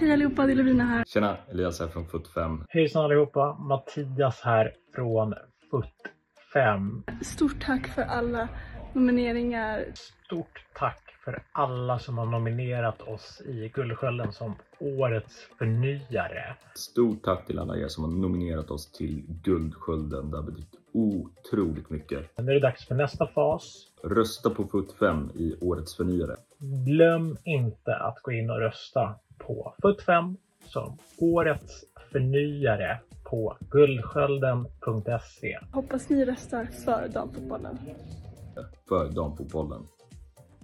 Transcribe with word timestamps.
Hej 0.00 0.12
allihopa, 0.12 0.46
det 0.46 0.52
är 0.52 0.56
Lovina 0.56 0.84
här. 0.84 1.04
Tjena, 1.04 1.36
Elias 1.50 1.80
här 1.80 1.88
från 1.88 2.06
FUT5. 2.06 2.64
Hejsan 2.68 3.04
allihopa, 3.04 3.54
Mattias 3.54 4.40
här 4.40 4.72
från 4.94 5.34
FUT5. 5.72 7.02
Stort 7.24 7.64
tack 7.64 7.86
för 7.86 8.02
alla 8.02 8.48
nomineringar. 8.92 9.84
Stort 9.94 10.64
tack 10.74 11.02
för 11.24 11.42
alla 11.52 11.98
som 11.98 12.18
har 12.18 12.26
nominerat 12.26 13.02
oss 13.02 13.42
i 13.46 13.72
Guldskölden 13.74 14.32
som 14.32 14.54
Årets 14.78 15.48
förnyare. 15.58 16.56
Stort 16.74 17.22
tack 17.22 17.46
till 17.46 17.58
alla 17.58 17.76
er 17.76 17.88
som 17.88 18.04
har 18.04 18.10
nominerat 18.10 18.70
oss 18.70 18.92
till 18.92 19.24
Guldskölden. 19.44 20.30
Det 20.30 20.36
har 20.36 20.44
betytt 20.44 20.74
otroligt 20.92 21.90
mycket. 21.90 22.36
Men 22.36 22.46
nu 22.46 22.50
är 22.50 22.54
det 22.54 22.66
dags 22.66 22.86
för 22.86 22.94
nästa 22.94 23.26
fas. 23.26 23.86
Rösta 24.04 24.50
på 24.50 24.64
FUT5 24.64 25.36
i 25.36 25.56
Årets 25.60 25.96
förnyare. 25.96 26.36
Glöm 26.86 27.36
inte 27.44 27.96
att 27.96 28.22
gå 28.22 28.32
in 28.32 28.50
och 28.50 28.60
rösta 28.60 29.14
på 29.50 29.74
FUT5 29.82 30.36
som 30.64 30.98
Årets 31.18 31.84
förnyare 32.12 33.00
på 33.30 33.56
guldskölden.se. 33.60 35.58
Hoppas 35.72 36.08
ni 36.08 36.24
röstar 36.24 36.64
för 36.84 37.08
damfotbollen. 37.08 37.78
För 38.88 39.14
damfotbollen. 39.14 39.82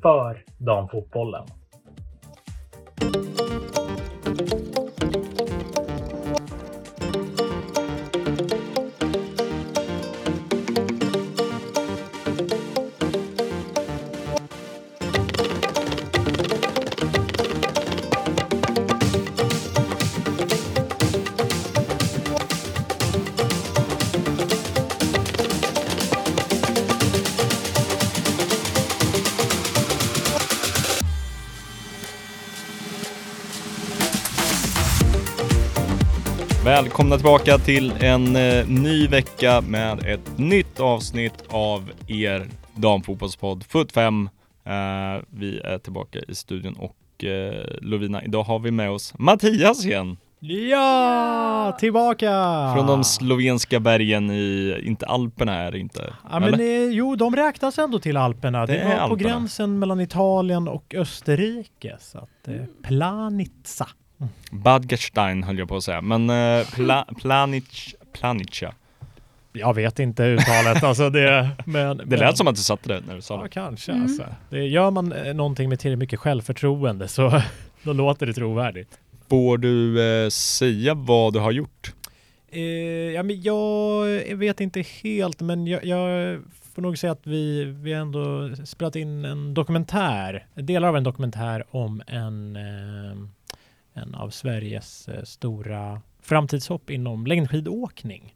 För 0.03 0.45
damfotbollen. 0.59 1.47
Välkomna 36.97 37.17
tillbaka 37.17 37.59
till 37.59 37.93
en 38.01 38.37
eh, 38.37 38.69
ny 38.69 39.07
vecka 39.09 39.61
med 39.61 40.07
ett 40.07 40.39
nytt 40.39 40.81
avsnitt 40.81 41.45
av 41.49 41.91
er 42.07 42.47
damfotbollspodd 42.75 43.65
FUT5. 43.65 44.29
Eh, 44.65 45.23
vi 45.31 45.59
är 45.61 45.79
tillbaka 45.79 46.19
i 46.29 46.35
studion 46.35 46.77
och 46.77 47.25
eh, 47.25 47.67
Lovina, 47.81 48.25
idag 48.25 48.43
har 48.43 48.59
vi 48.59 48.71
med 48.71 48.91
oss 48.91 49.15
Mattias 49.19 49.85
igen. 49.85 50.17
Ja, 50.41 51.77
tillbaka! 51.81 52.31
Från 52.77 52.87
de 52.87 53.05
slovenska 53.05 53.81
bergen 53.81 54.31
i, 54.31 54.77
inte 54.83 55.07
Alperna 55.07 55.55
är 55.55 55.73
det 55.73 55.79
inte. 55.79 56.15
Ja, 56.31 56.41
men 56.41 56.55
eh, 56.61 56.67
jo, 56.91 57.17
de 57.17 57.37
räknas 57.37 57.79
ändå 57.79 57.99
till 57.99 58.17
Alperna. 58.17 58.67
Det, 58.67 58.73
Det 58.73 58.79
är 58.79 58.89
var 58.89 58.95
på 58.97 59.03
Alperna. 59.03 59.31
gränsen 59.31 59.79
mellan 59.79 60.01
Italien 60.01 60.69
och 60.69 60.95
Österrike. 60.95 61.97
Så 62.01 62.19
att, 62.19 62.49
eh, 62.49 62.55
Planitza. 62.83 63.87
Badgerstein 64.51 65.43
höll 65.43 65.59
jag 65.59 65.69
på 65.69 65.77
att 65.77 65.85
säga, 65.85 66.01
men 66.01 66.31
eh, 66.31 66.67
pla, 66.75 67.07
Planic, 67.21 67.95
Planica. 68.13 68.75
Jag 69.53 69.75
vet 69.75 69.99
inte 69.99 70.23
uttalet. 70.25 70.83
alltså 70.83 71.11
det, 71.11 71.51
men, 71.67 71.97
Det 71.97 72.17
lät 72.17 72.37
som 72.37 72.47
att 72.49 72.55
du 72.57 72.63
satte 72.63 72.89
det 72.89 73.01
när 73.07 73.15
du 73.15 73.21
sa 73.23 73.35
Ja, 73.37 73.43
det. 73.43 73.49
kanske 73.49 73.93
Mm. 73.93 74.03
alltså. 74.05 74.25
Det, 74.51 74.65
gör 74.67 74.91
man 74.91 75.13
eh, 75.13 75.35
någonting 75.35 75.69
med 75.69 75.79
tillräckligt 75.81 75.99
mycket 75.99 76.21
självförtroende 76.21 77.09
så 77.09 77.43
då 77.83 77.93
låter 77.93 78.27
det 78.27 78.33
trovärdigt. 78.33 78.99
Får 79.31 79.59
du 79.59 80.03
eh, 80.25 80.29
säga 80.29 80.95
vad 80.95 81.33
du 81.33 81.39
har 81.39 81.51
gjort? 81.53 81.93
Eh, 82.49 82.61
ja, 83.15 83.23
men 83.23 83.43
jag 83.43 84.05
vet 84.37 84.61
inte 84.61 84.81
helt, 85.03 85.41
men 85.41 85.67
jag, 85.67 85.85
jag 85.85 86.39
får 86.75 86.83
nog 86.83 86.99
säga 86.99 87.13
att 87.13 87.27
vi, 87.27 87.65
vi 87.65 87.93
ändå 87.93 88.51
spelat 88.65 88.97
in 88.97 89.25
en 89.25 89.55
dokumentär, 89.55 90.47
delar 90.55 90.89
av 90.89 90.97
en 90.97 91.05
dokumentär 91.05 91.65
om 91.71 92.03
en, 92.07 92.57
eh, 92.57 93.17
en 93.97 94.15
av 94.15 94.31
Sveriges 94.31 95.09
eh, 95.09 95.23
stora 95.23 96.01
framtidshopp 96.23 96.91
inom 96.91 97.27
längdskidåkning. 97.27 98.35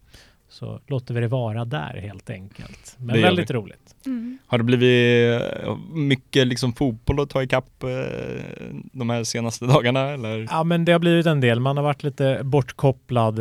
Så 0.48 0.80
låter 0.86 1.14
vi 1.14 1.20
det 1.20 1.28
vara 1.28 1.64
där 1.64 2.00
helt 2.02 2.30
enkelt. 2.30 2.96
Men 2.98 3.16
Det 3.16 3.22
väldigt 3.22 3.50
roligt. 3.50 3.94
Mm. 4.06 4.38
Har 4.46 4.58
det 4.58 4.64
blivit 4.64 5.42
eh, 5.42 5.76
mycket 5.92 6.46
liksom 6.46 6.72
fotboll 6.72 7.20
att 7.20 7.30
ta 7.30 7.42
ikapp 7.42 7.82
eh, 7.82 7.88
de 8.92 9.10
här 9.10 9.24
senaste 9.24 9.64
dagarna 9.66 10.00
eller? 10.00 10.46
Ja, 10.50 10.64
men 10.64 10.84
det 10.84 10.92
har 10.92 10.98
blivit 10.98 11.26
en 11.26 11.40
del. 11.40 11.60
Man 11.60 11.76
har 11.76 11.84
varit 11.84 12.02
lite 12.02 12.40
bortkopplad. 12.44 13.40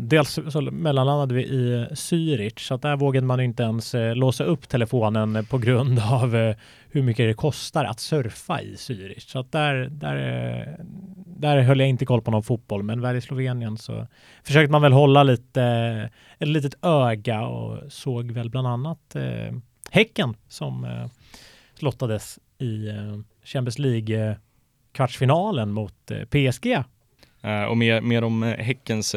Dels 0.00 0.38
så 0.48 0.60
mellanlandade 0.60 1.34
vi 1.34 1.42
i 1.42 1.86
Zürich, 1.90 2.58
så 2.58 2.74
att 2.74 2.82
där 2.82 2.96
vågade 2.96 3.26
man 3.26 3.40
inte 3.40 3.62
ens 3.62 3.94
låsa 4.14 4.44
upp 4.44 4.68
telefonen 4.68 5.46
på 5.50 5.58
grund 5.58 5.98
av 5.98 6.54
hur 6.94 7.02
mycket 7.02 7.28
det 7.28 7.34
kostar 7.34 7.84
att 7.84 8.00
surfa 8.00 8.60
i 8.60 8.74
Zürich. 8.74 9.30
Så 9.30 9.38
att 9.38 9.52
där, 9.52 9.88
där, 9.90 10.78
där 11.36 11.62
höll 11.62 11.80
jag 11.80 11.88
inte 11.88 12.06
koll 12.06 12.22
på 12.22 12.30
någon 12.30 12.42
fotboll, 12.42 12.82
men 12.82 13.00
väl 13.00 13.16
i 13.16 13.20
Slovenien 13.20 13.78
så 13.78 14.06
försökte 14.44 14.72
man 14.72 14.82
väl 14.82 14.92
hålla 14.92 15.22
lite, 15.22 15.62
ett 16.38 16.48
litet 16.48 16.74
öga 16.82 17.46
och 17.46 17.92
såg 17.92 18.30
väl 18.30 18.50
bland 18.50 18.66
annat 18.66 19.16
eh, 19.16 19.56
Häcken 19.90 20.36
som 20.48 20.84
eh, 20.84 21.06
slottades 21.74 22.38
i 22.58 22.88
eh, 22.88 23.18
Champions 23.44 23.78
League 23.78 24.36
kvartsfinalen 24.92 25.72
mot 25.72 26.10
eh, 26.10 26.24
PSG. 26.24 26.66
Eh, 27.42 27.64
och 27.64 27.76
mer, 27.76 28.00
mer 28.00 28.24
om 28.24 28.42
eh, 28.42 28.56
Häckens 28.56 29.14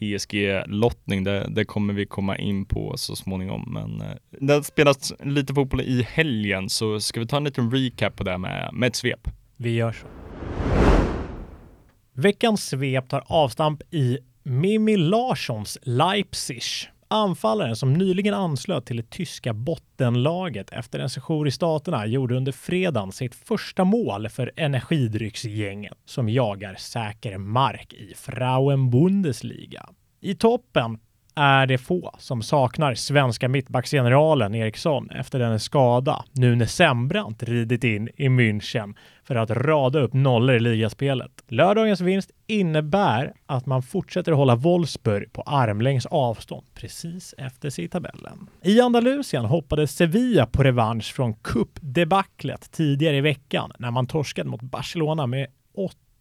PSG-lottning, 0.00 1.24
det, 1.24 1.46
det 1.50 1.64
kommer 1.64 1.94
vi 1.94 2.06
komma 2.06 2.36
in 2.38 2.64
på 2.64 2.96
så 2.96 3.16
småningom. 3.16 3.68
Men 3.72 4.00
eh, 4.00 4.16
det 4.30 4.52
har 4.52 4.62
spelats 4.62 5.12
lite 5.24 5.54
fotboll 5.54 5.80
i 5.80 6.02
helgen, 6.02 6.68
så 6.68 7.00
ska 7.00 7.20
vi 7.20 7.26
ta 7.26 7.36
en 7.36 7.44
liten 7.44 7.70
recap 7.70 8.16
på 8.16 8.24
det 8.24 8.38
med, 8.38 8.70
med 8.72 8.86
ett 8.86 8.96
svep. 8.96 9.28
Vi 9.56 9.74
gör 9.74 9.92
så. 9.92 10.06
Veckans 12.20 12.68
svep 12.68 13.08
tar 13.08 13.24
avstamp 13.26 13.82
i 13.90 14.18
Mimmi 14.42 14.96
Larssons 14.96 15.78
Leipzig. 15.82 16.62
Anfallaren 17.08 17.76
som 17.76 17.92
nyligen 17.92 18.34
anslöt 18.34 18.86
till 18.86 18.96
det 18.96 19.10
tyska 19.10 19.52
bottenlaget 19.52 20.70
efter 20.70 20.98
en 20.98 21.10
session 21.10 21.46
i 21.46 21.50
staterna 21.50 22.06
gjorde 22.06 22.36
under 22.36 22.52
fredagen 22.52 23.12
sitt 23.12 23.34
första 23.34 23.84
mål 23.84 24.28
för 24.28 24.52
energidrycksgänget 24.56 25.98
som 26.04 26.28
jagar 26.28 26.74
säker 26.74 27.38
mark 27.38 27.92
i 27.92 28.14
Frauen-Bundesliga. 28.16 29.88
I 30.20 30.34
toppen 30.34 30.98
är 31.34 31.66
det 31.66 31.78
få 31.78 32.14
som 32.18 32.42
saknar 32.42 32.94
svenska 32.94 33.48
mittbacksgeneralen 33.48 34.54
Eriksson 34.54 35.10
efter 35.10 35.38
den 35.38 35.60
skada 35.60 36.24
nu 36.32 36.56
när 36.56 36.66
Sembrant 36.66 37.42
ridit 37.42 37.84
in 37.84 38.08
i 38.16 38.28
München 38.28 38.94
för 39.24 39.34
att 39.34 39.50
rada 39.50 40.00
upp 40.00 40.12
nollor 40.12 40.56
i 40.56 40.60
ligaspelet. 40.60 41.30
Lördagens 41.48 42.00
vinst 42.00 42.30
innebär 42.46 43.32
att 43.46 43.66
man 43.66 43.82
fortsätter 43.82 44.32
hålla 44.32 44.56
Wolfsburg 44.56 45.32
på 45.32 45.42
armlängds 45.42 46.06
avstånd 46.06 46.66
precis 46.74 47.34
efter 47.38 47.70
sig 47.70 47.84
i 47.84 47.88
tabellen. 47.88 48.48
I 48.62 48.80
Andalusien 48.80 49.44
hoppades 49.44 49.96
Sevilla 49.96 50.46
på 50.46 50.62
revansch 50.62 51.14
från 51.14 51.34
cupdebaclet 51.34 52.72
tidigare 52.72 53.16
i 53.16 53.20
veckan 53.20 53.72
när 53.78 53.90
man 53.90 54.06
torskade 54.06 54.50
mot 54.50 54.62
Barcelona 54.62 55.26
med 55.26 55.46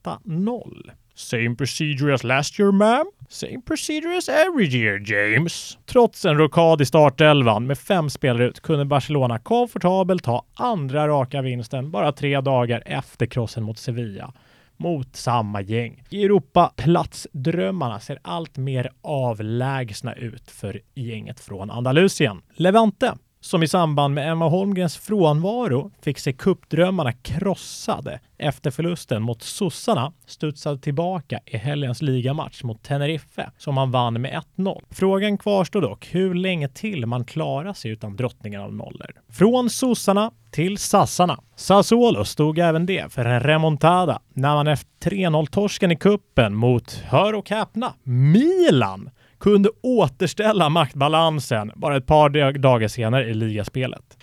8-0. 0.04 0.92
Same 1.20 1.56
procedure 1.56 2.14
as 2.14 2.24
last 2.24 2.60
year, 2.60 2.72
ma'am. 2.72 3.06
Same 3.30 3.62
procedure 3.62 4.18
as 4.18 4.30
every 4.30 4.66
year, 4.66 5.00
James. 5.00 5.78
Trots 5.86 6.26
en 6.26 6.38
rockad 6.38 6.82
i 6.82 6.86
startelvan 6.86 7.68
med 7.68 7.78
fem 7.78 8.10
spelare 8.10 8.46
ut 8.46 8.60
kunde 8.60 8.86
Barcelona 8.86 9.40
komfortabelt 9.40 10.24
ta 10.24 10.46
andra 10.54 11.08
raka 11.08 11.42
vinsten 11.42 11.92
bara 11.92 12.12
tre 12.12 12.42
dagar 12.42 12.84
efter 12.86 13.26
krossen 13.26 13.64
mot 13.64 13.78
Sevilla 13.78 14.34
mot 14.78 15.16
samma 15.16 15.62
gäng. 15.62 16.04
Europaplatsdrömmarna 16.12 18.00
ser 18.00 18.20
allt 18.22 18.58
mer 18.58 18.92
avlägsna 19.02 20.14
ut 20.14 20.52
för 20.52 20.82
gänget 20.96 21.40
från 21.40 21.72
Andalusien. 21.72 22.42
Levante 22.54 23.14
som 23.42 23.64
i 23.64 23.68
samband 23.68 24.14
med 24.14 24.32
Emma 24.32 24.48
Holmgrens 24.48 24.98
frånvaro 24.98 25.92
fick 26.02 26.20
se 26.20 26.34
kuppdrömmarna 26.34 27.12
krossade 27.12 28.20
efter 28.38 28.72
förlusten 28.72 29.22
mot 29.22 29.42
sossarna 29.44 30.14
studsade 30.26 30.80
tillbaka 30.80 31.40
i 31.46 31.58
helgens 31.58 32.02
ligamatch 32.02 32.64
mot 32.64 32.84
Tenerife 32.84 33.52
som 33.58 33.76
man 33.76 33.92
vann 33.92 34.22
med 34.22 34.42
1-0. 34.58 34.82
Frågan 34.90 35.38
kvarstår 35.38 35.82
dock 35.82 36.08
hur 36.12 36.34
länge 36.34 36.70
till 36.70 37.06
man 37.06 37.26
klarar 37.26 37.74
sig 37.74 37.92
utan 37.92 38.16
drottningen 38.16 38.62
av 38.62 38.74
nollor. 38.74 39.12
Från 39.30 39.70
sossarna 39.70 40.32
till 40.52 40.78
sassarna. 40.78 41.40
Sassuolo 41.56 42.26
stod 42.26 42.60
även 42.60 42.86
det 42.86 43.14
för 43.14 43.26
en 43.26 43.40
remontada 43.40 44.20
när 44.34 44.56
man 44.56 44.68
efter 44.68 44.90
3-0-torsken 45.10 45.92
i 45.92 45.96
kuppen 45.96 46.56
mot, 46.56 46.94
hör 46.94 47.36
och 47.36 47.50
häpna, 47.50 47.94
Milan 48.04 49.10
kunde 49.40 49.70
återställa 49.82 50.70
maktbalansen 50.70 51.72
bara 51.76 51.98
ett 51.98 52.06
par 52.06 52.58
dagar 52.58 52.88
senare 52.88 53.30
i 53.30 53.34
ligaspelet. 53.34 54.18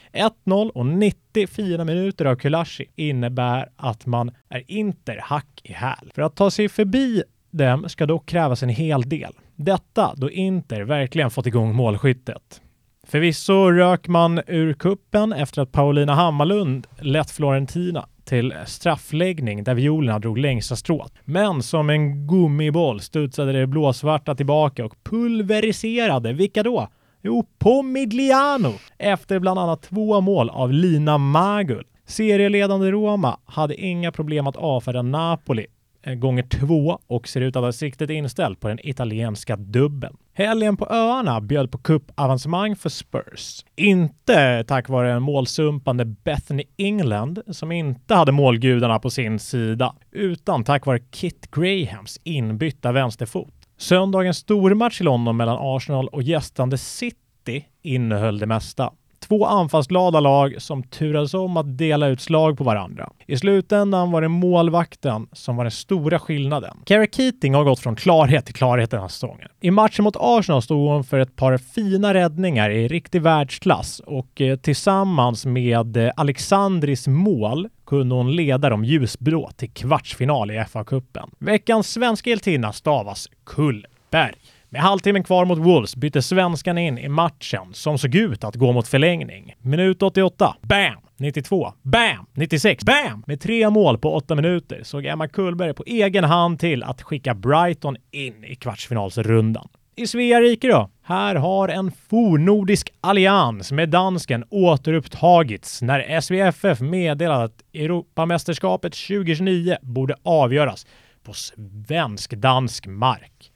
1-0 0.46 0.70
och 0.70 0.86
94 0.86 1.84
minuter 1.84 2.24
av 2.24 2.36
Kulashi 2.36 2.86
innebär 2.96 3.68
att 3.76 4.06
man 4.06 4.30
är 4.48 4.62
Inter 4.66 5.20
hack 5.22 5.60
i 5.62 5.72
häl. 5.72 6.12
För 6.14 6.22
att 6.22 6.36
ta 6.36 6.50
sig 6.50 6.68
förbi 6.68 7.22
dem 7.50 7.88
ska 7.88 8.06
dock 8.06 8.26
krävas 8.26 8.62
en 8.62 8.68
hel 8.68 9.02
del. 9.02 9.32
Detta 9.56 10.14
då 10.16 10.30
Inter 10.30 10.82
verkligen 10.82 11.30
fått 11.30 11.46
igång 11.46 11.74
målskyttet. 11.74 12.60
Förvisso 13.06 13.70
rök 13.70 14.08
man 14.08 14.40
ur 14.46 14.72
kuppen 14.72 15.32
efter 15.32 15.62
att 15.62 15.72
Paulina 15.72 16.14
Hammarlund 16.14 16.86
lett 17.00 17.30
Florentina 17.30 18.06
till 18.26 18.54
straffläggning 18.66 19.64
där 19.64 19.74
violerna 19.74 20.18
drog 20.18 20.38
längsta 20.38 20.76
strået. 20.76 21.12
Men 21.24 21.62
som 21.62 21.90
en 21.90 22.26
gummiboll 22.26 23.00
studsade 23.00 23.52
det 23.52 23.66
blåsvarta 23.66 24.34
tillbaka 24.34 24.84
och 24.84 25.04
pulveriserade, 25.04 26.32
vilka 26.32 26.62
då? 26.62 26.88
Jo, 27.22 27.46
Pomigliano! 27.58 28.72
Efter 28.98 29.38
bland 29.38 29.58
annat 29.58 29.82
två 29.82 30.20
mål 30.20 30.50
av 30.50 30.72
Lina 30.72 31.18
Magul. 31.18 31.84
Serieledande 32.06 32.90
Roma 32.90 33.38
hade 33.44 33.74
inga 33.74 34.12
problem 34.12 34.46
att 34.46 34.56
avfärda 34.56 35.02
Napoli 35.02 35.66
Eh, 36.06 36.14
gånger 36.14 36.42
två 36.42 36.98
och 37.06 37.28
ser 37.28 37.40
ut 37.40 37.56
att 37.56 37.62
ha 37.62 37.72
siktet 37.72 38.10
inställt 38.10 38.60
på 38.60 38.68
den 38.68 38.78
italienska 38.82 39.56
dubben. 39.56 40.16
Helgen 40.32 40.76
på 40.76 40.86
öarna 40.90 41.40
bjöd 41.40 41.70
på 41.70 41.78
cupavancemang 41.78 42.76
för 42.76 42.88
Spurs. 42.88 43.64
Inte 43.76 44.64
tack 44.64 44.88
vare 44.88 45.12
en 45.12 45.22
målsumpande 45.22 46.04
Bethany 46.04 46.64
England 46.76 47.42
som 47.50 47.72
inte 47.72 48.14
hade 48.14 48.32
målgudarna 48.32 48.98
på 48.98 49.10
sin 49.10 49.38
sida, 49.38 49.94
utan 50.10 50.64
tack 50.64 50.86
vare 50.86 50.98
Kit 50.98 51.50
Grahams 51.50 52.20
inbytta 52.24 52.92
vänsterfot. 52.92 53.54
Söndagens 53.78 54.36
stormatch 54.36 55.00
i 55.00 55.04
London 55.04 55.36
mellan 55.36 55.58
Arsenal 55.60 56.08
och 56.08 56.22
gästande 56.22 56.78
City 56.78 57.64
innehöll 57.82 58.38
det 58.38 58.46
mesta. 58.46 58.92
Två 59.28 59.46
anfallsglada 59.46 60.20
lag 60.20 60.62
som 60.62 60.82
turades 60.82 61.34
om 61.34 61.56
att 61.56 61.78
dela 61.78 62.06
ut 62.06 62.20
slag 62.20 62.58
på 62.58 62.64
varandra. 62.64 63.10
I 63.26 63.36
slutändan 63.36 64.10
var 64.10 64.22
det 64.22 64.28
målvakten 64.28 65.28
som 65.32 65.56
var 65.56 65.64
den 65.64 65.70
stora 65.70 66.18
skillnaden. 66.18 66.76
Kerry 66.86 67.08
Keating 67.12 67.54
har 67.54 67.64
gått 67.64 67.80
från 67.80 67.96
klarhet 67.96 68.46
till 68.46 68.54
klarhet 68.54 68.90
den 68.90 69.00
här 69.00 69.08
säsongen. 69.08 69.48
I 69.60 69.70
matchen 69.70 70.04
mot 70.04 70.16
Arsenal 70.18 70.62
stod 70.62 70.88
hon 70.90 71.04
för 71.04 71.18
ett 71.18 71.36
par 71.36 71.58
fina 71.58 72.14
räddningar 72.14 72.70
i 72.70 72.88
riktig 72.88 73.22
världsklass 73.22 74.00
och 74.06 74.40
eh, 74.40 74.56
tillsammans 74.56 75.46
med 75.46 75.96
eh, 75.96 76.12
Alexandris 76.16 77.06
mål 77.06 77.68
kunde 77.86 78.14
hon 78.14 78.36
leda 78.36 78.70
de 78.70 78.84
ljusblå 78.84 79.50
till 79.56 79.70
kvartsfinal 79.70 80.50
i 80.50 80.54
FA-cupen. 80.54 81.30
Veckans 81.38 81.90
svenska 81.92 82.30
hjältinna 82.30 82.72
stavas 82.72 83.28
Kullberg. 83.44 84.34
Med 84.76 84.82
halvtimmen 84.82 85.24
kvar 85.24 85.44
mot 85.44 85.58
Wolves 85.58 85.96
bytte 85.96 86.22
svenskan 86.22 86.78
in 86.78 86.98
i 86.98 87.08
matchen 87.08 87.66
som 87.72 87.98
såg 87.98 88.14
ut 88.14 88.44
att 88.44 88.54
gå 88.54 88.72
mot 88.72 88.88
förlängning. 88.88 89.54
Minut 89.62 90.02
88. 90.02 90.56
Bam! 90.62 90.94
92. 91.16 91.72
Bam! 91.82 92.26
96. 92.32 92.84
Bam! 92.84 93.24
Med 93.26 93.40
tre 93.40 93.70
mål 93.70 93.98
på 93.98 94.14
åtta 94.14 94.34
minuter 94.34 94.80
såg 94.82 95.06
Emma 95.06 95.28
Kullberg 95.28 95.74
på 95.74 95.84
egen 95.86 96.24
hand 96.24 96.60
till 96.60 96.82
att 96.82 97.02
skicka 97.02 97.34
Brighton 97.34 97.96
in 98.10 98.44
i 98.44 98.54
kvartsfinalsrundan. 98.54 99.68
I 99.96 100.06
Svea 100.06 100.40
rike 100.40 100.68
då? 100.68 100.90
Här 101.02 101.34
har 101.34 101.68
en 101.68 101.92
fornordisk 102.08 102.92
allians 103.00 103.72
med 103.72 103.88
dansken 103.88 104.44
återupptagits 104.50 105.82
när 105.82 106.20
SVFF 106.20 106.80
meddelade 106.80 107.44
att 107.44 107.62
Europamästerskapet 107.74 108.92
2029 108.92 109.76
borde 109.82 110.14
avgöras 110.22 110.86
på 111.22 111.32
svensk-dansk 111.32 112.86
mark. 112.86 113.52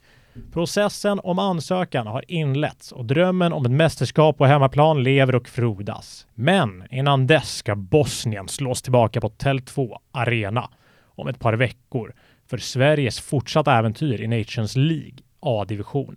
Processen 0.52 1.20
om 1.22 1.38
ansökan 1.38 2.06
har 2.06 2.24
inletts 2.28 2.92
och 2.92 3.04
drömmen 3.04 3.52
om 3.52 3.66
ett 3.66 3.72
mästerskap 3.72 4.38
på 4.38 4.46
hemmaplan 4.46 5.02
lever 5.02 5.34
och 5.34 5.48
frodas. 5.48 6.26
Men 6.34 6.84
innan 6.90 7.26
dess 7.26 7.56
ska 7.56 7.74
Bosnien 7.74 8.48
slås 8.48 8.82
tillbaka 8.82 9.20
på 9.20 9.28
Tele2 9.28 9.96
Arena 10.12 10.70
om 11.14 11.28
ett 11.28 11.38
par 11.38 11.52
veckor 11.52 12.14
för 12.50 12.58
Sveriges 12.58 13.20
fortsatta 13.20 13.78
äventyr 13.78 14.20
i 14.20 14.26
Nations 14.26 14.76
League 14.76 15.18
A-division. 15.40 16.16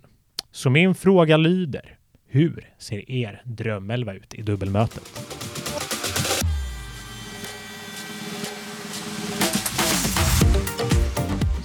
Så 0.51 0.69
min 0.69 0.95
fråga 0.95 1.37
lyder, 1.37 1.97
hur 2.27 2.69
ser 2.77 3.11
er 3.11 3.41
drömelva 3.45 4.13
ut 4.13 4.33
i 4.33 4.41
dubbelmötet? 4.41 5.03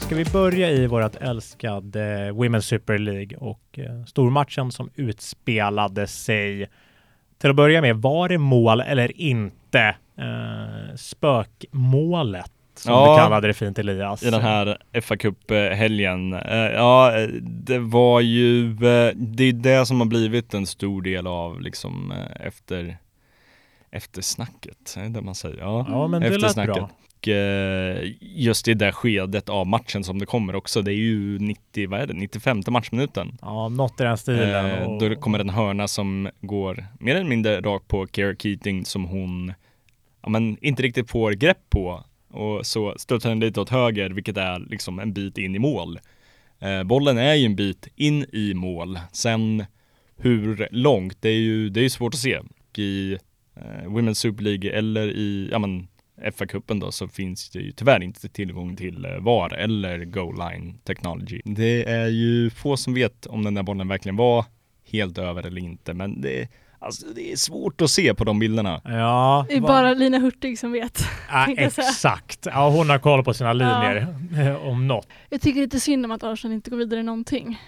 Ska 0.09 0.17
vi 0.17 0.25
börja 0.25 0.71
i 0.71 0.87
vårt 0.87 1.17
älskade 1.17 2.31
Women's 2.33 2.61
Super 2.61 2.99
League 2.99 3.39
och 3.39 3.79
eh, 3.79 4.05
stormatchen 4.05 4.73
som 4.73 4.91
utspelade 4.95 6.07
sig. 6.07 6.67
Till 7.39 7.51
att 7.51 7.57
börja 7.57 7.81
med, 7.81 7.97
var 7.97 8.29
det 8.29 8.39
mål 8.39 8.81
eller 8.81 9.21
inte? 9.21 9.97
Eh, 10.19 10.95
spökmålet 10.97 12.51
som 12.75 12.93
Ja. 12.93 13.13
du 13.17 13.23
kallade 13.23 13.47
det 13.47 13.55
fint 13.55 13.79
Elias. 13.79 14.23
i 14.23 14.31
den 14.31 14.41
här 14.43 14.79
fa 15.01 15.17
Cup-helgen. 15.17 16.33
Eh, 16.33 16.57
Ja, 16.57 17.13
det 17.43 17.79
var 17.79 18.21
ju, 18.21 18.71
eh, 18.71 19.13
det 19.17 19.45
är 19.45 19.53
det 19.53 19.87
som 19.87 20.01
har 20.01 20.07
blivit 20.07 20.55
en 20.55 20.67
stor 20.67 21.03
del 21.03 21.27
av 21.27 21.61
liksom 21.61 22.13
efter, 22.41 22.97
eftersnacket, 23.91 24.97
är 24.99 25.09
det 25.09 25.21
man 25.21 25.35
säger? 25.35 25.59
Ja, 25.59 25.87
Ja, 25.89 26.07
men 26.07 26.23
det 26.23 26.39
lät 26.39 26.55
bra. 26.55 26.91
Och 27.19 27.29
eh, 27.29 28.13
just 28.21 28.69
i 28.69 28.75
det 28.75 28.93
skedet 28.93 29.49
av 29.49 29.67
matchen 29.67 30.05
som 30.05 30.19
det 30.19 30.27
kommer 30.27 30.55
också, 30.55 30.83
det 30.83 30.93
är 30.93 30.97
ju 30.97 31.39
90, 31.39 31.89
vad 31.89 32.01
är 32.01 32.07
det, 32.07 32.15
95 32.15 32.63
matchminuten. 32.69 33.39
Ja, 33.41 33.69
något 33.69 34.01
i 34.01 34.05
den 34.05 34.19
stilen. 34.19 34.67
Eh, 34.67 34.83
och... 34.83 35.01
Då 35.01 35.15
kommer 35.15 35.39
en 35.39 35.51
hörna 35.51 35.89
som 35.89 36.31
går 36.41 36.87
mer 37.01 37.15
eller 37.15 37.29
mindre 37.29 37.61
rakt 37.61 37.89
på 37.89 38.07
Kara 38.07 38.35
Keating 38.37 38.85
som 38.85 39.05
hon 39.05 39.53
ja, 40.23 40.29
men 40.29 40.59
inte 40.61 40.83
riktigt 40.83 41.11
får 41.11 41.33
grepp 41.33 41.71
på 41.71 42.05
och 42.31 42.67
så 42.67 42.95
studsar 42.97 43.29
den 43.29 43.41
lite 43.41 43.61
åt 43.61 43.71
höger 43.71 44.11
vilket 44.11 44.37
är 44.37 44.59
liksom 44.59 44.99
en 44.99 45.13
bit 45.13 45.39
in 45.39 45.55
i 45.55 45.59
mål. 45.59 45.99
Eh, 46.59 46.83
bollen 46.83 47.19
är 47.19 47.35
ju 47.35 47.47
en 47.47 47.57
bit 47.57 47.89
in 47.97 48.27
i 48.33 48.55
mål. 48.55 48.99
Sen 49.13 49.65
hur 50.17 50.69
långt, 50.71 51.17
det 51.21 51.29
är 51.29 51.39
ju 51.39 51.69
det 51.69 51.81
är 51.81 51.83
ju 51.83 51.91
svårt 51.91 52.15
att 52.15 52.21
se. 52.21 52.39
I 52.77 53.13
eh, 53.57 53.87
Women's 53.87 54.15
Super 54.15 54.45
League 54.45 54.71
eller 54.71 55.09
i 55.11 55.49
ja, 55.53 55.59
men, 55.59 55.89
FA-cupen 56.23 56.81
då 56.81 56.93
så 56.93 57.09
finns 57.09 57.51
det 57.51 57.59
ju 57.59 57.73
tyvärr 57.73 58.03
inte 58.03 58.29
tillgång 58.29 58.77
till 58.77 59.05
eh, 59.05 59.11
VAR 59.21 59.55
eller 59.55 60.05
goal 60.05 60.35
line 60.39 60.79
technology. 60.85 61.41
Det 61.45 61.85
är 61.91 62.07
ju 62.09 62.51
få 62.51 62.77
som 62.77 62.95
vet 62.95 63.27
om 63.27 63.45
den 63.45 63.55
där 63.55 63.63
bollen 63.63 63.89
verkligen 63.89 64.17
var 64.17 64.45
helt 64.91 65.19
över 65.19 65.47
eller 65.47 65.61
inte, 65.61 65.95
men 65.95 66.21
det, 66.21 66.49
alltså, 66.79 67.07
det 67.15 67.33
är 67.33 67.37
svårt 67.37 67.81
att 67.81 67.91
se 67.91 68.15
på 68.15 68.25
de 68.25 68.39
bilderna. 68.39 68.81
Ja, 68.85 69.47
Det 69.49 69.57
är 69.57 69.61
va- 69.61 69.69
bara 69.69 69.95
Lina 69.95 70.19
Hurtig 70.19 70.59
som 70.59 70.73
vet. 70.73 71.01
Ja, 71.31 71.47
exakt. 71.57 72.47
Ja, 72.47 72.69
hon 72.71 72.91
har 72.91 72.99
koll 72.99 73.25
på 73.25 73.35
sina 73.35 73.49
Ja. 73.49 73.53
linjer 73.53 74.17
eh, 74.49 74.67
om 74.69 74.87
något. 74.87 75.07
Jag 75.31 75.41
tycker 75.41 75.61
lite 75.61 75.81
synd 75.81 76.05
om 76.05 76.11
att 76.11 76.23
Arsenal 76.23 76.55
inte 76.55 76.71
går 76.71 76.77
vidare 76.77 77.01
i 77.01 77.03
någonting. 77.03 77.59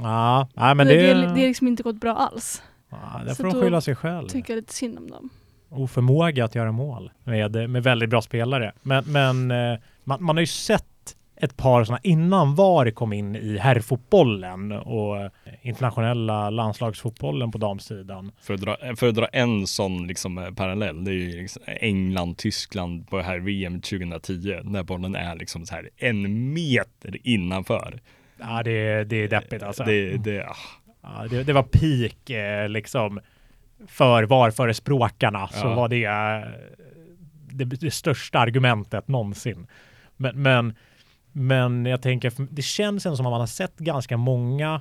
Ja, 0.00 0.48
nej, 0.54 0.74
men 0.74 0.86
det, 0.86 0.94
det, 0.94 1.14
det, 1.14 1.20
det 1.20 1.26
har 1.28 1.36
liksom 1.36 1.66
inte 1.66 1.82
gått 1.82 2.00
bra 2.00 2.16
alls. 2.16 2.62
ja, 2.90 3.22
där 3.26 3.34
får 3.34 3.44
de 3.44 3.52
skylla 3.62 3.80
sig 3.80 3.94
själv. 3.96 4.28
Tycker 4.28 4.52
jag 4.52 4.56
lite 4.60 4.74
synd 4.74 4.98
om 4.98 5.10
dem. 5.10 5.30
Oförmåga 5.74 6.44
att 6.44 6.54
göra 6.54 6.72
mål 6.72 7.10
med, 7.24 7.70
med 7.70 7.82
väldigt 7.82 8.10
bra 8.10 8.22
spelare. 8.22 8.72
Men, 8.82 9.04
men 9.06 9.50
eh, 9.50 9.78
man, 10.04 10.24
man 10.24 10.36
har 10.36 10.40
ju 10.40 10.46
sett 10.46 10.84
ett 11.36 11.56
par 11.56 11.84
sådana 11.84 12.00
innan 12.02 12.54
VAR 12.54 12.90
kom 12.90 13.12
in 13.12 13.36
i 13.36 13.58
herrfotbollen 13.58 14.72
och 14.72 15.30
internationella 15.62 16.50
landslagsfotbollen 16.50 17.50
på 17.50 17.58
damsidan. 17.58 18.32
För 18.40 18.54
att 18.54 18.60
dra, 18.60 18.76
för 18.96 19.08
att 19.08 19.14
dra 19.14 19.26
en 19.26 19.66
sån 19.66 20.06
liksom 20.06 20.38
eh, 20.38 20.50
parallell, 20.50 21.04
det 21.04 21.10
är 21.10 21.14
ju 21.14 21.42
liksom 21.42 21.62
England, 21.66 22.38
Tyskland 22.38 23.08
på 23.08 23.20
här 23.20 23.38
VM 23.38 23.80
2010, 23.80 24.60
när 24.64 24.82
bollen 24.82 25.14
är 25.14 25.36
liksom 25.36 25.66
så 25.66 25.74
här 25.74 25.90
en 25.96 26.52
meter 26.52 27.16
innanför. 27.22 28.00
Ja, 28.38 28.62
det, 28.62 29.04
det 29.04 29.16
är 29.16 29.28
deppigt 29.28 29.62
alltså. 29.62 29.84
Det, 29.84 30.16
det, 30.16 30.46
ah. 30.46 30.56
Ja, 31.02 31.26
det, 31.30 31.42
det 31.42 31.52
var 31.52 31.62
peak 31.62 32.30
eh, 32.30 32.68
liksom 32.68 33.20
för 33.88 34.22
VAR-förespråkarna 34.22 35.48
så 35.48 35.66
Ja. 35.66 35.74
var 35.74 35.88
det, 35.88 36.04
eh, 36.04 36.50
det 37.52 37.64
det 37.64 37.90
största 37.90 38.38
argumentet 38.38 39.08
någonsin. 39.08 39.66
Men, 40.16 40.42
men, 40.42 40.74
men 41.32 41.86
jag 41.86 42.02
tänker, 42.02 42.32
det 42.50 42.62
känns 42.62 43.06
ändå 43.06 43.16
som 43.16 43.26
att 43.26 43.30
man 43.30 43.40
har 43.40 43.46
sett 43.46 43.78
ganska 43.78 44.16
många 44.16 44.80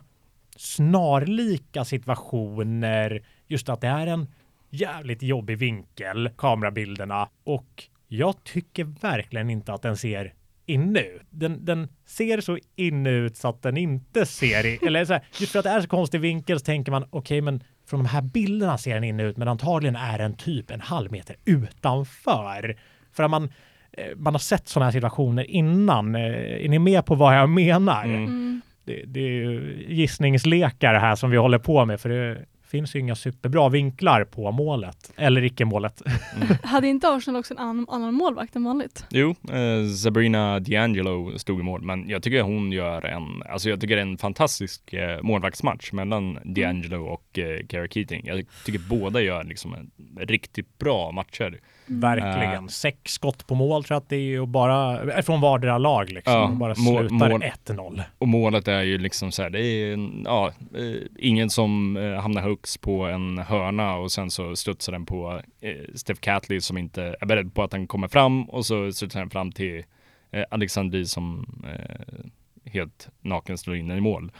snarlika 0.57 1.85
situationer. 1.85 3.23
Just 3.47 3.69
att 3.69 3.81
det 3.81 3.87
är 3.87 4.07
en 4.07 4.27
jävligt 4.69 5.21
jobbig 5.23 5.57
vinkel, 5.57 6.29
kamerabilderna. 6.37 7.29
Och 7.43 7.83
jag 8.07 8.43
tycker 8.43 8.83
verkligen 8.83 9.49
inte 9.49 9.73
att 9.73 9.81
den 9.81 9.97
ser 9.97 10.33
inne 10.65 10.99
ut. 10.99 11.21
Den, 11.29 11.65
den 11.65 11.87
ser 12.05 12.41
så 12.41 12.57
inne 12.75 13.09
ut 13.09 13.37
så 13.37 13.47
att 13.47 13.61
den 13.61 13.77
inte 13.77 14.25
ser, 14.25 14.65
i, 14.65 14.79
eller 14.87 15.05
så 15.05 15.13
här, 15.13 15.23
just 15.39 15.51
för 15.51 15.59
att 15.59 15.65
det 15.65 15.71
är 15.71 15.81
så 15.81 15.87
konstig 15.87 16.21
vinkel 16.21 16.59
så 16.59 16.65
tänker 16.65 16.91
man 16.91 17.05
okej, 17.09 17.41
men 17.41 17.63
från 17.93 18.03
de 18.03 18.09
här 18.09 18.21
bilderna 18.21 18.77
ser 18.77 18.93
den 18.93 19.03
inne 19.03 19.23
ut, 19.23 19.37
men 19.37 19.47
antagligen 19.47 19.95
är 19.95 20.17
den 20.17 20.33
typ 20.33 20.71
en 20.71 20.81
halv 20.81 21.11
meter 21.11 21.35
utanför. 21.45 22.75
För 23.11 23.23
att 23.23 23.29
man, 23.29 23.49
eh, 23.91 24.05
man 24.15 24.33
har 24.33 24.39
sett 24.39 24.67
sådana 24.67 24.85
här 24.85 24.91
situationer 24.91 25.43
innan. 25.43 26.15
Eh, 26.15 26.65
Är 26.65 26.69
ni 26.69 26.79
med 26.79 27.05
på 27.05 27.15
vad 27.15 27.37
jag 27.37 27.49
menar? 27.49 28.03
Mm. 28.03 28.23
Mm. 28.23 28.61
Det, 28.83 29.03
det 29.05 29.19
är 29.19 29.29
ju 29.29 29.85
gissningslekar 29.89 30.93
här 30.93 31.15
som 31.15 31.31
vi 31.31 31.37
håller 31.37 31.59
på 31.59 31.85
med, 31.85 31.99
för 31.99 32.09
det 32.09 32.45
finns 32.73 32.95
ju 32.95 32.99
inga 32.99 33.15
superbra 33.15 33.69
vinklar 33.69 34.23
på 34.23 34.51
målet, 34.51 35.13
eller 35.15 35.43
icke-målet. 35.43 36.01
Hade 36.63 36.87
inte 36.87 37.09
Arsenal 37.09 37.39
också 37.39 37.53
en 37.53 37.57
annan, 37.57 37.85
annan 37.89 38.13
målvakt 38.13 38.55
än 38.55 38.63
vanligt? 38.63 39.05
Jo, 39.09 39.29
eh, 39.29 39.89
Sabrina 40.03 40.59
D'Angelo 40.59 41.37
stod 41.37 41.59
i 41.59 41.63
mål, 41.63 41.81
men 41.81 42.09
jag 42.09 42.23
tycker 42.23 42.41
hon 42.41 42.71
gör 42.71 43.05
en, 43.05 43.43
alltså 43.49 43.69
jag 43.69 43.81
tycker 43.81 43.95
det 43.95 44.01
är 44.01 44.05
en 44.05 44.17
fantastisk 44.17 44.93
eh, 44.93 45.21
målvaktsmatch 45.21 45.91
mellan 45.91 46.39
D'Angelo 46.39 47.07
och 47.07 47.39
eh, 47.39 47.65
Kara 47.67 47.87
Keating. 47.87 48.21
Jag 48.25 48.45
tycker 48.65 48.79
båda 48.89 49.21
gör 49.21 49.43
liksom 49.43 49.73
en 49.73 49.91
riktigt 50.27 50.77
bra 50.77 51.11
matcher. 51.11 51.59
Verkligen. 51.85 52.63
Äh. 52.63 52.67
Sex 52.67 53.11
skott 53.11 53.47
på 53.47 53.55
mål 53.55 53.83
tror 53.83 53.95
jag 53.95 54.01
att 54.01 54.09
det 54.09 54.15
är 54.15 54.19
ju 54.19 54.45
bara, 54.45 55.01
eh, 55.13 55.21
från 55.21 55.41
vardera 55.41 55.77
lag 55.77 56.11
liksom. 56.11 56.33
Ja, 56.33 56.47
bara 56.47 56.75
slutar 56.75 57.29
mål- 57.29 57.43
1-0. 57.43 58.01
Och 58.17 58.27
målet 58.27 58.67
är 58.67 58.81
ju 58.81 58.97
liksom 58.97 59.31
så 59.31 59.43
här, 59.43 59.49
det 59.49 59.59
är 59.61 60.09
ja, 60.25 60.51
eh, 60.75 61.01
ingen 61.19 61.49
som 61.49 61.97
eh, 61.97 62.21
hamnar 62.21 62.41
högst 62.41 62.81
på 62.81 63.05
en 63.05 63.37
hörna 63.37 63.95
och 63.95 64.11
sen 64.11 64.31
så 64.31 64.55
studsar 64.55 64.91
den 64.91 65.05
på 65.05 65.41
eh, 65.61 65.71
Steph 65.95 66.19
Catley 66.19 66.61
som 66.61 66.77
inte 66.77 67.15
är 67.21 67.25
beredd 67.25 67.55
på 67.55 67.63
att 67.63 67.71
den 67.71 67.87
kommer 67.87 68.07
fram 68.07 68.49
och 68.49 68.65
så 68.65 68.91
studsar 68.91 69.19
den 69.19 69.29
fram 69.29 69.51
till 69.51 69.83
eh, 70.31 70.43
Alexandri 70.51 71.05
som 71.05 71.45
eh, 71.73 72.25
helt 72.71 73.09
naken 73.21 73.57
slår 73.57 73.75
in 73.75 73.87
den 73.87 73.97
i 73.97 74.01
mål. 74.01 74.31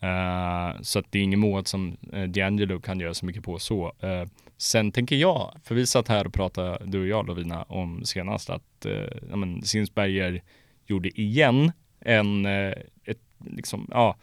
Eh, 0.00 0.80
så 0.80 0.98
att 0.98 1.06
det 1.10 1.18
är 1.18 1.22
inget 1.22 1.38
mål 1.38 1.66
som 1.66 1.96
eh, 2.12 2.22
D'Angelo 2.22 2.80
kan 2.80 3.00
göra 3.00 3.14
så 3.14 3.26
mycket 3.26 3.44
på 3.44 3.58
så. 3.58 3.92
Eh, 4.00 4.24
sen 4.56 4.92
tänker 4.92 5.16
jag, 5.16 5.56
för 5.64 5.74
vi 5.74 5.86
satt 5.86 6.08
här 6.08 6.26
och 6.26 6.32
pratade, 6.34 6.78
du 6.84 7.00
och 7.00 7.06
jag 7.06 7.26
Lovina, 7.26 7.62
om 7.62 8.04
senast 8.04 8.50
att 8.50 8.86
ja, 9.30 9.36
men 9.36 9.62
Sinsberger 9.62 10.42
gjorde 10.86 11.20
igen 11.20 11.72
en, 12.00 12.46
eh, 12.46 12.72
ett 13.04 13.20
liksom, 13.38 13.88
ja, 13.90 14.16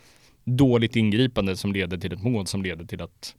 dåligt 0.44 0.96
ingripande 0.96 1.58
som 1.58 1.74
leder 1.74 1.98
till 1.98 2.14
ett 2.14 2.24
mål 2.24 2.48
som 2.48 2.64
leder 2.64 2.86
till 2.86 3.02
att 3.02 3.36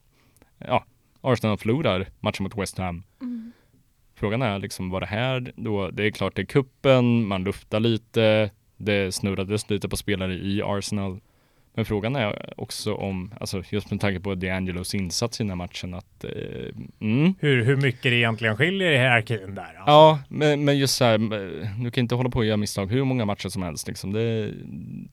ja, 0.57 0.85
Arsenal 1.21 1.57
förlorar 1.57 2.07
matchen 2.19 2.43
mot 2.43 2.57
West 2.57 2.77
Ham. 2.77 3.03
Mm. 3.21 3.51
Frågan 4.15 4.41
är 4.41 4.59
liksom, 4.59 4.89
var 4.89 4.99
det 4.99 5.05
här 5.05 5.53
då? 5.55 5.91
Det 5.91 6.03
är 6.03 6.11
klart 6.11 6.35
det 6.35 6.41
är 6.41 6.45
kuppen, 6.45 7.27
man 7.27 7.43
luftar 7.43 7.79
lite, 7.79 8.51
det 8.77 9.11
snurrades 9.15 9.69
lite 9.69 9.89
på 9.89 9.97
spelare 9.97 10.33
i 10.33 10.61
Arsenal. 10.61 11.19
Men 11.75 11.85
frågan 11.85 12.15
är 12.15 12.53
också 12.57 12.93
om, 12.93 13.33
alltså 13.39 13.63
just 13.69 13.91
med 13.91 14.01
tanke 14.01 14.19
på 14.19 14.35
D'Angelos 14.35 14.95
insats 14.95 15.39
i 15.39 15.43
den 15.43 15.49
här 15.49 15.55
matchen, 15.55 15.93
att 15.93 16.23
eh, 16.23 16.31
mm, 17.01 17.33
Hur, 17.39 17.63
hur 17.65 17.75
mycket 17.75 18.03
det 18.03 18.15
egentligen 18.15 18.57
skiljer 18.57 18.91
i 18.91 18.97
hierarkin 18.97 19.55
där. 19.55 19.61
Alltså. 19.61 19.83
Ja, 19.85 20.19
men, 20.29 20.65
men 20.65 20.77
just 20.77 20.95
så 20.95 21.05
här, 21.05 21.17
du 21.83 21.91
kan 21.91 22.01
inte 22.01 22.15
hålla 22.15 22.29
på 22.29 22.39
och 22.39 22.45
göra 22.45 22.57
misstag 22.57 22.91
hur 22.91 23.03
många 23.03 23.25
matcher 23.25 23.49
som 23.49 23.63
helst. 23.63 23.87
Liksom. 23.87 24.13
Det, 24.13 24.53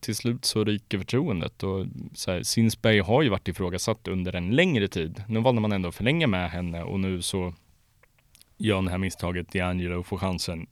till 0.01 0.17
slut 0.17 0.45
så 0.45 0.65
ryker 0.65 0.99
förtroendet 0.99 1.63
och 1.63 1.87
så 2.15 2.31
här, 2.31 2.43
Sinsberg 2.43 3.01
har 3.01 3.23
ju 3.23 3.29
varit 3.29 3.49
ifrågasatt 3.49 4.09
under 4.09 4.37
en 4.37 4.51
längre 4.51 4.89
tid. 4.89 5.23
Nu 5.29 5.41
valde 5.41 5.61
man 5.61 5.73
ändå 5.73 5.89
att 5.89 5.95
förlänga 5.95 6.27
med 6.27 6.51
henne 6.51 6.83
och 6.83 7.01
nu 7.01 7.23
så 7.23 7.55
gör 8.59 8.77
hon 8.77 8.85
det 8.85 8.91
här 8.91 8.99
misstaget, 8.99 9.55
D'Angelo 9.55 10.03
får 10.03 10.19
chansen, 10.19 10.67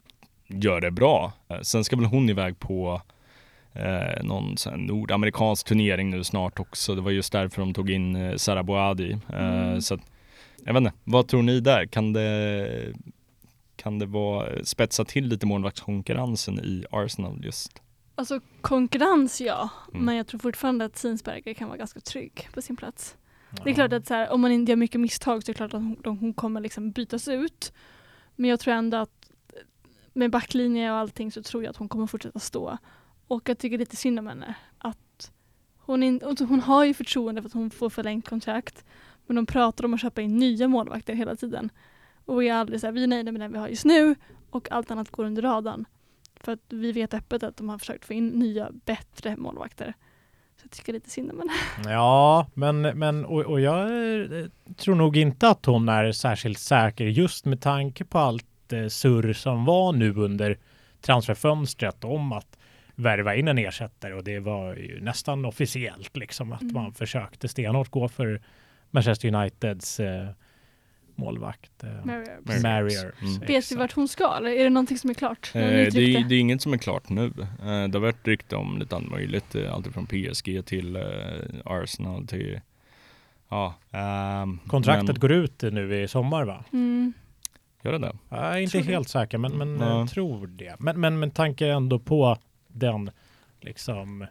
gör 0.47 0.81
det 0.81 0.91
bra. 0.91 1.33
Eh, 1.49 1.61
Sen 1.61 1.85
ska 1.85 1.97
väl 1.97 2.05
hon 2.05 2.31
iväg 2.31 2.59
på 2.59 3.03
eh, 3.75 4.23
någon 4.25 4.55
nordamerikansk 4.77 5.67
turnering 5.67 6.11
nu 6.11 6.25
snart 6.25 6.61
också. 6.61 6.95
Det 6.95 7.01
var 7.01 7.11
just 7.11 7.33
därför 7.33 7.63
de 7.63 7.75
tog 7.75 7.91
in 7.91 8.17
eh, 8.17 8.37
Sarah 8.37 8.63
Boadi. 8.63 9.13
Eh, 9.13 9.19
Mm. 9.61 9.81
Så 9.81 9.95
att, 9.95 10.01
jag 10.65 10.73
vet 10.75 10.81
inte, 10.81 10.93
vad 11.05 11.29
tror 11.29 11.43
ni 11.43 11.61
där? 11.61 11.87
Kan 11.87 12.13
det 12.13 12.93
kan 13.77 13.99
det 13.99 14.07
vara 14.07 14.65
spetsa 14.65 15.05
till 15.05 15.27
lite 15.27 15.47
målvaktskonkurrensen 15.47 16.59
i 16.61 16.85
Arsenal 16.91 17.45
just? 17.45 17.83
Alltså 18.15 18.41
konkurrens 18.61 19.41
ja, 19.41 19.69
Mm. 19.93 20.05
men 20.05 20.17
jag 20.17 20.27
tror 20.27 20.39
fortfarande 20.41 20.85
att 20.85 20.97
Sinsberger 20.97 21.55
kan 21.55 21.69
vara 21.69 21.79
ganska 21.79 22.01
trygg 22.01 22.49
på 22.55 22.63
sin 22.63 22.77
plats. 22.77 23.17
Det 23.65 23.71
är 23.71 23.75
klart 23.75 23.93
att 23.93 24.07
så 24.07 24.15
här, 24.15 24.31
om 24.31 24.41
man 24.41 24.53
inte 24.53 24.73
gör 24.73 24.77
mycket 24.77 25.01
misstag 25.01 25.43
så 25.45 25.51
är 25.51 25.55
det 25.55 25.57
klart 25.57 25.75
att 25.75 25.81
hon, 25.83 25.97
de- 26.03 26.19
hon 26.19 26.35
kommer 26.35 26.61
liksom 26.61 26.91
bytas 26.91 27.29
ut. 27.29 27.73
Men 28.37 28.51
jag 28.51 28.61
tror 28.61 28.75
ändå 28.75 28.97
att 28.97 29.31
med 30.13 30.31
backlinje 30.31 30.91
och 30.93 30.97
allting 30.99 31.33
så 31.33 31.43
tror 31.43 31.63
jag 31.65 31.71
att 31.71 31.77
hon 31.77 31.89
kommer 31.89 32.07
fortsätta 32.07 32.39
stå. 32.39 32.79
Och 33.31 33.49
jag 33.49 33.59
tycker 33.59 33.79
lite 33.79 33.97
synd 33.97 34.19
om 34.19 34.27
henne. 34.27 34.55
Att 34.79 35.33
hon, 35.77 36.03
in, 36.03 36.21
alltså 36.25 36.45
hon 36.45 36.61
har 36.61 36.85
ju 36.85 36.95
förtroende 36.95 37.43
för 37.43 37.49
att 37.49 37.53
hon 37.53 37.71
får 37.71 37.91
förlängt 37.91 38.29
kontrakt. 38.29 38.85
Men 39.27 39.37
de 39.37 39.47
pratar 39.47 39.85
om 39.85 39.95
att 39.95 40.01
köpa 40.01 40.21
in 40.21 40.37
nya 40.37 40.69
målvakter 40.69 41.15
hela 41.15 41.37
tiden. 41.37 41.71
Och 42.25 42.43
vi 42.43 42.49
är 42.49 42.55
aldrig 42.55 42.81
så 42.81 42.87
här, 42.87 42.93
vi 42.93 43.03
är 43.03 43.07
nöjda 43.07 43.33
med 43.33 43.41
den 43.41 43.53
vi 43.53 43.59
har 43.59 43.69
just 43.69 43.85
nu 43.85 44.15
och 44.51 44.73
allt 44.73 44.91
annat 44.91 45.11
går 45.11 45.25
under 45.25 45.43
radarn. 45.43 45.85
För 46.41 46.53
att 46.53 46.61
vi 46.69 46.93
vet 46.93 47.15
öppet 47.15 47.43
att 47.43 47.57
de 47.57 47.69
har 47.69 47.79
försökt 47.79 48.05
få 48.05 48.13
in 48.13 48.29
nya, 48.29 48.69
bättre 48.85 49.37
målvakter. 49.37 49.95
Så 50.57 50.65
jag 50.65 50.71
tycker 50.71 50.93
lite 50.93 51.11
synd 51.11 51.31
om 51.31 51.39
henne. 51.39 51.53
Ja, 51.95 52.47
men, 52.55 52.81
men 52.81 53.25
och, 53.25 53.41
och 53.41 53.61
jag 53.61 53.81
eh, 53.81 54.47
tror 54.77 54.95
nog 54.95 55.17
inte 55.17 55.49
att 55.49 55.67
hon 55.67 55.89
är 55.89 56.13
särskilt 56.13 56.59
säker 56.59 57.05
just 57.05 57.45
med 57.45 57.61
tanke 57.61 58.05
på 58.05 58.19
allt 58.19 58.73
eh, 58.73 58.87
surr 58.87 59.33
som 59.33 59.65
var 59.65 59.93
nu 59.93 60.15
under 60.15 60.59
transferfönstret 61.01 62.05
om 62.05 62.33
att 62.33 62.57
värva 63.01 63.35
in 63.35 63.49
en 63.49 63.59
ersättare 63.59 64.15
och 64.15 64.25
det 64.25 64.39
var 64.41 64.75
ju 64.77 65.01
nästan 65.01 65.45
officiellt 65.45 66.17
liksom 66.17 66.53
att 66.53 66.63
Mm. 66.63 66.75
man 66.75 66.95
försökte 66.95 67.49
stenhårt 67.49 67.89
gå 67.89 68.09
för 68.09 68.43
Manchester 68.91 69.35
Uniteds 69.35 70.01
eh, 70.01 70.29
målvakt. 71.15 71.85
Eh, 71.85 71.91
Marrier. 72.63 73.13
Mm. 73.23 73.41
Vet 73.41 73.51
vi 73.51 73.57
Exakt. 73.57 73.79
vart 73.79 73.93
hon 73.93 74.09
ska 74.09 74.35
eller 74.37 74.51
är 74.51 74.65
det 74.65 74.71
någonting 74.71 74.99
som 74.99 75.11
är 75.11 75.15
klart? 75.15 75.51
Eh, 75.55 75.61
det, 75.63 75.91
det 75.91 76.35
är 76.35 76.41
inget 76.41 76.63
som 76.63 76.73
är 76.73 76.79
klart 76.79 77.09
nu. 77.09 77.25
Eh, 77.27 77.29
det 77.63 77.69
har 77.95 77.99
varit 77.99 78.27
rykte 78.29 78.57
om 78.57 78.79
lite 78.79 78.97
allt 78.97 79.11
möjligt. 79.11 79.55
Eh, 79.55 79.75
allt 79.75 79.87
från 79.93 80.07
PSG 80.07 80.63
till 80.67 80.97
eh, 80.97 81.03
Arsenal 81.65 82.27
till 82.27 82.61
Ja. 83.49 83.75
ehm, 83.91 84.59
Kontraktet 84.67 85.07
men, 85.07 85.19
går 85.21 85.33
ut 85.33 85.63
nu 85.63 86.03
i 86.03 86.09
sommar 86.09 86.45
va? 86.45 86.65
Mm. 86.73 87.13
Gör 87.83 87.93
det 87.93 87.99
det? 87.99 88.13
Jag 88.29 88.39
är 88.39 88.59
inte 88.59 88.73
Tror 88.73 88.83
det. 88.83 88.93
helt 88.93 89.09
säker, 89.09 89.39
men, 89.39 89.59
men 89.59 89.81
Ja. 89.81 89.99
jag 89.99 90.11
tror 90.11 90.47
det. 90.47 90.77
Men, 90.79 91.01
men 91.01 91.19
med 91.19 91.35
tanke 91.35 91.67
ändå 91.67 91.99
på 91.99 92.37
den, 92.73 93.11
liksom, 93.61 94.27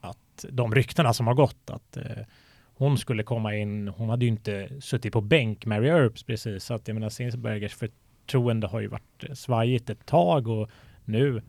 att 0.00 0.44
de 0.50 0.74
ryktena 0.74 1.12
som 1.12 1.26
har 1.26 1.34
gått, 1.34 1.70
att 1.70 1.96
eh, 1.96 2.22
hon 2.74 2.98
skulle 2.98 3.22
komma 3.22 3.54
in, 3.54 3.88
hon 3.88 4.08
hade 4.08 4.24
ju 4.24 4.30
inte 4.30 4.80
suttit 4.80 5.12
på 5.12 5.20
bänk, 5.20 5.66
Mary 5.66 5.88
Earps 5.88 6.22
precis, 6.22 6.64
så 6.64 6.74
att 6.74 6.88
jag 6.88 6.94
menar 6.94 7.08
Sinsbergers 7.08 7.74
förtroende 7.74 8.66
har 8.66 8.80
ju 8.80 8.86
varit 8.88 9.24
eh, 9.28 9.34
svajigt 9.34 9.90
ett 9.90 10.06
tag 10.06 10.48
och 10.48 10.70
nu 11.04 11.42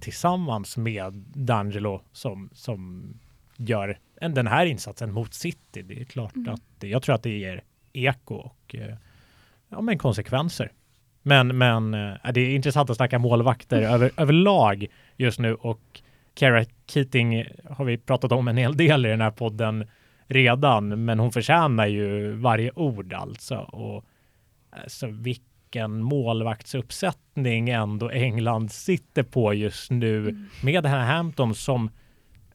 tillsammans 0.00 0.76
med 0.76 1.12
D'Angelo 1.34 2.00
som, 2.12 2.50
som 2.52 3.12
gör 3.56 3.98
en, 4.20 4.34
den 4.34 4.46
här 4.46 4.66
insatsen 4.66 5.12
mot 5.12 5.34
City, 5.34 5.82
det 5.82 6.00
är 6.00 6.04
klart 6.04 6.34
Mm. 6.36 6.54
att 6.54 6.62
jag 6.80 7.02
tror 7.02 7.14
att 7.14 7.22
det 7.22 7.38
ger 7.38 7.62
eko 7.92 8.34
och 8.34 8.74
eh, 8.74 8.94
ja, 9.68 9.80
men 9.80 9.98
konsekvenser. 9.98 10.72
Men, 11.26 11.58
men 11.58 11.94
eh, 11.94 12.32
det 12.34 12.40
är 12.40 12.54
intressant 12.54 12.90
att 12.90 12.96
snacka 12.96 13.18
målvakter 13.18 13.82
över, 13.82 14.10
överlag 14.16 14.86
just 15.16 15.38
nu 15.38 15.54
och 15.54 16.00
Kara 16.34 16.64
Keating 16.86 17.44
har 17.70 17.84
vi 17.84 17.98
pratat 17.98 18.32
om 18.32 18.48
en 18.48 18.56
hel 18.56 18.76
del 18.76 19.06
i 19.06 19.08
den 19.08 19.20
här 19.20 19.30
podden 19.30 19.86
redan, 20.26 21.04
men 21.04 21.18
hon 21.18 21.32
förtjänar 21.32 21.86
ju 21.86 22.32
varje 22.32 22.70
ord 22.74 23.12
alltså. 23.12 23.56
Och 23.56 24.04
alltså 24.70 25.06
vilken 25.06 26.02
målvaktsuppsättning 26.02 27.68
ändå 27.68 28.10
England 28.10 28.72
sitter 28.72 29.22
på 29.22 29.54
just 29.54 29.90
nu 29.90 30.18
Mm. 30.18 30.46
med 30.62 30.86
här 30.86 31.04
Hampton 31.14 31.54
som 31.54 31.90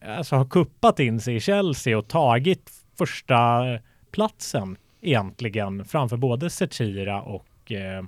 alltså, 0.05 0.35
har 0.35 0.45
kuppat 0.45 0.99
in 0.99 1.19
sig 1.19 1.35
i 1.35 1.39
Chelsea 1.39 1.97
och 1.97 2.07
tagit 2.07 2.71
första 2.97 3.63
platsen 4.11 4.77
egentligen 5.01 5.85
framför 5.85 6.17
både 6.17 6.49
Zecira 6.49 7.21
och 7.21 7.71
eh, 7.71 8.03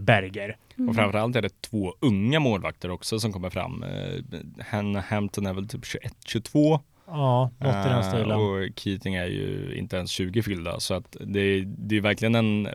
Berger. 0.00 0.56
Mm. 0.76 0.88
Och 0.88 0.94
framförallt 0.94 1.36
är 1.36 1.42
det 1.42 1.60
två 1.62 1.94
unga 2.00 2.40
målvakter 2.40 2.90
också 2.90 3.20
som 3.20 3.32
kommer 3.32 3.50
fram. 3.50 3.82
Eh, 3.82 5.02
Hampton 5.08 5.46
är 5.46 5.52
väl 5.52 5.68
typ 5.68 5.84
21-22 6.26 6.80
Ja, 7.06 7.50
något 7.60 7.86
i 7.86 7.88
den 7.88 7.98
Eh, 7.98 8.08
stilen. 8.08 8.32
Och 8.32 8.68
Keating 8.76 9.14
är 9.14 9.26
ju 9.26 9.74
inte 9.78 9.96
ens 9.96 10.10
20 10.10 10.42
fyllda 10.42 10.80
så 10.80 10.94
att 10.94 11.16
det, 11.20 11.40
är- 11.40 11.64
det 11.78 11.96
är 11.96 12.00
verkligen 12.00 12.34
en 12.34 12.68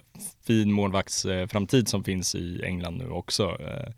fin 0.48 0.72
målvaktsframtid 0.72 1.88
som 1.88 2.04
finns 2.04 2.36
i 2.36 2.62
England 2.64 2.98
nu 2.98 3.10
också. 3.10 3.44
Eh, 3.62 3.92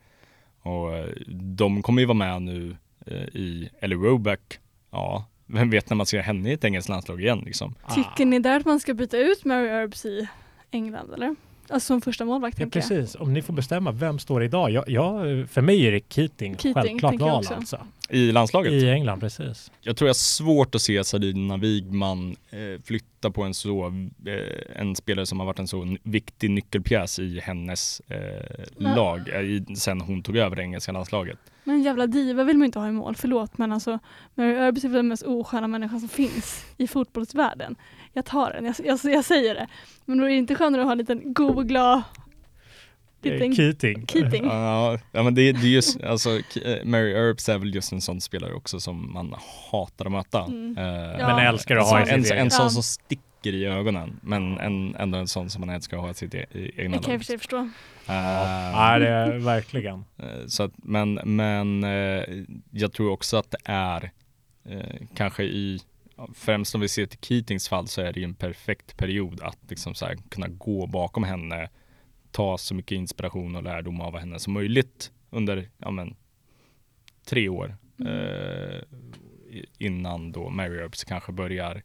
Och 0.71 0.95
eh, 0.97 1.09
de 1.57 1.81
kommer 1.81 2.01
ju 2.01 2.05
vara 2.05 2.17
med 2.17 2.41
nu 2.41 2.75
eh, 3.05 3.17
i 3.17 3.69
Ellie 3.79 3.95
Roback. 3.97 4.59
Ja, 4.91 5.25
vem 5.45 5.69
vet 5.69 5.89
när 5.89 5.97
man 5.97 6.05
ser 6.05 6.19
henne 6.21 6.49
i 6.49 6.53
ett 6.53 6.63
engelskt 6.65 6.89
landslag 6.89 7.21
igen 7.21 7.43
liksom. 7.45 7.75
Tycker 7.95 8.25
ni 8.25 8.39
där 8.39 8.57
att 8.59 8.65
man 8.65 8.79
ska 8.79 8.93
byta 8.93 9.17
ut 9.17 9.45
Mary 9.45 9.67
Earps 9.67 10.05
i 10.05 10.27
England 10.71 11.13
eller? 11.13 11.35
Alltså 11.69 11.87
som 11.87 12.01
första 12.01 12.25
målvakt 12.25 12.59
Ja, 12.59 12.63
tänker 12.65 12.79
jag. 12.79 12.89
precis. 12.89 13.15
Om 13.15 13.33
ni 13.33 13.41
får 13.41 13.53
bestämma, 13.53 13.91
vem 13.91 14.19
står 14.19 14.43
idag? 14.43 14.71
Jag, 14.71 14.89
jag, 14.89 15.49
för 15.49 15.61
mig 15.61 15.87
är 15.87 15.91
det 15.91 16.13
Keating, 16.13 16.57
Keating, 16.57 16.73
självklart 16.73 17.19
val 17.19 17.45
alltså. 17.53 17.79
I 18.09 18.31
landslaget? 18.31 18.71
I 18.73 18.89
England, 18.89 19.19
precis. 19.19 19.71
Jag 19.81 19.97
tror 19.97 20.07
jag 20.07 20.09
har 20.09 20.13
svårt 20.17 20.75
att 20.75 20.81
se 20.81 21.03
Sadina 21.03 21.57
Wigman 21.57 22.35
eh, 22.49 22.81
flytta 22.83 23.31
på 23.31 23.43
en 23.43 23.53
så, 23.53 23.87
eh, 24.25 24.81
en 24.81 24.95
spelare 24.95 25.25
som 25.25 25.39
har 25.39 25.45
varit 25.47 25.59
en 25.59 25.67
så 25.67 25.97
viktig 26.03 26.49
nyckelpjäs 26.51 27.19
i 27.19 27.39
hennes 27.43 27.99
eh, 28.07 28.65
lag 28.95 29.19
eh, 29.19 29.75
sen 29.75 30.01
hon 30.01 30.23
tog 30.23 30.37
över 30.37 30.55
det 30.55 30.61
engelska 30.61 30.91
landslaget. 30.91 31.37
Men 31.69 31.81
jävla 31.83 32.07
diva 32.07 32.43
vill 32.43 32.57
man 32.57 32.65
inte 32.65 32.79
ha 32.79 32.87
i 32.87 32.91
mål, 32.91 33.15
förlåt 33.15 33.57
men 33.57 33.71
alltså 33.71 33.99
Mary 34.35 34.53
Erbs 34.53 34.83
är 34.83 34.87
väl 34.89 34.95
den 34.97 35.07
mest 35.07 35.23
osköna 35.23 35.67
människan 35.67 35.99
som 35.99 36.09
finns 36.09 36.65
i 36.77 36.87
fotbollsvärlden. 36.87 37.75
Jag 38.13 38.25
tar 38.25 38.51
den, 38.53 38.65
jag, 38.65 38.75
jag, 38.83 39.13
jag 39.13 39.25
säger 39.25 39.55
det. 39.55 39.67
Men 40.05 40.17
då 40.17 40.23
är 40.23 40.29
det 40.29 40.35
inte 40.35 40.55
skönare 40.55 40.81
att 40.81 40.87
ha 40.87 40.91
en 40.91 40.97
liten 40.97 41.33
god 41.33 41.55
och 41.57 41.67
glad 41.67 42.01
liten 43.21 43.51
Eh, 43.51 43.55
Keating. 43.55 44.07
Keating. 44.07 44.45
Ja, 44.45 44.97
ja 45.11 45.23
men 45.23 45.35
det, 45.35 45.51
det 45.51 45.67
är 45.67 45.69
just, 45.71 46.03
alltså 46.03 46.29
eh, 46.37 46.85
Mary 46.85 47.11
Earps 47.11 47.49
är 47.49 47.57
väl 47.57 47.75
just 47.75 47.91
en 47.91 48.01
sån 48.01 48.21
spelare 48.21 48.53
också 48.53 48.79
som 48.79 49.13
man 49.13 49.35
hatar 49.71 50.05
att 50.05 50.11
möta. 50.11 50.43
Mm. 50.43 50.77
Eh, 50.77 50.83
Ja. 51.19 51.27
Men 51.35 51.47
älskar 51.47 51.77
att 51.77 51.89
ha 51.89 51.99
i 51.99 52.09
en, 52.11 52.23
sitt 52.23 52.31
en, 52.33 52.37
en 52.37 52.51
sån 52.51 52.63
Ja. 52.65 52.69
som 52.69 52.83
sticker 52.83 53.23
i 53.45 53.65
ögonen, 53.65 54.19
men 54.23 54.57
en, 54.57 54.95
ändå 54.95 55.17
en 55.17 55.27
sån 55.27 55.49
som 55.49 55.59
man 55.59 55.69
helst 55.69 55.85
ska 55.85 55.97
ha 55.97 56.09
i 56.09 56.13
sitt 56.13 56.35
e- 56.35 56.45
i 56.51 56.81
egna 56.81 56.97
Det 56.97 57.03
kan 57.03 57.11
jag 57.11 57.17
lag. 57.17 57.19
för 57.19 57.25
sig 57.25 57.37
förstå. 57.37 57.57
Eh, 57.57 57.69
Ja, 58.07 58.99
det 58.99 59.07
är 59.07 59.37
verkligen. 59.37 60.05
Eh, 60.17 60.45
Så 60.47 60.63
att, 60.63 60.71
men 60.75 61.13
men 61.13 61.83
eh, 61.83 62.23
jag 62.71 62.93
tror 62.93 63.11
också 63.11 63.37
att 63.37 63.51
det 63.51 63.57
är 63.65 64.11
eh, 64.65 64.95
kanske 65.15 65.43
i, 65.43 65.79
främst 66.33 66.75
om 66.75 66.81
vi 66.81 66.87
ser 66.87 67.05
till 67.05 67.19
Keatings 67.21 67.69
fall 67.69 67.87
så 67.87 68.01
är 68.01 68.13
det 68.13 68.19
ju 68.19 68.23
en 68.23 68.35
perfekt 68.35 68.97
period 68.97 69.41
att 69.41 69.57
liksom 69.69 69.95
så 69.95 70.05
här, 70.05 70.17
kunna 70.29 70.47
gå 70.47 70.87
bakom 70.87 71.23
henne, 71.23 71.69
ta 72.31 72.57
så 72.57 72.75
mycket 72.75 72.95
inspiration 72.95 73.55
och 73.55 73.63
lärdom 73.63 74.01
av 74.01 74.17
henne 74.17 74.39
som 74.39 74.53
möjligt 74.53 75.11
under 75.29 75.69
ja, 75.77 75.91
men, 75.91 76.15
tre 77.25 77.49
år 77.49 77.75
eh, 77.99 78.79
i- 79.49 79.65
innan 79.77 80.31
då 80.31 80.49
Mary 80.49 80.77
Earps 80.79 81.03
kanske 81.03 81.31
börjar 81.31 81.81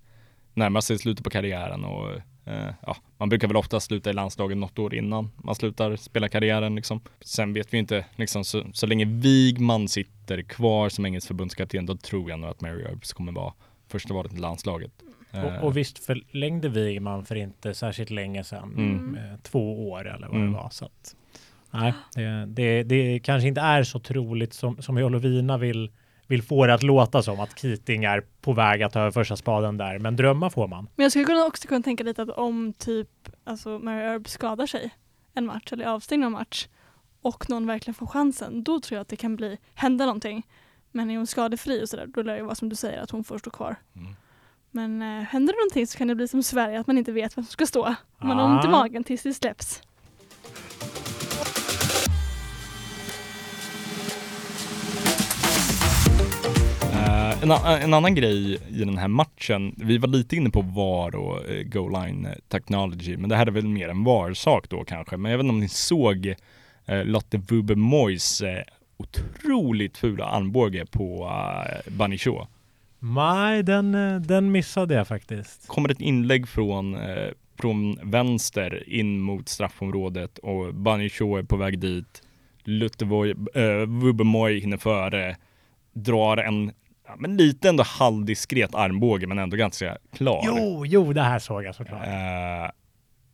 närma 0.54 0.82
sig 0.82 0.98
slutet 0.98 1.24
på 1.24 1.30
karriären 1.30 1.84
och 1.84 2.10
eh, 2.46 2.70
ja, 2.86 2.96
man 3.18 3.28
brukar 3.28 3.48
väl 3.48 3.56
ofta 3.56 3.80
sluta 3.80 4.10
i 4.10 4.12
landslaget 4.12 4.56
något 4.58 4.78
år 4.78 4.94
innan 4.94 5.30
man 5.36 5.54
slutar 5.54 5.96
spela 5.96 6.28
karriären 6.28 6.74
liksom. 6.74 7.00
Sen 7.20 7.52
vet 7.52 7.74
vi 7.74 7.78
inte, 7.78 8.04
liksom, 8.16 8.44
så, 8.44 8.62
så 8.72 8.86
länge 8.86 9.04
Wigman 9.04 9.88
sitter 9.88 10.42
kvar 10.42 10.88
som 10.88 11.06
engelsk 11.06 11.26
förbundskapten, 11.26 11.86
då 11.86 11.96
tror 11.96 12.30
jag 12.30 12.38
nog 12.38 12.50
att 12.50 12.60
Mary 12.60 12.82
Earps 12.82 13.12
kommer 13.12 13.32
vara 13.32 13.52
första 13.88 14.14
valet 14.14 14.32
i 14.32 14.36
landslaget. 14.36 14.92
Eh, 15.32 15.44
Och, 15.44 15.64
och 15.64 15.76
visst 15.76 15.98
förlängde 15.98 16.68
Wigman 16.68 17.24
för 17.24 17.34
inte 17.34 17.74
särskilt 17.74 18.10
länge 18.10 18.44
sedan. 18.44 18.74
Mm. 18.76 19.06
Med 19.10 19.42
två 19.42 19.90
år 19.90 20.08
eller 20.08 20.26
vad 20.28 20.36
Mm. 20.36 20.52
det 20.52 20.56
var. 20.58 20.68
Så 20.70 20.84
att, 20.84 21.16
nej, 21.70 21.92
det, 22.14 22.44
det, 22.46 22.82
det 22.82 23.18
kanske 23.18 23.48
inte 23.48 23.60
är 23.60 23.82
så 23.82 23.98
troligt 24.00 24.52
som, 24.54 24.82
som 24.82 24.98
Jolovina 24.98 25.58
vill, 25.58 25.90
vill 26.26 26.42
få 26.42 26.66
det 26.66 26.74
att 26.74 26.82
låta 26.82 27.22
som 27.22 27.40
att 27.40 27.58
Keating 27.58 28.04
är 28.04 28.24
på 28.40 28.52
väg 28.52 28.82
att 28.82 28.92
ta 28.92 29.00
över 29.00 29.10
första 29.10 29.36
spaden 29.36 29.76
där. 29.76 29.98
Men 29.98 30.16
drömma 30.16 30.50
får 30.50 30.68
man. 30.68 30.88
Men 30.96 31.02
jag 31.04 31.12
skulle 31.12 31.24
kunna 31.24 31.44
också 31.46 31.68
kunna 31.68 31.82
tänka 31.82 32.04
lite 32.04 32.22
att 32.22 32.28
om 32.30 32.72
typ 32.78 33.08
alltså 33.44 33.78
Mary 33.78 34.02
Erb 34.02 34.28
skadar 34.28 34.66
sig 34.66 34.90
en 35.34 35.46
match 35.46 35.72
eller 35.72 35.84
avstängd 35.86 36.24
en 36.24 36.32
match 36.32 36.68
och 37.22 37.50
någon 37.50 37.66
verkligen 37.66 37.94
får 37.94 38.06
chansen, 38.06 38.64
då 38.64 38.80
tror 38.80 38.96
jag 38.96 39.02
att 39.02 39.08
det 39.08 39.16
kan 39.16 39.36
bli, 39.36 39.58
hända 39.74 40.06
någonting. 40.06 40.46
Men 40.90 41.10
är 41.10 41.16
hon 41.16 41.26
skadefri 41.26 41.84
och 41.84 41.88
sådär, 41.88 42.06
då 42.06 42.22
lär 42.22 42.36
det 42.36 42.42
vara 42.42 42.54
som 42.54 42.68
du 42.68 42.76
säger 42.76 43.02
att 43.02 43.10
hon 43.10 43.24
får 43.24 43.38
stå 43.38 43.50
kvar. 43.50 43.76
Mm. 43.96 44.14
Men 44.70 45.02
eh, 45.02 45.24
händer 45.24 45.52
det 45.52 45.58
någonting 45.58 45.86
så 45.86 45.98
kan 45.98 46.08
det 46.08 46.14
bli 46.14 46.28
som 46.28 46.42
Sverige, 46.42 46.80
att 46.80 46.86
man 46.86 46.98
inte 46.98 47.12
vet 47.12 47.36
vem 47.38 47.44
som 47.44 47.52
ska 47.52 47.66
stå. 47.66 47.94
Man 48.18 48.38
har 48.38 48.44
ont 48.54 48.64
i 48.64 48.68
Ah. 48.68 48.70
magen 48.70 49.04
tills 49.04 49.22
det 49.22 49.34
släpps. 49.34 49.82
En, 57.42 57.50
a- 57.50 57.78
en 57.78 57.94
annan 57.94 58.14
grej 58.14 58.54
i 58.68 58.78
den 58.78 58.98
här 58.98 59.08
matchen, 59.08 59.74
vi 59.76 59.98
var 59.98 60.08
lite 60.08 60.36
inne 60.36 60.50
på 60.50 60.60
VAR 60.60 61.16
och 61.16 61.50
uh, 61.50 61.62
goal 61.62 61.92
line 61.92 62.28
technology, 62.48 63.16
men 63.16 63.30
det 63.30 63.36
här 63.36 63.46
är 63.46 63.50
väl 63.50 63.68
mer 63.68 63.88
en 63.88 64.04
VAR-sak 64.04 64.68
då 64.68 64.84
kanske. 64.84 65.16
Men 65.16 65.30
jag 65.30 65.38
vet 65.38 65.44
inte 65.44 65.52
om 65.54 65.60
ni 65.60 65.68
såg 65.68 66.26
uh, 66.90 67.04
Lotte 67.04 67.38
Wube 67.38 67.74
Moyes 67.74 68.42
uh, 68.42 68.48
otroligt 68.96 69.96
fula 69.96 70.24
armbåge 70.24 70.86
på 70.86 71.30
Bunny 71.98 72.18
Shaw. 72.18 72.46
Nej, 72.98 73.62
den, 73.62 73.94
eh, 73.94 74.20
den 74.20 74.52
missade 74.52 74.94
jag 74.94 75.08
faktiskt. 75.08 75.66
kommer 75.68 75.88
ett 75.88 76.00
inlägg 76.00 76.48
från, 76.48 76.94
eh, 76.94 77.28
från 77.60 77.98
vänster 78.02 78.88
in 78.88 79.20
mot 79.20 79.48
straffområdet 79.48 80.38
och 80.38 80.64
Shaw 81.10 81.38
är 81.38 81.42
på 81.42 81.56
väg 81.56 81.78
dit. 81.78 82.22
Luttervoy, 82.64 83.30
eh, 83.54 83.86
Wubbemoy 83.86 84.60
hinner 84.60 84.76
före, 84.76 85.36
drar 85.92 86.36
en 86.36 86.72
ja, 87.06 87.14
men 87.18 87.36
lite 87.36 87.68
ändå 87.68 87.82
halvdiskret 87.82 88.74
armbåge 88.74 89.26
men 89.26 89.38
ändå 89.38 89.56
ganska 89.56 89.96
klar. 90.12 90.42
Jo, 90.46 90.86
jo, 90.86 91.12
det 91.12 91.22
här 91.22 91.38
såg 91.38 91.64
jag 91.64 91.74
såklart. 91.74 92.06
Eh, 92.06 92.70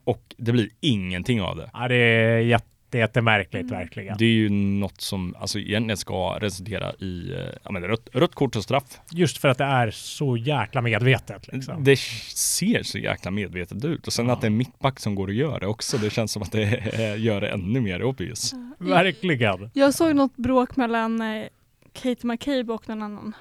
och 0.04 0.34
det 0.36 0.52
blir 0.52 0.68
ingenting 0.80 1.42
av 1.42 1.56
det. 1.56 1.70
Ja, 1.72 1.88
det 1.88 1.94
är 1.96 2.38
jätte, 2.38 2.98
jättemärkligt 2.98 3.62
Mm. 3.64 3.78
verkligen. 3.78 4.16
Det 4.18 4.24
är 4.24 4.28
ju 4.32 4.48
något 4.50 5.00
som 5.00 5.34
alltså 5.38 5.58
egentligen 5.58 5.96
ska 5.96 6.38
resultera 6.40 6.92
i 6.94 7.32
eh, 7.32 7.38
ja, 7.64 7.70
men 7.72 7.82
rött, 7.84 8.08
rött 8.12 8.34
kort 8.34 8.56
och 8.56 8.62
straff. 8.62 9.00
Just 9.12 9.38
för 9.38 9.48
att 9.48 9.58
det 9.58 9.64
är 9.64 9.90
så 9.90 10.36
jäkla 10.36 10.80
medvetet. 10.82 11.48
Liksom. 11.52 11.84
Det 11.84 11.96
ser 12.34 12.82
så 12.82 12.98
jäkla 12.98 13.30
medvetet 13.30 13.84
ut 13.84 14.06
och 14.06 14.12
sen 14.12 14.26
Ja. 14.26 14.32
att 14.32 14.40
det 14.40 14.46
är 14.46 14.50
mittback 14.50 15.00
som 15.00 15.14
går 15.14 15.28
att 15.28 15.34
göra 15.34 15.58
det 15.58 15.66
också. 15.66 15.98
Det 15.98 16.10
känns 16.10 16.32
som 16.32 16.42
att 16.42 16.52
det 16.52 17.16
gör 17.18 17.40
det 17.40 17.48
ännu 17.48 17.80
mer 17.80 18.02
obvious. 18.02 18.54
Verkligen. 18.78 19.70
Jag 19.74 19.94
såg 19.94 20.16
något 20.16 20.36
bråk 20.36 20.76
mellan 20.76 21.20
eh, 21.20 21.44
Kate 21.92 22.26
McCabe 22.26 22.72
och 22.72 22.88
någon 22.88 23.02
annan. 23.02 23.32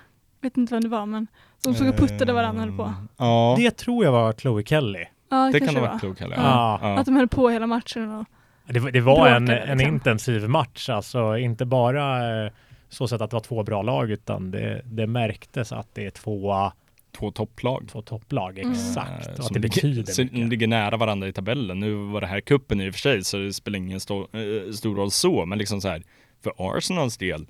Vet 0.42 0.58
inte 0.58 0.74
vem 0.74 0.82
det 0.84 0.90
var 0.90 1.06
men 1.06 1.28
de 1.64 1.74
såg 1.74 1.88
och 1.90 1.96
puttade 1.98 2.34
varandra 2.34 2.62
höll 2.64 2.78
på. 2.78 2.84
Ehm, 2.84 3.08
Ja, 3.18 3.56
det, 3.58 3.72
tror 3.78 4.06
jag 4.06 4.12
var 4.12 4.34
Chloe 4.34 4.64
Kelly. 4.64 5.06
Ja 5.30 5.50
det, 5.54 5.60
kan 5.60 5.68
kanske 5.68 5.68
ha 5.68 5.74
det 5.74 5.82
varit 5.82 5.94
var. 5.94 6.00
klokt 6.00 6.20
heller. 6.20 6.36
Ja. 6.36 6.80
Ja. 6.82 6.98
Att 7.00 7.06
de 7.06 7.16
höll 7.16 7.28
på 7.28 7.50
hela 7.50 7.68
matchen. 7.68 8.12
Och, 8.12 8.26
Det, 8.74 8.80
var- 8.80 8.92
det 8.92 9.02
var 9.02 9.28
en, 9.28 9.46
Bråkade, 9.46 9.62
en 9.66 9.78
liksom. 9.78 9.96
intensiv 9.96 10.50
match, 10.50 10.90
alltså 10.90 11.38
inte 11.38 11.66
bara 11.66 12.46
eh, 12.46 12.52
så 12.90 13.08
sätt 13.08 13.22
att 13.22 13.30
det 13.30 13.36
var 13.36 13.42
två 13.42 13.64
bra 13.64 13.82
lag, 13.82 14.12
utan 14.12 14.52
det, 14.52 14.82
det 14.86 15.08
märktes 15.08 15.72
att 15.72 15.88
det 15.96 16.06
är 16.06 16.10
två, 16.12 16.72
Två 17.18 17.32
topplag. 17.32 17.88
två 17.92 18.02
topplag, 18.02 18.60
Mm. 18.60 18.72
exakt. 18.72 19.28
Eh, 19.28 19.34
och 19.34 19.40
att 19.40 19.46
som 19.46 19.54
det 19.54 19.60
ligger, 19.60 19.70
betyder 19.76 20.04
som 20.14 20.26
mycket. 20.26 20.50
ligger 20.50 20.68
nära 20.68 20.98
varandra 20.98 21.28
i 21.28 21.34
tabellen. 21.34 21.80
Nu 21.80 21.94
var 21.94 22.22
det 22.22 22.28
här 22.28 22.42
kuppen 22.42 22.82
i 22.82 22.90
och 22.90 22.94
för 22.94 23.00
sig 23.00 23.24
så 23.24 23.38
det 23.38 23.54
spelar 23.54 23.78
ingen 23.78 24.00
stor, 24.00 24.28
eh, 24.36 24.72
stor 24.72 24.96
roll 24.96 25.12
så, 25.12 25.46
men 25.46 25.58
liksom 25.58 25.82
så 25.82 25.88
här 25.88 26.04
för 26.44 26.54
Arsenals 26.78 27.18
del 27.18 27.48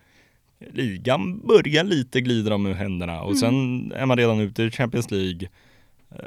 ligan 0.59 1.47
börjar 1.47 1.83
lite 1.83 2.21
glida 2.21 2.49
dem 2.49 2.65
ur 2.65 2.73
händerna 2.73 3.21
och 3.21 3.27
Mm. 3.31 3.37
sen 3.37 3.91
är 3.91 4.05
man 4.05 4.17
redan 4.17 4.39
ute 4.39 4.63
i 4.63 4.71
Champions 4.71 5.11
League. 5.11 5.49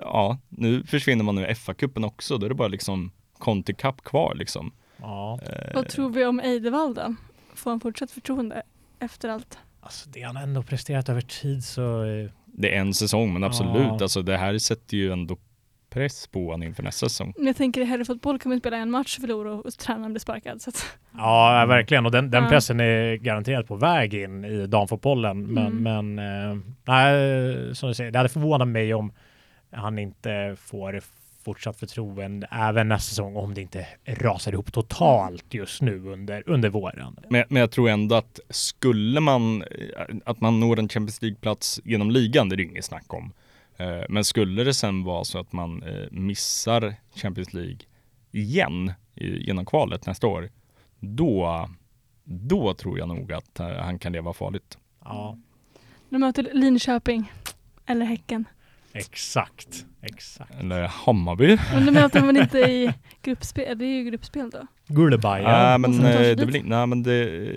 Ja, 0.01 0.39
nu 0.49 0.85
försvinner 0.85 1.25
man 1.25 1.39
ur 1.39 1.47
FA-cupen 1.55 2.07
också. 2.07 2.39
Då 2.39 2.45
är 2.47 2.49
det 2.49 2.55
bara 2.55 2.69
liksom 2.69 3.11
Conti 3.39 3.75
Cup 3.75 4.05
kvar 4.05 4.35
liksom. 4.35 4.73
Ja, 4.97 5.39
Eh, 5.43 5.75
vad 5.75 5.89
tror 5.89 6.11
vi 6.11 6.25
om 6.25 6.41
Eidevall 6.41 6.95
då? 6.95 7.15
Får 7.55 7.71
han 7.71 7.81
fortsatt 7.81 8.11
förtroende 8.11 8.63
efter 8.99 9.29
allt? 9.29 9.59
alltså 9.81 10.09
det 10.11 10.23
han 10.23 10.37
ändå 10.37 10.63
presterat 10.63 11.09
över 11.09 11.21
tid 11.21 11.65
så... 11.65 12.05
eh, 12.05 12.31
Det 12.47 12.75
är 12.75 12.81
en 12.81 12.95
säsong, 12.95 13.33
men 13.33 13.45
absolut. 13.45 13.77
Ja. 13.77 13.99
Alltså 14.03 14.23
det 14.23 14.37
här 14.37 14.59
sätter 14.59 14.97
ju 14.97 15.13
ändå 15.13 15.37
press 15.93 16.27
på 16.27 16.45
honom 16.47 16.63
inför 16.63 16.83
nästa 16.83 17.09
säsong. 17.09 17.33
Men 17.37 17.47
jag 17.47 17.57
tänker 17.57 17.81
i 17.81 17.85
herrfotboll 17.85 18.39
kan 18.39 18.51
man 18.51 18.59
spela 18.59 18.77
en 18.77 18.91
match, 18.91 19.19
förlora 19.21 19.53
och 19.53 19.73
tränaren 19.73 20.13
blir 20.13 20.21
sparkad. 20.21 20.63
Så 20.63 20.71
att, 20.71 20.87
Ja, 21.17 21.65
verkligen. 21.69 22.07
Och 22.07 22.13
den, 22.13 22.31
den 22.31 22.49
pressen 22.49 22.81
är 22.81 23.15
garanterat 23.17 23.67
på 23.69 23.77
väg 23.77 24.15
in 24.15 24.45
i 24.45 24.67
damfotbollen. 24.67 25.43
Men, 25.47 25.67
Mm. 25.67 26.15
men 26.15 26.51
eh, 26.51 26.59
nej, 26.85 27.77
som 27.77 27.89
du 27.89 27.95
säger, 27.95 28.11
det 28.11 28.19
hade 28.19 28.29
förvånat 28.29 28.69
mig 28.69 28.95
om 28.95 29.13
han 29.71 29.99
inte 29.99 30.57
får 30.59 31.01
fortsatt 31.45 31.77
förtroende 31.79 32.49
även 32.51 32.89
nästa 32.89 33.09
säsong 33.09 33.37
om 33.37 33.55
det 33.55 33.61
inte 33.61 33.87
rasar 34.07 34.53
ihop 34.53 34.73
totalt 34.73 35.55
just 35.55 35.83
nu 35.83 35.99
under, 36.09 36.43
under 36.47 36.69
våren. 36.69 37.17
Men, 37.29 37.45
men 37.49 37.61
jag 37.61 37.71
tror 37.71 37.89
ändå 37.89 38.15
att 38.15 38.41
skulle 38.51 39.21
man, 39.21 39.63
eh, 39.63 39.69
att 40.25 40.41
man 40.41 40.61
når 40.61 40.79
en 40.79 40.89
Champions 40.89 41.23
League-plats 41.23 41.81
genom 41.85 42.11
ligan, 42.11 42.49
det 42.49 42.55
är 42.55 42.57
det 42.57 42.63
inget 42.63 42.85
snack 42.85 43.15
om. 43.15 43.33
Eh, 43.77 44.03
Men 44.09 44.25
skulle 44.25 44.65
det 44.65 44.75
sen 44.75 45.05
vara 45.05 45.25
så 45.25 45.39
att 45.39 45.53
man 45.53 45.83
eh, 45.83 46.11
missar 46.11 46.95
Champions 47.15 47.53
League 47.55 47.79
igen 48.31 48.93
genom 49.15 49.67
kvalet 49.67 50.07
nästa 50.07 50.27
år, 50.27 50.51
då, 51.01 51.69
då 52.25 52.75
tror 52.75 52.99
jag 52.99 53.09
nog 53.09 53.33
att 53.33 53.61
eh, 53.61 53.69
han 53.69 53.99
kan 53.99 54.13
leva 54.13 54.33
farligt. 54.33 54.79
Ja, 55.05 55.39
de 56.09 56.19
möter 56.19 56.51
Linköping 56.53 57.33
eller 57.87 58.07
Häcken. 58.07 58.45
Exakt. 58.95 59.85
Exakt. 60.03 60.61
Eller 60.61 60.83
Hammarby. 60.89 61.59
Men 61.75 61.87
de 61.87 61.93
möter 61.93 62.21
man 62.23 62.37
inte 62.37 62.59
i 62.59 62.93
gruppspel, 63.23 63.79
det 63.79 63.85
är 63.85 63.89
ju 63.89 64.05
gruppspel 64.05 64.51
då. 64.51 64.67
Gullebaja. 64.87 65.71
Ja, 65.71 65.79
men, 65.79 66.05
eh, 66.05 66.37
det 66.37 66.47
blir, 66.47 66.63
nej, 66.63 66.87
men 66.87 67.03
det, 67.03 67.49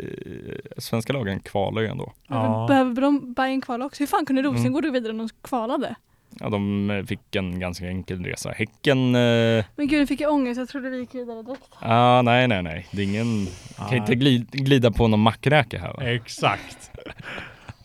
svenska 0.77 1.13
lagen 1.13 1.39
kvalar 1.39 1.81
ju 1.81 1.87
ändå. 1.87 2.13
Ja. 2.27 2.65
Behöver 2.69 3.01
de 3.01 3.33
Bayern 3.33 3.61
kvala 3.61 3.85
också? 3.85 4.01
Hur 4.03 4.07
fan 4.07 4.25
kunde 4.25 4.39
Mm. 4.41 4.53
Rosengård 4.53 4.83
gå 4.83 4.91
vidare 4.91 5.11
om 5.11 5.17
de 5.17 5.29
kvalade? 5.43 5.95
Ja, 6.39 6.49
de 6.49 6.89
eh, 6.91 7.03
fick 7.05 7.35
en 7.35 7.59
ganska 7.59 7.87
enkel 7.87 8.23
resa. 8.25 8.51
Häcken, 8.51 9.15
eh, 9.15 9.65
Men 9.75 9.87
gud, 9.87 9.99
nu 9.99 10.07
fick 10.07 10.21
jag 10.21 10.33
ångest. 10.33 10.57
Jag 10.57 10.69
trodde 10.69 10.89
vi 10.89 10.97
gick 10.99 11.15
vidare 11.15 11.43
direkt. 11.43 11.63
ah, 11.79 12.21
nej, 12.21 12.47
nej, 12.47 12.63
nej. 12.63 12.87
Det 12.91 13.01
är 13.01 13.05
ingen, 13.05 13.47
kan 13.77 13.87
Ja. 13.89 13.95
inte 13.95 14.15
glida, 14.15 14.45
glida 14.51 14.91
på 14.91 15.07
någon 15.07 15.19
mackräka 15.19 15.79
här 15.79 15.93
va? 15.93 16.03
Exakt. 16.03 16.91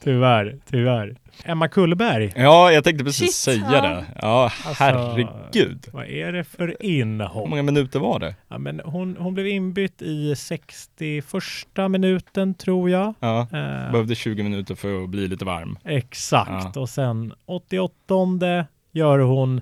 Tyvärr, 0.05 0.59
tyvärr. 0.71 1.17
Emma 1.45 1.69
Kullberg, 1.69 2.33
Ja, 2.37 2.73
jag 2.73 2.85
tänkte 2.85 3.05
precis 3.05 3.35
Shit, 3.37 3.55
säga 3.55 3.71
ja. 3.73 3.83
det. 3.83 4.05
Ja, 4.23 4.43
Alltså- 4.65 4.85
herregud. 4.85 5.87
vad 5.93 6.07
är 6.07 6.33
det 6.33 6.45
för 6.45 6.67
Hur 6.69 6.83
inhopp? 6.83 7.49
många 7.49 7.63
minuter 7.63 7.99
var 7.99 8.19
det? 8.19 8.35
Ja, 8.49 8.59
men 8.59 8.81
hon, 8.85 9.17
hon 9.19 9.35
blev 9.35 9.47
inbytt 9.47 10.03
i 10.03 10.37
61 10.37 11.89
minuten 11.89 12.55
tror 12.55 12.91
jag. 12.91 13.15
Ja, 13.21 13.41
Eh, 13.41 13.93
behövde 13.93 14.15
20 14.15 14.43
minuter 14.43 14.75
för 14.75 15.03
att 15.05 15.09
bli 15.11 15.29
lite 15.29 15.45
varm. 15.45 15.79
exakt. 15.85 16.77
Och 16.77 16.89
sen 16.89 17.33
88 17.47 18.67
gör 18.93 19.19
hon 19.19 19.61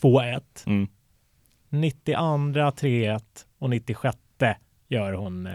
2-1. 0.00 0.40
Mm. 0.66 0.88
92 1.68 2.70
3-1 2.70 3.20
och 3.58 3.70
96 3.70 4.16
gör 4.88 5.12
hon 5.12 5.46
eh, 5.46 5.52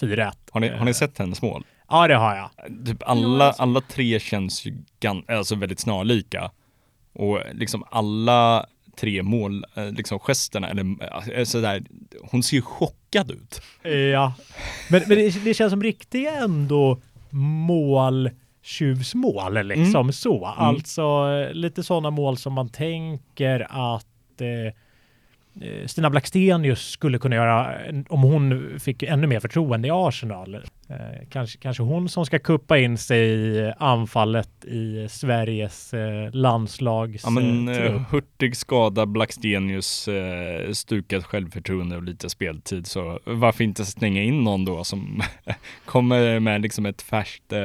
4-1. 0.00 0.32
Har 0.50 0.60
ni, 0.60 0.68
har 0.68 0.84
ni 0.84 0.90
Eh, 0.90 0.94
sett 0.94 1.18
hennes 1.18 1.42
mål? 1.42 1.64
Ja, 1.90 2.08
det 2.08 2.14
har 2.14 2.36
jag. 2.36 2.50
Typ 2.86 3.02
alla, 3.06 3.50
alla 3.52 3.80
tre 3.80 4.20
känns 4.20 4.66
ju 4.66 4.74
gan, 5.00 5.24
alltså 5.28 5.54
väldigt 5.54 5.80
snarlika. 5.80 6.50
Och 7.12 7.40
liksom 7.52 7.84
alla 7.90 8.66
tre 8.96 9.22
mål, 9.22 9.64
eh, 9.74 9.90
liksom 9.92 10.18
gesterna, 10.18 10.68
eller 10.70 10.84
eh, 11.38 11.44
sådär, 11.44 11.82
hon 12.30 12.42
ser 12.42 12.56
ju 12.56 12.62
chockad 12.62 13.30
ut. 13.30 13.62
Ja, 14.12 14.32
men, 14.90 15.02
men 15.06 15.18
det, 15.18 15.44
det 15.44 15.54
känns 15.54 15.70
som 15.70 15.82
riktiga 15.82 16.36
ändå 16.36 17.00
mål 17.30 18.30
tjuvsmål 18.62 19.66
liksom 19.66 20.00
Mm. 20.00 20.12
så. 20.12 20.44
Alltså 20.46 21.02
eh, 21.48 21.54
lite 21.54 21.82
sådana 21.82 22.10
mål 22.10 22.36
som 22.36 22.52
man 22.52 22.68
tänker 22.68 23.66
att 23.94 24.40
eh, 24.40 24.74
eh, 25.60 25.86
Stina 25.86 26.10
Blackstenius 26.10 26.90
skulle 26.90 27.18
kunna 27.18 27.36
göra 27.36 27.76
om 28.08 28.22
hon 28.22 28.74
fick 28.80 29.02
ännu 29.02 29.26
mer 29.26 29.40
förtroende 29.40 29.88
i 29.88 29.90
Arsenal. 29.94 30.54
Eh, 30.54 31.28
kanske, 31.30 31.58
kanske 31.58 31.82
hon 31.82 32.08
som 32.08 32.26
ska 32.26 32.38
kuppa 32.38 32.78
in 32.78 32.98
sig 32.98 33.20
i 33.28 33.72
anfallet 33.78 34.64
i 34.64 35.08
Sveriges 35.10 35.94
eh, 35.94 36.30
landslags 36.32 37.22
Ja 37.24 37.30
men. 37.30 37.68
Hurtig 38.10 38.56
skada, 38.56 39.06
Blackstenius, 39.06 40.08
eh, 40.08 40.72
stukat 40.72 41.24
självförtroende 41.24 41.96
och 41.96 42.02
lite 42.02 42.30
speltid. 42.30 42.86
Så 42.86 43.20
varför 43.24 43.64
inte 43.64 43.84
slänga 43.84 44.22
in 44.22 44.44
någon 44.44 44.64
då 44.64 44.84
som 44.84 45.22
kommer 45.84 46.40
med 46.40 46.62
liksom 46.62 46.86
ett 46.86 47.02
färskt 47.02 47.52
eh, 47.52 47.60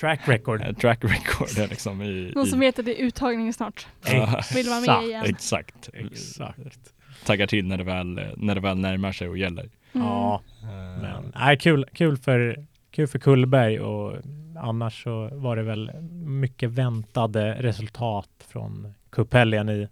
Track 0.00 0.20
record. 0.28 0.80
track 0.80 1.04
record 1.04 1.70
liksom 1.70 2.02
i, 2.02 2.32
Någon 2.34 2.46
som 2.46 2.62
i 2.62 2.66
vet 2.66 2.78
att 2.78 2.84
det 2.84 3.00
är 3.00 3.04
uttagning 3.04 3.52
snart. 3.52 3.86
Ja, 4.06 4.42
Vill 4.54 4.68
vara 4.68 4.80
med 4.80 5.08
igen. 5.08 5.24
Exakt. 5.26 5.88
Exakt. 5.92 6.92
Taggar 7.26 7.46
till 7.46 7.66
när 7.66 7.78
det 7.78 7.84
väl, 7.84 8.20
när 8.36 8.54
det 8.54 8.60
väl 8.60 8.78
närmar 8.78 9.12
sig 9.12 9.28
och 9.28 9.38
gäller. 9.38 9.68
Mm. 9.92 10.06
Ja. 10.06 10.40
Eh, 10.62 11.02
Men 11.02 11.32
nej, 11.34 11.58
kul, 11.58 11.86
kul, 11.92 12.16
för, 12.16 12.66
kul 12.90 13.06
för 13.06 13.18
Kullberg 13.18 13.80
och 13.80 14.16
annars 14.58 15.02
så 15.02 15.28
var 15.32 15.56
det 15.56 15.62
väl 15.62 15.90
mycket 16.12 16.70
väntade 16.70 17.56
resultat 17.62 18.28
från 18.48 18.94
cuphelgen 19.10 19.68
i 19.68 19.88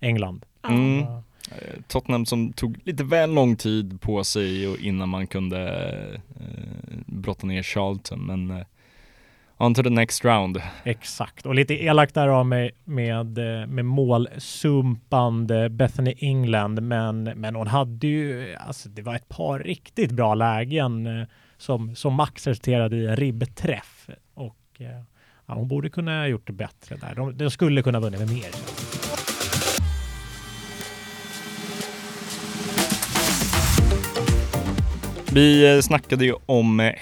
England. 0.00 0.44
Mm. 0.68 1.00
Ja. 1.00 1.22
Eh, 1.50 1.80
Tottenham 1.88 2.26
som 2.26 2.52
tog 2.52 2.78
lite 2.84 3.04
väl 3.04 3.34
lång 3.34 3.56
tid 3.56 4.00
på 4.00 4.24
sig 4.24 4.68
och 4.68 4.78
innan 4.78 5.08
man 5.08 5.26
kunde 5.26 5.68
eh, 6.40 6.96
brotta 7.06 7.46
ner 7.46 7.62
Charlton 7.62 8.26
men 8.26 8.50
eh, 8.50 8.66
on 9.58 9.74
to 9.74 9.82
the 9.82 9.90
next 9.90 10.24
round. 10.24 10.62
Exakt, 10.84 11.46
och 11.46 11.54
lite 11.54 11.74
elakt 11.84 12.14
där 12.14 12.28
av 12.28 12.46
mig 12.46 12.70
med, 12.84 13.38
eh, 13.38 13.66
med 13.66 13.84
målsumpande 13.84 15.68
Bethany 15.68 16.14
England, 16.18 16.82
men, 16.82 17.22
men 17.22 17.54
hon 17.54 17.66
hade 17.66 18.06
ju, 18.06 18.54
alltså 18.56 18.88
det 18.88 19.02
var 19.02 19.14
ett 19.14 19.28
par 19.28 19.58
riktigt 19.58 20.10
bra 20.10 20.34
lägen 20.34 21.06
eh, 21.06 21.26
som, 21.56 21.96
som 21.96 22.14
max 22.14 22.46
resulterade 22.46 22.96
i 22.96 23.06
en 23.06 23.16
ribbträff 23.16 24.08
och 24.34 24.56
eh, 24.78 25.02
ja, 25.46 25.54
hon 25.54 25.68
borde 25.68 25.90
kunna 25.90 26.18
ha 26.18 26.26
gjort 26.26 26.46
det 26.46 26.52
bättre 26.52 26.96
där. 26.96 27.14
De, 27.14 27.36
de 27.36 27.50
skulle 27.50 27.82
kunna 27.82 27.98
ha 27.98 28.02
vunnit 28.02 28.20
med 28.20 28.30
mer. 28.30 28.50
Vi 35.32 35.82
snackade 35.82 36.24
ju 36.24 36.34
om 36.46 36.80
eh, 36.80 36.92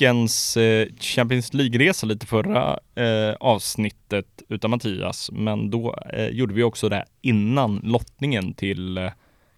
Häckens 0.00 0.56
eh, 0.56 0.88
Champions 1.00 1.54
League-resa 1.54 2.06
lite 2.06 2.26
förra 2.26 2.78
eh, 2.94 3.34
avsnittet 3.40 4.42
utan 4.48 4.70
Mattias, 4.70 5.30
men 5.32 5.70
då 5.70 5.96
eh, 6.12 6.26
gjorde 6.26 6.54
vi 6.54 6.62
också 6.62 6.88
det 6.88 7.04
innan 7.20 7.80
lottningen 7.84 8.54
till 8.54 8.98
eh, 8.98 9.10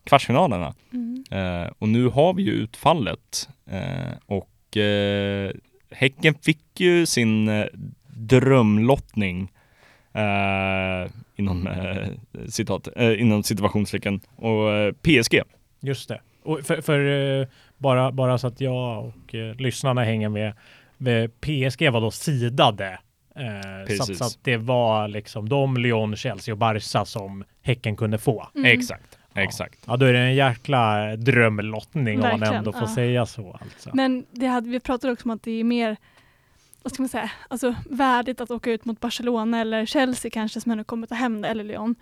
kvartsfinalerna. 0.05 0.74
Mm. 0.92 1.24
Eh, 1.31 1.70
och 1.78 1.88
nu 1.88 2.09
har 2.09 2.35
vi 2.35 2.42
ju 2.42 2.50
utfallet 2.52 3.48
eh, 3.66 4.12
och 4.26 4.76
eh, 4.76 5.50
Häcken 5.90 6.35
fick 6.35 6.81
ju 6.81 7.07
sin 7.07 7.48
eh, 7.48 7.66
drömlottning 8.07 9.52
eh, 10.12 11.11
inom 11.37 11.66
eh, 11.66 12.09
citat, 12.48 12.88
eh, 12.96 13.20
inom 13.20 13.42
situationstecken 13.42 14.20
och 14.37 14.72
eh, 14.72 14.92
PSG. 14.92 15.40
Just 15.81 16.09
det. 16.09 16.20
Och 16.44 16.61
för, 16.61 16.81
för 16.81 16.98
bara, 17.82 18.12
bara 18.12 18.38
så 18.38 18.46
att 18.46 18.60
jag 18.60 19.04
och 19.04 19.34
eh, 19.34 19.54
lyssnarna 19.54 20.04
hänger 20.04 20.28
med. 20.28 20.54
PSG 21.40 21.90
var 21.90 22.00
då 22.00 22.10
sidade. 22.10 22.98
Eh, 23.36 23.96
så, 23.96 24.14
så 24.14 24.24
att 24.24 24.38
det 24.42 24.56
var 24.56 25.08
liksom 25.08 25.48
de, 25.48 25.76
Lyon, 25.76 26.16
Chelsea 26.16 26.54
och 26.54 26.58
Barca 26.58 27.04
som 27.04 27.44
Häcken 27.62 27.96
kunde 27.96 28.18
få. 28.18 28.48
Mm. 28.54 28.78
Exakt, 28.78 29.18
exakt. 29.34 29.78
Ja, 29.86 29.96
då 29.96 30.06
är 30.06 30.12
det 30.12 30.18
en 30.18 30.34
jäkla 30.34 31.16
drömlottning 31.16 32.22
om 32.22 32.28
man 32.40 32.42
ändå 32.42 32.72
får 32.72 32.82
ja. 32.82 32.94
säga 32.94 33.26
så. 33.26 33.58
Alltså. 33.60 33.90
Men 33.94 34.26
det 34.30 34.46
hade, 34.46 34.68
vi 34.68 34.80
pratade 34.80 35.12
också 35.12 35.24
om 35.24 35.30
att 35.30 35.42
det 35.42 35.60
är 35.60 35.64
mer 35.64 35.96
vad 36.82 36.92
ska 36.92 37.02
man 37.02 37.08
säga, 37.08 37.30
alltså 37.48 37.74
värdigt 37.90 38.40
att 38.40 38.50
åka 38.50 38.70
ut 38.70 38.84
mot 38.84 39.00
Barcelona 39.00 39.60
eller 39.60 39.86
Chelsea 39.86 40.30
kanske 40.30 40.60
som 40.60 40.72
ändå 40.72 40.84
kommer 40.84 41.06
ta 41.06 41.14
hem 41.14 41.40
det, 41.40 41.48
eller 41.48 41.64
Lyon. 41.64 41.94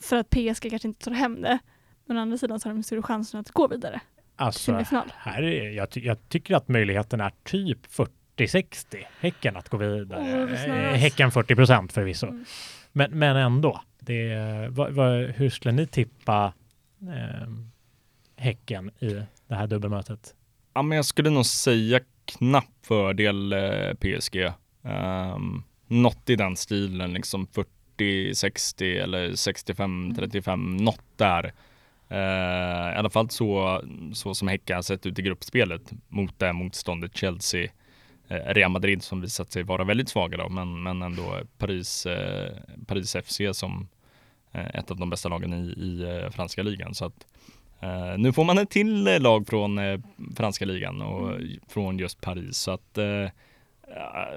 För 0.00 0.16
att 0.16 0.30
PSG 0.30 0.70
kanske 0.70 0.88
inte 0.88 1.04
tar 1.04 1.12
hem 1.12 1.42
det. 1.42 1.58
Men 2.06 2.16
å 2.16 2.20
andra 2.20 2.38
sidan 2.38 2.60
så 2.60 2.68
har 2.68 2.74
de 2.74 2.82
större 2.82 3.02
chansen 3.02 3.40
att 3.40 3.50
gå 3.50 3.68
vidare. 3.68 4.00
Alltså, 4.40 4.84
här 5.16 5.42
är, 5.42 5.70
jag, 5.70 5.90
ty- 5.90 6.06
jag 6.06 6.28
tycker 6.28 6.54
att 6.54 6.68
möjligheten 6.68 7.20
är 7.20 7.32
typ 7.44 7.78
40-60 8.36 9.04
Häcken 9.20 9.56
att 9.56 9.68
gå 9.68 9.76
vidare. 9.76 10.42
Eh, 10.66 10.98
häcken 10.98 11.30
40 11.30 11.54
procent 11.54 11.92
förvisso. 11.92 12.26
Mm. 12.26 12.44
Men, 12.92 13.18
men 13.18 13.36
ändå. 13.36 13.80
Det, 14.00 14.36
vad, 14.70 14.92
vad, 14.92 15.24
hur 15.24 15.50
skulle 15.50 15.72
ni 15.72 15.86
tippa 15.86 16.52
eh, 17.02 17.48
Häcken 18.36 18.90
i 18.98 19.22
det 19.48 19.54
här 19.54 19.66
dubbelmötet? 19.66 20.34
Ja, 20.74 20.82
men 20.82 20.96
jag 20.96 21.04
skulle 21.04 21.30
nog 21.30 21.46
säga 21.46 22.00
knapp 22.24 22.86
fördel 22.86 23.52
eh, 23.52 23.94
PSG. 23.94 24.52
Um, 24.82 25.64
något 25.86 26.30
i 26.30 26.36
den 26.36 26.56
stilen, 26.56 27.12
liksom 27.12 27.48
40-60 27.98 29.02
eller 29.02 29.28
65-35, 29.28 30.82
något 30.82 31.04
där. 31.16 31.52
Eh, 32.10 32.92
I 32.92 32.96
alla 32.96 33.10
fall 33.10 33.30
så, 33.30 33.82
så 34.12 34.34
som 34.34 34.48
Häcken 34.48 34.76
har 34.76 34.82
sett 34.82 35.06
ut 35.06 35.18
i 35.18 35.22
gruppspelet 35.22 35.92
mot 36.08 36.38
det 36.38 36.52
motståndet 36.52 37.16
Chelsea, 37.16 37.70
eh, 38.28 38.54
Real 38.54 38.70
Madrid 38.70 39.02
som 39.02 39.20
visat 39.20 39.52
sig 39.52 39.62
vara 39.62 39.84
väldigt 39.84 40.08
svaga 40.08 40.36
då, 40.36 40.48
men, 40.48 40.82
men 40.82 41.02
ändå 41.02 41.38
Paris, 41.58 42.06
eh, 42.06 42.52
Paris 42.86 43.16
FC 43.24 43.40
som 43.52 43.88
ett 44.52 44.90
av 44.90 44.96
de 44.96 45.10
bästa 45.10 45.28
lagen 45.28 45.54
i, 45.54 45.66
i 45.66 46.28
franska 46.32 46.62
ligan. 46.62 46.94
Så 46.94 47.04
att 47.04 47.26
Eh, 47.82 48.18
nu 48.18 48.32
får 48.32 48.44
man 48.44 48.58
ett 48.58 48.70
till 48.70 49.22
lag 49.22 49.46
från 49.46 49.78
eh, 49.78 50.00
franska 50.36 50.64
ligan 50.64 51.02
och 51.02 51.40
från 51.68 51.98
just 51.98 52.20
Paris. 52.20 52.56
Så 52.56 52.70
att 52.70 52.98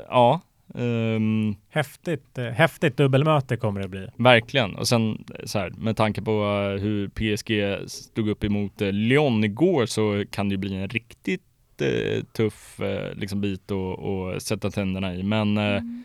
ja, 0.07 0.41
ehm, 0.75 1.55
Häftigt, 1.69 2.37
eh, 2.37 2.45
häftigt 2.45 2.97
dubbelmöte 2.97 3.57
kommer 3.57 3.81
det 3.81 3.87
bli. 3.87 4.07
verkligen. 4.17 4.75
Och 4.75 4.87
sen 4.87 5.25
eh, 5.39 5.45
så 5.45 5.59
här, 5.59 5.69
med 5.77 5.97
tanke 5.97 6.21
på 6.21 6.31
eh, 6.31 6.81
hur 6.81 7.07
PSG 7.07 7.77
stod 7.89 8.29
upp 8.29 8.43
emot 8.43 8.81
Lyon 8.81 9.43
igår 9.43 9.85
så 9.85 10.23
kan 10.31 10.49
det 10.49 10.53
ju 10.53 10.57
bli 10.57 10.75
en 10.75 10.87
riktigt 10.89 11.41
eh, 11.81 12.23
tuff 12.23 12.79
eh, 12.79 13.15
liksom 13.15 13.41
bit 13.41 13.71
att 13.71 14.43
sätta 14.43 14.71
tänderna 14.71 15.15
i. 15.15 15.23
Men 15.23 15.57
eh, 15.57 15.63
Mm. 15.77 16.03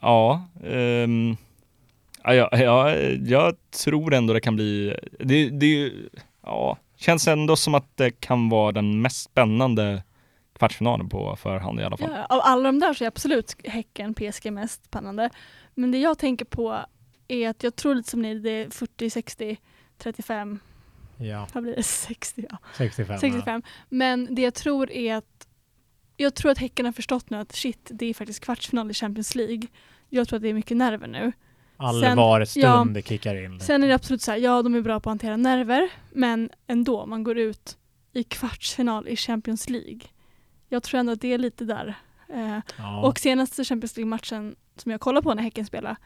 Ja, 0.00 0.48
ehm, 0.64 1.36
ja, 2.24 2.32
ja, 2.34 2.48
ja, 2.58 2.94
jag 3.26 3.54
tror 3.84 4.14
ändå 4.14 4.32
det 4.34 4.40
kan 4.40 4.56
bli, 4.56 4.94
det, 5.18 5.48
det 5.50 5.66
är 5.66 5.70
ju- 5.78 6.08
ja, 6.44 6.78
känns 6.96 7.28
ändå 7.28 7.56
som 7.56 7.74
att 7.74 7.96
det 7.96 8.10
kan 8.20 8.48
vara 8.48 8.72
den 8.72 9.00
mest 9.02 9.22
spännande 9.30 10.02
kvartsfinalen 10.58 11.08
på 11.08 11.36
förhand 11.36 11.80
i 11.80 11.84
alla 11.84 11.96
fall. 11.96 12.10
Ja, 12.12 12.26
av 12.26 12.40
alla 12.44 12.62
de 12.62 12.78
där 12.78 12.94
så 12.94 13.04
är 13.04 13.08
absolut 13.08 13.56
Häcken 13.64 14.14
PSG 14.14 14.52
mest 14.52 14.84
spännande. 14.84 15.30
Men 15.74 15.90
det 15.90 15.98
jag 15.98 16.18
tänker 16.18 16.44
på 16.44 16.78
är 17.28 17.48
att 17.48 17.62
jag 17.62 17.76
tror 17.76 17.94
lite 17.94 18.10
som 18.10 18.22
ni, 18.22 18.38
det 18.38 18.50
är 18.50 18.70
40, 18.70 19.10
60, 19.10 19.56
35, 19.98 20.58
Ja, 21.18 21.48
vad 21.52 21.62
blir 21.62 21.76
det? 21.76 21.82
60? 21.82 22.46
Ja. 22.50 22.58
65. 22.76 23.18
65. 23.18 23.62
Men 23.88 24.34
det 24.34 24.42
jag 24.42 24.54
tror 24.54 24.90
är 24.90 25.14
att 25.14 25.48
jag 26.16 26.34
tror 26.34 26.50
att 26.50 26.58
Häcken 26.58 26.86
har 26.86 26.92
förstått 26.92 27.30
nu 27.30 27.36
att 27.36 27.52
shit, 27.52 27.90
det 27.90 28.06
är 28.06 28.14
faktiskt 28.14 28.40
kvartsfinal 28.44 28.90
i 28.90 28.94
Champions 28.94 29.34
League. 29.34 29.62
Jag 30.08 30.28
tror 30.28 30.36
att 30.36 30.42
det 30.42 30.48
är 30.48 30.54
mycket 30.54 30.76
nerver 30.76 31.06
nu. 31.06 31.32
Alla 31.76 32.08
Sen- 32.08 32.16
var 32.16 32.44
stund 32.44 32.64
ja, 32.64 32.86
det 32.94 33.08
kickar 33.08 33.44
in. 33.44 33.60
Sen 33.60 33.84
är 33.84 33.88
det 33.88 33.94
absolut 33.94 34.22
så 34.22 34.30
här, 34.30 34.38
ja 34.38 34.62
de 34.62 34.74
är 34.74 34.80
bra 34.80 35.00
på 35.00 35.10
att 35.10 35.12
hantera 35.12 35.36
nerver, 35.36 35.88
men 36.12 36.50
ändå, 36.66 37.06
man 37.06 37.24
går 37.24 37.38
ut 37.38 37.76
i 38.12 38.22
kvartsfinal 38.24 39.08
i 39.08 39.16
Champions 39.16 39.68
League. 39.70 40.00
Jag 40.68 40.82
tror 40.82 41.00
ändå 41.00 41.12
att 41.12 41.20
det 41.20 41.32
är 41.32 41.38
lite 41.38 41.64
där 41.64 41.96
Eh, 42.28 42.58
Ja. 42.78 43.00
Och 43.02 43.18
senaste 43.18 43.64
Champions 43.64 43.96
League-matchen 43.96 44.56
som 44.76 44.92
jag 44.92 45.00
kollade 45.00 45.24
på 45.24 45.34
när 45.34 45.42
Häcken 45.42 45.66
spelade 45.66 45.96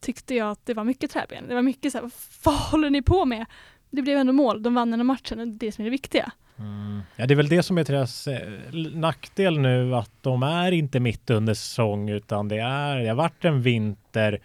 tyckte 0.00 0.34
jag 0.34 0.50
att 0.50 0.66
det 0.66 0.74
var 0.74 0.84
mycket 0.84 1.10
träben. 1.10 1.48
Det 1.48 1.54
var 1.54 1.62
mycket 1.62 1.92
så 1.92 1.98
här, 1.98 2.10
vad 2.44 2.54
håller 2.54 2.90
ni 2.90 3.02
på 3.02 3.24
med? 3.24 3.46
Det 3.90 4.02
blev 4.02 4.18
ändå 4.18 4.32
mål, 4.32 4.62
de 4.62 4.74
vann 4.74 4.90
den 4.90 5.06
matchen 5.06 5.40
och 5.40 5.48
det 5.48 5.66
är 5.66 5.66
det 5.66 5.72
som 5.72 5.82
är 5.82 5.84
det 5.84 5.90
viktiga. 5.90 6.32
Mm. 6.58 7.00
Ja, 7.16 7.26
det 7.26 7.34
är 7.34 7.36
väl 7.36 7.48
det 7.48 7.62
som 7.62 7.78
är 7.78 7.84
deras 7.84 8.26
eh, 8.26 8.48
nackdel 8.94 9.58
nu, 9.58 9.94
att 9.94 10.10
de 10.20 10.42
är 10.42 10.72
inte 10.72 11.00
mitt 11.00 11.30
under 11.30 11.54
säsong, 11.54 12.10
utan 12.10 12.48
det, 12.48 12.58
är, 12.58 12.96
det 12.96 13.08
har 13.08 13.14
varit 13.14 13.44
en 13.44 13.62
vinter. 13.62 14.40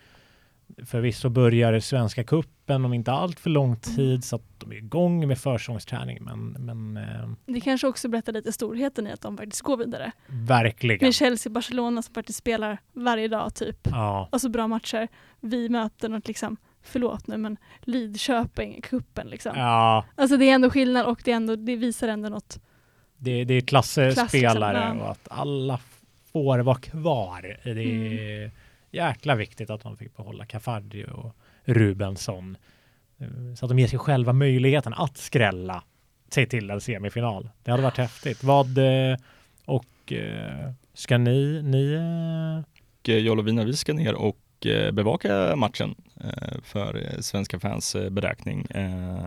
Förvisso 0.86 1.30
börjar 1.30 1.80
Svenska 1.80 2.24
Kuppen 2.24 2.86
om 2.86 2.94
inte 2.94 3.12
allt 3.12 3.40
för 3.40 3.50
lång 3.50 3.76
tid, 3.76 4.24
så 4.24 4.36
att 4.36 4.42
de 4.60 4.72
är 4.72 4.76
igång 4.76 5.28
med 5.28 5.38
försäsongsträning, 5.38 6.18
men, 6.24 6.50
men 6.60 6.98
eh, 6.98 7.30
Det 7.46 7.62
kanske 7.62 7.88
också 7.88 8.08
berättar 8.10 8.34
lite 8.34 8.52
storheten 8.52 9.08
i 9.08 9.12
att 9.12 9.22
de 9.22 9.38
faktiskt 9.38 9.62
går 9.62 9.78
vidare. 9.78 10.12
verkligen. 10.28 11.06
Med 11.08 11.14
Chelsea 11.16 11.52
Barcelona 11.52 12.02
som 12.02 12.14
faktiskt 12.14 12.40
spelar 12.40 12.78
varje 12.94 13.28
dag 13.28 13.56
typ. 13.56 13.78
Ja, 13.92 14.30
Alltså 14.32 14.50
bra 14.50 14.68
matcher. 14.68 15.08
Vi 15.40 15.70
möter 15.70 16.10
något 16.10 16.28
liksom, 16.28 16.58
förlåt 16.84 17.28
nu 17.28 17.38
men 17.38 17.58
Lidköping, 17.82 18.82
kuppen 18.82 19.28
liksom. 19.28 19.52
ja 19.56 20.06
Alltså 20.16 20.38
det 20.38 20.50
är 20.50 20.56
ändå 20.56 20.70
skillnad 20.70 21.06
och 21.06 21.22
det, 21.24 21.32
är 21.32 21.36
ändå, 21.36 21.56
det 21.56 21.76
visar 21.76 22.08
ändå 22.08 22.30
något. 22.30 22.60
det, 23.18 23.44
det 23.44 23.54
är 23.54 23.62
klassspelare 23.62 24.14
Klass, 24.14 24.34
liksom, 24.34 25.00
och 25.02 25.12
att 25.12 25.28
alla 25.32 25.80
får 26.32 26.60
vara 26.60 26.78
kvar. 26.78 27.58
Det 27.64 27.70
är 27.70 28.38
Mm 28.38 28.52
jäkla 28.98 29.36
viktigt 29.36 29.70
att 29.70 29.82
de 29.82 29.98
fick 29.98 30.18
behålla 30.18 30.46
Cafardi 30.46 31.06
och 31.06 31.36
Rubensson. 31.64 32.58
Eh, 33.18 33.28
så 33.56 33.66
att 33.66 33.70
de 33.70 33.80
ger 33.80 33.88
sig 33.88 34.00
själva 34.00 34.34
möjligheten 34.34 34.94
att 34.94 35.18
skrälla 35.18 35.84
sig 36.30 36.46
till 36.46 36.70
en 36.70 36.82
semifinal. 36.82 37.50
Det 37.64 37.72
hade 37.72 37.84
varit 37.84 37.98
häftigt. 37.98 38.44
Vad 38.44 38.78
eh, 38.78 39.18
och 39.66 40.14
eh, 40.14 40.72
ska 40.94 41.18
ni, 41.18 41.62
ni 41.64 41.96
Och 43.02 43.10
Jolovina, 43.10 43.64
vi 43.64 43.74
ska 43.74 43.94
ner 43.94 44.14
och 44.14 44.38
eh, 44.66 44.92
bevaka 44.92 45.56
matchen 45.56 45.96
eh, 46.24 46.58
för 46.64 46.96
eh, 46.96 47.20
svenska 47.20 47.60
fans 47.60 47.96
beräkning. 48.12 48.68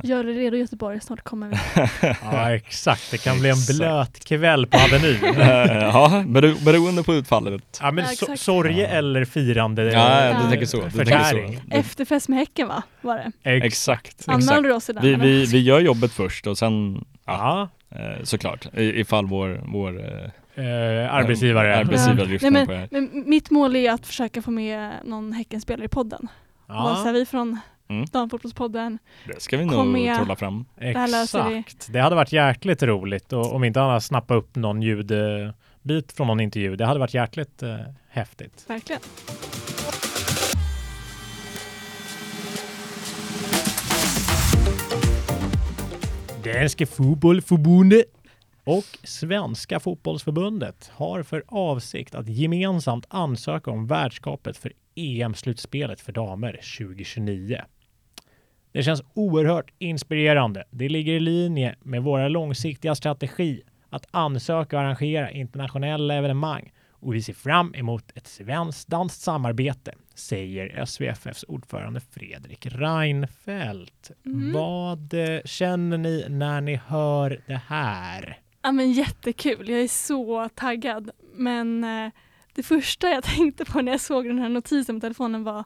Gör 0.03 0.25
det 0.25 0.33
redo 0.33 0.57
Göteborg, 0.57 1.01
snart 1.01 1.23
kommer 1.23 1.49
vi. 1.49 1.57
Ja, 2.23 2.55
exakt. 2.55 3.11
Det 3.11 3.19
kan 3.19 3.41
bli 3.41 3.49
en 3.51 3.57
blöt 3.79 4.25
kväll 4.25 4.67
på 4.67 4.79
Avenyn. 4.79 5.19
ja, 5.81 6.25
bero, 6.27 6.55
beroende 6.65 7.03
på 7.03 7.15
utfallet. 7.15 7.79
Ja, 7.83 7.91
men 7.91 8.05
Ja, 8.05 8.11
so 8.11 8.25
exakt. 8.25 8.41
sorge 8.41 8.81
Ja. 8.83 8.87
eller 8.89 9.25
firande 9.25 9.93
Ja, 9.93 10.41
du 10.43 10.51
tänker 10.51 10.67
så, 10.67 10.85
du 10.85 10.91
förtäring. 10.91 11.47
tänker 11.53 11.71
så. 11.71 11.77
Efterfest 11.77 12.29
med 12.29 12.39
Häcken 12.39 12.69
va? 12.69 12.83
Var 13.01 13.17
det? 13.43 13.51
Ex- 13.51 13.67
Exakt. 13.67 14.25
Anmälde 14.29 14.45
exakt. 14.53 14.63
du 14.63 14.73
oss 14.73 14.91
i 14.91 14.93
den? 14.93 15.03
Vi, 15.03 15.15
vi, 15.15 15.45
vi 15.45 15.61
gör 15.63 15.81
jobbet 15.81 16.13
först 16.13 16.47
och 16.47 16.59
sen, 16.59 17.05
ja, 17.27 17.69
såklart, 18.23 18.67
i- 18.75 19.01
ifall 19.01 19.27
vår, 19.27 19.61
vår 19.65 20.03
eh, 20.61 21.15
arbetsgivare. 21.15 21.77
arbetsgivare 21.77 22.39
Ja. 22.43 22.51
Nej, 22.51 22.67
här. 22.67 22.89
Men 22.91 23.25
mitt 23.27 23.51
mål 23.51 23.77
är 23.77 23.93
att 23.93 24.07
försöka 24.07 24.43
få 24.43 24.51
med 24.51 24.91
någon 25.05 25.33
Häckenspelare 25.33 25.85
i 25.85 25.89
podden. 25.89 26.29
Ja. 26.69 26.75
Ja, 26.75 27.03
här, 27.05 27.13
vi 27.13 27.27
från 27.27 27.59
Mm. 27.91 28.05
Damfotbollspodden. 28.13 28.99
Det 29.27 29.43
ska 29.43 29.57
vi 29.57 29.65
nog 29.65 29.87
med. 29.87 30.17
trolla 30.17 30.37
fram. 30.37 30.65
exakt. 30.79 31.89
Det 31.93 32.01
hade 32.01 32.17
varit 32.17 32.33
jäkligt 32.33 32.83
roligt 32.83 33.33
och 33.33 33.55
om 33.55 33.65
inte 33.65 33.83
annat 33.83 34.05
snappa 34.05 34.35
upp 34.35 34.57
någon 34.57 34.83
ljudbit 34.83 36.13
från 36.13 36.27
någon 36.27 36.41
intervju. 36.41 36.77
Det 36.77 36.87
hade 36.87 37.01
varit 37.01 37.15
jäkligt 37.15 37.63
eh, 37.63 37.77
häftigt. 38.11 38.65
Verkligen. 38.69 39.01
Danske 46.45 46.87
Fotbollförbundet 46.87 48.05
och 48.65 48.85
Svenska 49.05 49.81
Fotbollsförbundet 49.81 50.91
har 50.95 51.23
för 51.23 51.45
avsikt 51.49 52.15
att 52.15 52.29
gemensamt 52.29 53.07
ansöka 53.09 53.71
om 53.71 53.87
värdskapet 53.87 54.57
för 54.57 54.73
EM-slutspelet 54.95 56.01
för 56.01 56.13
damer 56.13 56.61
2029. 56.79 57.61
Det 58.73 58.83
känns 58.83 59.03
oerhört 59.15 59.73
inspirerande. 59.79 60.65
Det 60.71 60.89
ligger 60.89 61.13
i 61.13 61.21
linje 61.21 61.77
med 61.83 62.03
våra 62.03 62.29
långsiktiga 62.29 62.95
strategi 62.95 63.63
att 63.91 64.07
ansöka 64.11 64.77
och 64.77 64.83
arrangera 64.83 65.31
internationella 65.31 66.15
evenemang 66.15 66.73
och 67.01 67.15
vi 67.15 67.23
ser 67.23 67.33
fram 67.33 67.75
emot 67.75 68.13
ett 68.15 68.27
svenskt-danskt 68.27 69.21
samarbete, 69.21 69.95
säger 70.15 70.85
SVFFs 70.85 71.45
ordförande 71.49 72.01
Fredrik 72.01 72.67
Reinfeldt. 72.67 74.11
Mm. 74.27 74.53
Vad 74.53 75.15
eh, 75.15 75.41
känner 75.45 75.99
ni 75.99 76.27
när 76.29 76.61
ni 76.61 76.81
hör 76.87 77.41
det 77.47 77.61
här? 77.67 78.39
Ja 78.63 78.73
men 78.73 78.93
jättekul, 78.93 79.69
jag 79.69 79.81
är 79.81 79.89
så 79.89 80.49
taggad. 80.55 81.11
Men 81.35 81.85
eh, 81.85 82.13
det 82.55 82.63
första 82.63 83.09
jag 83.09 83.25
tänkte 83.37 83.65
på 83.65 83.83
när 83.83 83.93
jag 83.93 84.01
såg 84.01 84.27
den 84.27 84.39
här 84.39 84.49
notisen 84.49 84.97
på 84.97 85.01
telefonen 85.01 85.45
var 85.45 85.65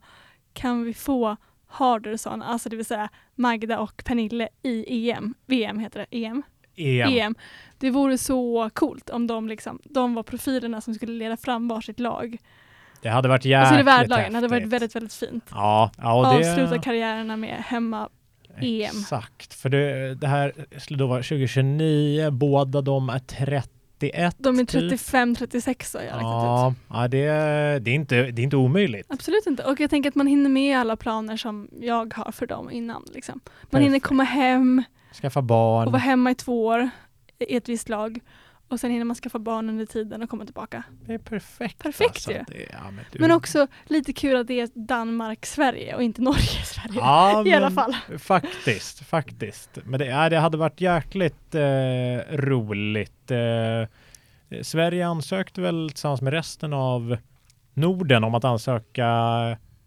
kan 0.52 0.84
vi 0.84 0.94
få 0.94 1.36
Harderson, 1.66 2.42
alltså 2.42 2.68
det 2.68 2.76
vill 2.76 2.84
säga 2.84 3.08
Magda 3.34 3.78
och 3.78 4.02
Pernille 4.04 4.48
i 4.62 5.10
EM, 5.10 5.34
VM 5.46 5.78
heter 5.78 6.06
det, 6.10 6.24
EM, 6.24 6.42
EM. 6.76 7.08
EM. 7.08 7.34
Det 7.78 7.90
vore 7.90 8.18
så 8.18 8.70
coolt 8.74 9.10
om 9.10 9.26
de 9.26 9.48
liksom, 9.48 9.80
de 9.84 10.14
var 10.14 10.22
profilerna 10.22 10.80
som 10.80 10.94
skulle 10.94 11.12
leda 11.12 11.36
fram 11.36 11.68
varsitt 11.68 12.00
lag. 12.00 12.38
Det 13.02 13.08
hade 13.08 13.28
varit 13.28 13.38
Alltså 13.38 13.48
jäkligt 13.48 13.78
det 13.78 13.82
värdlagen, 13.82 14.32
det 14.32 14.36
hade 14.36 14.48
varit 14.48 14.68
väldigt, 14.68 14.96
väldigt 14.96 15.14
fint. 15.14 15.44
Ja, 15.50 15.90
ja 15.98 16.14
och 16.14 16.40
det... 16.40 16.50
Avsluta 16.50 16.82
karriärerna 16.82 17.36
med 17.36 17.64
hemma 17.66 18.08
EM. 18.62 19.00
Exakt, 19.00 19.54
för 19.54 19.68
det, 19.68 20.14
det 20.14 20.26
här 20.26 20.52
skulle 20.78 20.98
då 20.98 21.06
vara 21.06 21.22
2029, 21.22 22.30
båda 22.30 22.80
de 22.80 23.08
är 23.08 23.18
31. 23.18 23.70
De 24.38 24.58
är 24.58 24.64
typ. 24.64 24.92
35-36 24.92 25.96
har 25.96 26.02
jag 26.04 26.06
räknat 26.06 26.20
ut. 26.20 26.20
Ja, 26.20 26.74
ja 26.88 27.08
det, 27.08 27.18
det, 27.78 27.90
är 27.90 27.94
inte, 27.94 28.16
det 28.30 28.42
är 28.42 28.44
inte 28.44 28.56
omöjligt. 28.56 29.06
Absolut 29.08 29.46
inte. 29.46 29.64
Och 29.64 29.80
jag 29.80 29.90
tänker 29.90 30.08
att 30.08 30.14
man 30.14 30.26
hinner 30.26 30.50
med 30.50 30.78
alla 30.78 30.96
planer 30.96 31.36
som 31.36 31.68
jag 31.80 32.14
har 32.14 32.32
för 32.32 32.46
dem 32.46 32.70
innan. 32.70 33.04
Liksom. 33.14 33.40
Man 33.70 33.82
hinner 33.82 33.92
Perfekt. 33.94 34.06
komma 34.06 34.24
hem 34.24 34.82
Skaffa 35.22 35.42
barn. 35.42 35.86
och 35.86 35.92
vara 35.92 36.02
hemma 36.02 36.30
i 36.30 36.34
två 36.34 36.66
år 36.66 36.90
i 37.38 37.56
ett 37.56 37.68
visst 37.68 37.88
lag. 37.88 38.20
Och 38.68 38.80
sen 38.80 38.90
hinner 38.90 39.04
man 39.04 39.16
skaffa 39.16 39.38
barn 39.38 39.68
under 39.68 39.86
tiden 39.86 40.22
och 40.22 40.30
komma 40.30 40.44
tillbaka. 40.44 40.82
Det 41.06 41.14
är 41.14 41.18
perfekt. 41.18 41.78
Perfekt 41.82 42.10
alltså. 42.10 42.32
ju. 42.32 42.38
Det, 42.38 42.68
ja, 42.72 42.90
men 42.90 43.04
du- 43.12 43.18
Men 43.18 43.30
också 43.30 43.66
lite 43.86 44.12
kul 44.12 44.36
att 44.36 44.46
det 44.46 44.60
är 44.60 44.68
Danmark-Sverige 44.74 45.94
och 45.94 46.02
inte 46.02 46.22
Norge-Sverige. 46.22 46.94
ja, 47.00 47.46
I 47.46 47.52
alla 47.54 47.70
men 47.70 47.74
fall. 47.76 48.18
Faktiskt, 48.18 48.98
faktiskt. 49.06 49.78
Men 49.84 49.98
det, 49.98 50.06
ja, 50.06 50.28
det 50.28 50.38
hade 50.38 50.56
varit 50.56 50.80
jäkligt 50.80 51.54
eh, 51.54 52.36
roligt. 52.36 53.30
Eh, 53.30 53.88
Sverige 54.62 55.06
ansökte 55.06 55.60
väl 55.60 55.90
tillsammans 55.90 56.22
med 56.22 56.32
resten 56.32 56.72
av 56.72 57.16
Norden 57.74 58.24
om 58.24 58.34
att 58.34 58.44
ansöka 58.44 59.08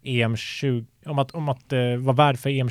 EM 0.03 0.35
20, 0.35 0.85
om 1.05 1.19
att, 1.19 1.31
om 1.31 1.49
att 1.49 1.73
eh, 1.73 1.95
vara 1.97 2.15
värd 2.15 2.37
för 2.39 2.49
EM 2.49 2.69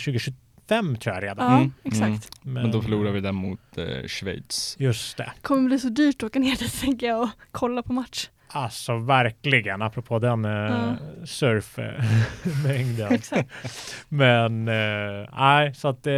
2025 0.68 0.96
tror 0.96 1.14
jag 1.14 1.22
redan. 1.24 1.52
Ja, 1.52 1.57
Mm, 1.59 1.72
exakt. 1.85 2.31
Men 2.42 2.70
då 2.70 2.83
förlorar 2.83 3.11
vi 3.12 3.20
den 3.20 3.35
mot 3.35 3.79
eh, 3.79 4.07
Schweiz. 4.07 4.76
Just 4.79 5.16
det. 5.16 5.33
kommer 5.42 5.62
bli 5.68 5.79
så 5.79 5.88
dyrt 5.88 6.16
att 6.22 6.26
åka 6.26 6.38
ner 6.38 6.57
dit 6.57 6.81
tänker 6.81 7.07
jag 7.07 7.22
och 7.22 7.29
kolla 7.50 7.83
på 7.83 7.92
match. 7.92 8.29
Alltså 8.48 8.98
verkligen, 8.98 9.83
apropå 9.83 10.18
den 10.18 10.44
eh, 10.44 10.50
Ja. 10.50 10.96
surfmängden. 11.24 13.12
Exakt. 13.12 13.50
Men 14.09 14.68
eh, 14.68 15.29
nej, 15.38 15.74
så 15.74 15.88
att 15.88 16.07
eh, 16.07 16.12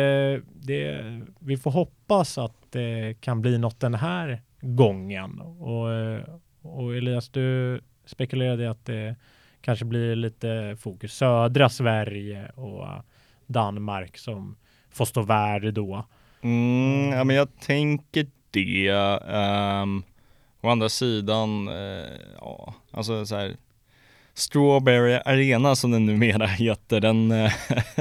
det, 0.54 1.02
vi 1.38 1.56
får 1.56 1.70
hoppas 1.70 2.38
att 2.38 2.54
det 2.70 3.14
kan 3.20 3.40
bli 3.42 3.58
något 3.58 3.80
den 3.80 3.94
här 3.94 4.42
gången. 4.60 5.40
Och, 5.40 5.92
eh, 5.92 6.22
och 6.62 6.96
Elias, 6.96 7.28
du 7.28 7.80
spekulerade 8.06 8.62
i 8.62 8.66
att 8.66 8.84
det 8.84 9.16
kanske 9.60 9.84
blir 9.84 10.16
lite 10.16 10.76
fokus 10.80 11.12
södra 11.14 11.68
Sverige 11.68 12.48
och 12.54 12.82
eh, 12.86 13.00
Danmark 13.48 14.18
som 14.18 14.56
får 14.90 15.04
stå 15.04 15.22
värd 15.22 15.74
då. 15.74 16.06
Mm, 16.42 17.12
ja, 17.12 17.24
men 17.24 17.36
jag 17.36 17.60
tänker 17.60 18.26
det. 18.50 18.90
Um, 18.90 20.04
å 20.60 20.68
andra 20.68 20.88
sidan, 20.88 21.68
eh, 21.68 22.18
ja, 22.40 22.74
alltså 22.90 23.26
så 23.26 23.36
här. 23.36 23.56
Strawberry 24.34 25.20
Arena 25.24 25.76
som 25.76 25.90
den 25.90 26.06
numera 26.06 26.46
heter, 26.46 27.00
den, 27.00 27.30
eh, 27.30 27.52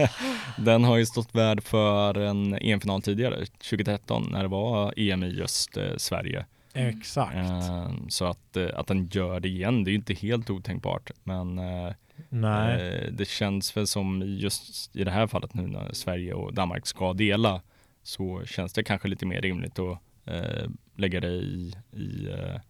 den 0.57 0.83
har 0.83 0.97
ju 0.97 1.05
stått 1.05 1.36
värd 1.36 1.63
för 1.63 2.17
en 2.17 2.57
EM-final 2.62 3.01
tidigare, 3.01 3.45
2013, 3.45 4.27
när 4.31 4.41
det 4.41 4.47
var 4.47 4.93
EM 4.97 5.23
i 5.23 5.27
just 5.27 5.77
eh, 5.77 5.97
Sverige. 5.97 6.45
Exakt. 6.73 7.36
Eh, 7.36 7.91
så 8.10 8.25
att, 8.25 8.57
eh, 8.57 8.67
att 8.75 8.88
den 8.88 9.07
gör 9.12 9.39
det 9.39 9.47
igen, 9.47 9.83
det 9.83 9.89
är 9.89 9.91
ju 9.91 9.97
inte 9.97 10.13
helt 10.13 10.49
otänkbart, 10.49 11.12
men 11.23 11.60
eh, 11.60 11.93
Nej. 12.30 12.88
Eh, 13.06 13.12
Det 13.12 13.27
känns 13.27 13.77
väl 13.77 13.88
som 13.88 14.23
just 14.25 14.95
i 14.95 15.03
det 15.03 15.12
här 15.12 15.27
fallet 15.27 15.53
nu 15.53 15.67
när 15.67 15.93
Sverige 15.93 16.34
och 16.34 16.53
Danmark 16.53 16.88
ska 16.88 17.13
dela 17.13 17.62
så 18.03 18.45
känns 18.45 18.73
det 18.73 18.84
kanske 18.84 19.08
lite 19.08 19.25
mer 19.25 19.41
rimligt 19.41 19.80
att 19.80 19.99
eh, 20.25 20.69
lägga 20.95 21.19
det 21.19 21.27
i, 21.27 21.73
i 21.93 22.27
eh, 22.30 22.62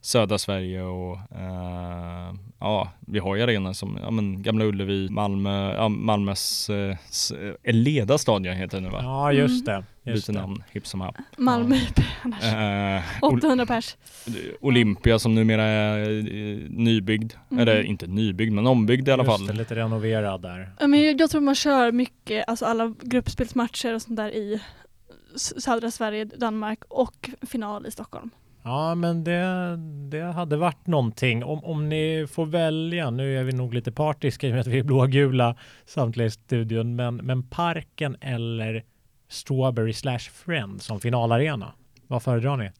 södra 0.00 0.38
Sverige 0.38 0.82
och 0.82 1.16
eh, 1.16 2.34
ja, 2.58 2.90
vi 3.00 3.18
har 3.18 3.36
ju 3.36 3.42
arenor 3.42 3.72
som 3.72 3.98
ja, 4.02 4.10
men 4.10 4.42
Gamla 4.42 4.64
Ullevi, 4.64 5.08
Malmö, 5.10 5.74
ja, 5.74 5.88
Malmös 5.88 6.70
eh, 6.70 6.96
Eleda 7.62 8.18
stadion 8.18 8.54
heter 8.56 8.76
det 8.80 8.84
nu 8.86 8.90
va? 8.90 9.00
Ja, 9.02 9.32
just 9.32 9.66
det. 9.66 9.84
Byter 10.14 10.32
namn 10.32 10.62
hipp 10.72 10.86
som 10.86 11.00
happ. 11.00 11.14
Malmö 11.38 11.76
IP 11.76 12.00
annars. 12.22 12.44
Eh, 12.44 13.02
Ol- 13.22 13.38
800 13.38 13.66
pers. 13.66 13.96
Olympia 14.60 15.18
som 15.18 15.34
numera 15.34 15.62
är 15.64 16.10
eh, 16.10 16.58
nybyggd, 16.70 17.32
Mm. 17.50 17.62
eller 17.62 17.82
inte 17.82 18.06
nybyggd 18.06 18.52
men 18.52 18.66
ombyggd 18.66 19.08
i 19.08 19.12
alla 19.12 19.24
Just 19.24 19.36
fall. 19.38 19.46
det, 19.46 19.52
lite 19.52 19.74
renoverad 19.74 20.42
där. 20.42 20.70
Men 20.80 21.02
jag, 21.04 21.20
jag 21.20 21.30
tror 21.30 21.40
man 21.40 21.54
kör 21.54 21.92
mycket, 21.92 22.44
alltså 22.48 22.64
alla 22.64 22.94
gruppspelsmatcher 23.02 23.94
och 23.94 24.02
sånt 24.02 24.16
där 24.16 24.30
i 24.34 24.60
södra 25.36 25.90
Sverige, 25.90 26.24
Danmark 26.24 26.78
och 26.88 27.30
final 27.42 27.86
i 27.86 27.90
Stockholm. 27.90 28.30
Ja, 28.62 28.94
men 28.94 29.24
det, 29.24 29.76
det 30.10 30.20
hade 30.32 30.56
varit 30.56 30.86
någonting. 30.86 31.44
Om, 31.44 31.64
om 31.64 31.88
ni 31.88 32.26
får 32.32 32.46
välja, 32.46 33.10
nu 33.10 33.38
är 33.38 33.44
vi 33.44 33.52
nog 33.52 33.74
lite 33.74 33.92
partiska 33.92 34.46
i 34.46 34.50
och 34.50 34.54
med 34.54 34.60
att 34.60 34.66
vi 34.66 34.78
är 34.78 34.82
blågula 34.82 35.56
samtliga 35.86 36.26
i 36.26 36.30
studion, 36.30 36.96
men, 36.96 37.16
men 37.16 37.42
Parken 37.42 38.16
eller 38.20 38.84
Strawberry 39.28 39.92
slash 39.92 40.18
Friend 40.18 40.82
som 40.82 41.00
finalarena. 41.00 41.72
Vad 42.06 42.22
föredrar 42.22 42.56
ni? 42.56 42.70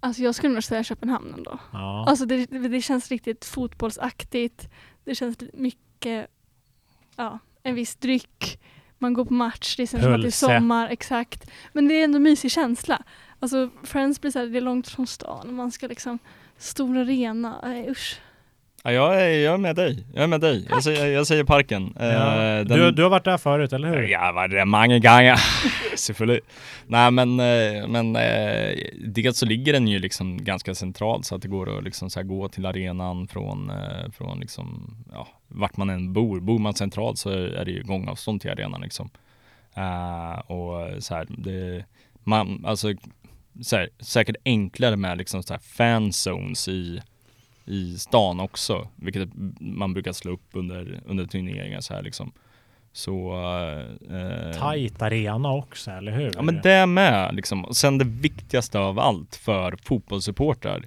Alltså 0.00 0.22
jag 0.22 0.34
skulle 0.34 0.54
nog 0.54 0.64
säga 0.64 0.84
Köpenhamn 0.84 1.34
ändå. 1.34 1.58
Ja, 1.72 2.04
Alltså 2.08 2.26
det, 2.26 2.46
det, 2.46 2.82
känns 2.82 3.10
riktigt 3.10 3.44
fotbollsaktigt. 3.44 4.68
Det 5.04 5.14
känns 5.14 5.36
mycket, 5.52 6.26
ja, 7.16 7.38
en 7.62 7.74
viss 7.74 7.96
dryck. 7.96 8.60
Man 8.98 9.14
går 9.14 9.24
på 9.24 9.34
match, 9.34 9.76
det 9.76 9.86
känns 9.86 10.02
som 10.02 10.14
att 10.14 10.22
det 10.22 10.28
är 10.28 10.30
sommar, 10.30 10.88
exakt. 10.88 11.50
Men 11.72 11.88
det 11.88 11.94
är 11.94 12.04
ändå 12.04 12.16
en 12.16 12.22
mysig 12.22 12.50
känsla. 12.50 13.02
Alltså 13.40 13.70
Friends 13.82 14.20
blir 14.20 14.30
så 14.30 14.38
här, 14.38 14.46
det 14.46 14.58
är 14.58 14.62
långt 14.62 14.88
från 14.88 15.06
stan 15.06 15.54
man 15.54 15.70
ska 15.70 15.86
liksom, 15.86 16.18
stor 16.58 16.96
arena, 16.96 17.60
nej 17.62 17.90
usch. 17.90 18.20
Ja, 18.82 18.92
jag, 18.92 19.22
är, 19.22 19.28
jag 19.28 19.54
är 19.54 19.58
med 19.58 19.76
dig, 19.76 20.04
jag 20.14 20.22
är 20.22 20.26
med 20.26 20.40
dig. 20.40 20.66
Jag 20.70 20.82
säger, 20.84 21.06
jag 21.06 21.26
säger 21.26 21.44
parken. 21.44 21.94
Eh, 22.00 22.06
ja. 22.06 22.30
den- 22.64 22.66
Du, 22.68 22.90
du 22.92 23.02
har 23.02 23.10
varit 23.10 23.24
där 23.24 23.38
förut, 23.38 23.72
eller 23.72 23.88
hur? 23.88 24.02
Ja, 24.08 24.32
var 24.32 24.48
det 24.48 24.64
många 24.64 24.86
gånger. 24.98 25.36
Nej, 26.86 27.10
men, 27.10 27.40
eh, 27.40 27.88
men 27.88 28.16
eh, 28.16 28.76
dels 29.04 29.38
så 29.38 29.46
ligger 29.46 29.72
den 29.72 29.88
ju 29.88 29.98
liksom 29.98 30.44
ganska 30.44 30.74
centralt 30.74 31.24
så 31.26 31.34
att 31.34 31.42
det 31.42 31.48
går 31.48 31.78
att 31.78 31.84
liksom 31.84 32.10
så 32.10 32.20
här 32.20 32.24
gå 32.26 32.48
till 32.48 32.66
arenan 32.66 33.28
från, 33.28 33.70
eh, 33.70 34.10
från 34.12 34.40
liksom, 34.40 34.96
ja, 35.12 35.28
vart 35.48 35.76
man 35.76 35.90
än 35.90 36.12
bor. 36.12 36.40
Bor 36.40 36.58
man 36.58 36.74
centralt 36.74 37.18
så 37.18 37.30
är 37.30 37.64
det 37.64 37.70
ju 37.70 37.82
gångavstånd 37.82 38.40
till 38.40 38.50
arenan 38.50 38.80
liksom. 38.80 39.10
Eh, 39.74 40.38
och 40.38 41.02
så 41.02 41.14
här, 41.14 41.26
det, 41.28 41.84
man, 42.24 42.64
alltså, 42.66 42.92
så 43.62 43.76
här, 43.76 43.88
säkert 44.00 44.36
enklare 44.44 44.96
med 44.96 45.18
liksom 45.18 45.42
så 45.42 45.52
här 45.54 45.60
fanzones 45.60 46.68
i, 46.68 47.00
i 47.70 47.98
stan 47.98 48.40
också, 48.40 48.88
vilket 48.96 49.28
man 49.60 49.94
brukar 49.94 50.12
slå 50.12 50.32
upp 50.32 50.48
under, 50.52 51.00
under 51.06 51.26
turneringar 51.26 51.80
så 51.80 51.94
här 51.94 52.02
liksom. 52.02 52.32
Så... 52.92 53.34
Eh, 54.10 54.58
Tajt 54.58 55.02
arena 55.02 55.52
också, 55.52 55.90
eller 55.90 56.12
hur? 56.12 56.32
Ja 56.34 56.42
men 56.42 56.60
det 56.62 56.86
med 56.86 57.34
liksom. 57.34 57.64
Och 57.64 57.76
sen 57.76 57.98
det 57.98 58.04
viktigaste 58.04 58.78
av 58.78 58.98
allt 58.98 59.36
för 59.36 59.76
fotbollssupportrar. 59.82 60.84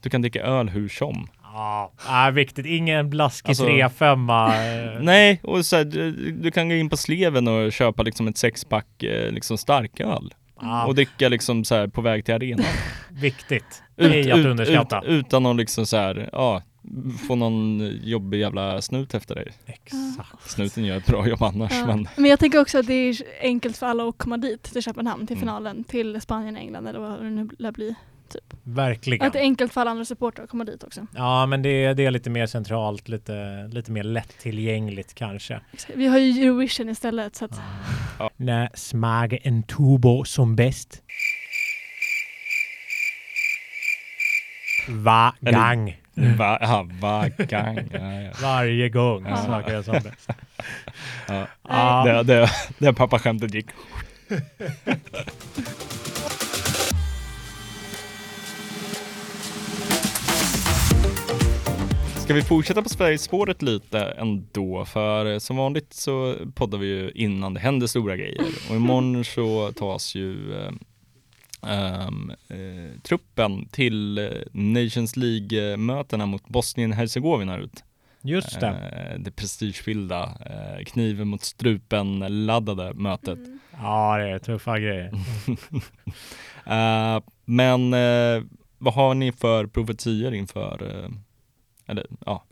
Du 0.00 0.10
kan 0.10 0.22
dricka 0.22 0.42
öl 0.42 0.68
hur 0.68 0.88
som. 0.88 1.28
Ja, 1.42 1.92
ah, 2.06 2.30
viktigt. 2.30 2.66
Ingen 2.66 3.10
blaskig 3.10 3.50
Alltså- 3.50 3.68
3-5. 3.68 4.94
eh, 4.96 5.02
Nej, 5.02 5.40
och 5.42 5.66
så 5.66 5.76
här, 5.76 5.84
du, 5.84 6.30
du 6.32 6.50
kan 6.50 6.68
gå 6.68 6.74
in 6.74 6.90
på 6.90 6.96
Sleven 6.96 7.48
och 7.48 7.72
köpa 7.72 8.02
liksom 8.02 8.28
ett 8.28 8.36
sexpack 8.36 9.02
eh, 9.02 9.32
liksom 9.32 9.58
starköl. 9.58 10.34
Ah, 10.62 10.86
Och 10.86 10.94
dricka 10.94 11.28
liksom 11.28 11.64
så 11.64 11.74
här 11.74 11.88
på 11.88 12.00
väg 12.00 12.24
till 12.24 12.34
arenan. 12.34 12.64
viktigt. 13.10 13.82
Det 13.96 14.20
är 14.30 14.32
att 14.32 14.46
underskatta. 14.46 15.02
utan 15.06 15.46
att 15.46 15.56
liksom 15.56 15.86
så 15.86 15.96
här, 15.96 16.28
ja, 16.32 16.62
få 17.28 17.34
någon 17.34 17.90
jobbig 18.02 18.38
jävla 18.40 18.82
snut 18.82 19.14
efter 19.14 19.34
dig. 19.34 19.52
Exakt. 19.66 20.50
Snuten 20.50 20.84
gör 20.84 20.96
ett 20.96 21.06
bra 21.06 21.28
jobb 21.28 21.42
annars 21.42 21.72
Ja. 21.72 21.86
men 21.86 22.08
Men 22.16 22.30
jag 22.30 22.38
tänker 22.38 22.60
också 22.60 22.78
att 22.78 22.86
det 22.86 22.94
är 22.94 23.16
enkelt 23.40 23.76
för 23.76 23.86
alla 23.86 24.08
att 24.08 24.18
komma 24.18 24.36
dit 24.36 24.62
till 24.62 24.82
Köpenhamn, 24.82 25.26
till 25.26 25.36
Mm. 25.36 25.40
finalen, 25.48 25.84
till 25.84 26.20
Spanien, 26.20 26.56
England 26.56 26.86
eller 26.86 26.98
vad 27.00 27.22
det 27.22 27.30
nu 27.30 27.48
lär 27.58 27.72
bli. 27.72 27.94
Verkligen. 28.62 29.26
Att 29.26 29.32
det 29.32 29.38
är 29.38 29.42
enkelt 29.42 29.72
för 29.72 29.80
alla 29.80 29.90
andra 29.90 30.04
supportrar 30.04 30.44
att 30.44 30.50
komma 30.50 30.64
dit 30.64 30.84
också. 30.84 31.06
Ja, 31.14 31.46
men 31.46 31.62
det, 31.62 31.68
är- 31.84 31.94
det 31.94 32.06
är 32.06 32.10
lite 32.10 32.30
mer 32.30 32.46
centralt, 32.46 33.08
lite, 33.08 33.68
lite 33.72 33.90
mer 33.92 34.02
lättillgängligt 34.02 35.14
kanske. 35.14 35.60
Vi 35.94 36.06
har 36.06 36.18
ju 36.18 36.42
Eurovision 36.46 36.88
istället 36.88 37.36
så 37.36 37.44
att 37.44 37.60
När 38.36 38.70
smager 38.74 39.38
en 39.42 39.62
tubo 39.62 40.24
som 40.24 40.56
bäst? 40.56 41.02
Va 44.88 45.34
gang. 45.40 46.00
va, 46.14 46.58
ja, 46.60 46.88
va, 47.00 47.28
gang. 47.28 47.76
Ja, 47.92 48.12
ja. 48.22 48.30
Varje 48.42 48.88
gång 48.88 49.26
Ja. 49.28 49.36
smakar 49.36 49.72
det 49.76 49.82
som 49.84 49.92
bäst. 49.92 50.30
Ja. 51.28 51.46
Ja. 51.68 52.04
Det, 52.04 52.22
det, 52.22 52.50
det 52.78 52.92
pappaskämtet 52.92 53.54
gick. 53.54 53.66
Ska 62.30 62.34
vi 62.34 62.42
fortsätta 62.42 62.82
på 62.82 62.88
Sverigespåret 62.88 63.62
lite 63.62 64.00
ändå? 64.00 64.84
För 64.84 65.38
som 65.38 65.56
vanligt 65.56 65.92
så 65.94 66.36
poddar 66.54 66.78
vi 66.78 66.86
ju 66.86 67.10
innan 67.14 67.54
det 67.54 67.60
händer 67.60 67.86
stora 67.86 68.16
grejer. 68.16 68.46
Och 68.70 68.76
imorgon 68.76 69.24
så 69.34 69.72
tas 69.72 70.14
ju 70.14 70.54
ehm, 71.62 72.32
eh, 72.48 73.00
truppen 73.02 73.68
till 73.68 74.30
Nations 74.52 75.16
League-mötena 75.16 76.26
mot 76.26 76.48
Bosnien-Hercegovina 76.48 77.58
ut. 77.58 77.84
Just 78.22 78.60
det. 78.60 78.66
Eh, 78.66 79.20
det 79.20 79.30
prestigefyllda, 79.30 80.22
eh, 80.24 80.84
kniven 80.84 81.28
mot 81.28 81.42
strupen 81.42 82.46
laddade 82.46 82.94
mötet. 82.94 83.38
Ja, 83.72 84.18
det 84.18 84.28
är 84.28 84.38
tuffa 84.38 84.78
grejer. 84.78 85.12
Eh, 86.66 87.22
men 87.44 87.94
eh, 87.94 88.42
vad 88.78 88.94
har 88.94 89.14
ni 89.14 89.32
för 89.32 89.66
profetier 89.66 90.34
inför, 90.34 91.10
eller 91.90 92.06
ja, 92.26 92.44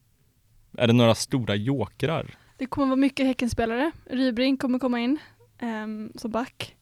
är 0.78 0.86
det 0.86 0.92
några 0.92 1.14
stora 1.14 1.54
jokrar? 1.54 2.36
det 2.58 2.66
kommer 2.66 2.86
vara 2.86 2.96
mycket 2.96 3.26
Häckenspelare. 3.26 3.92
Rybring 4.04 4.56
kommer 4.56 4.78
komma 4.78 5.00
in 5.00 5.18
um, 5.62 6.12
som 6.14 6.30
back 6.30 6.76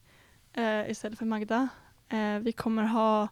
uh, 0.58 0.90
istället 0.90 1.18
för 1.18 1.26
Magda. 1.26 1.68
Uh, 2.12 2.38
vi 2.38 2.52
kommer 2.52 2.82
ha 2.82 3.28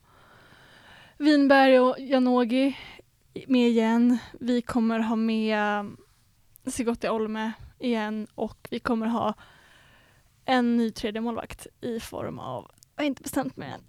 Vinberg 1.18 1.80
och 1.80 1.96
Janogy 1.98 2.74
med 3.46 3.68
igen. 3.68 4.18
Vi 4.40 4.62
kommer 4.62 4.98
ha 4.98 5.16
med 5.16 5.86
Sigotti 6.66 7.08
Olme 7.08 7.52
igen 7.78 8.26
och 8.34 8.68
vi 8.70 8.78
kommer 8.78 9.06
ha 9.06 9.34
en 10.44 10.76
ny 10.76 10.90
tredje 10.90 11.20
målvakt 11.20 11.66
i 11.80 12.00
form 12.00 12.38
av, 12.38 12.70
jag 12.96 13.02
har 13.02 13.06
inte 13.06 13.22
bestämt 13.22 13.56
mig 13.56 13.70
än. 13.70 13.80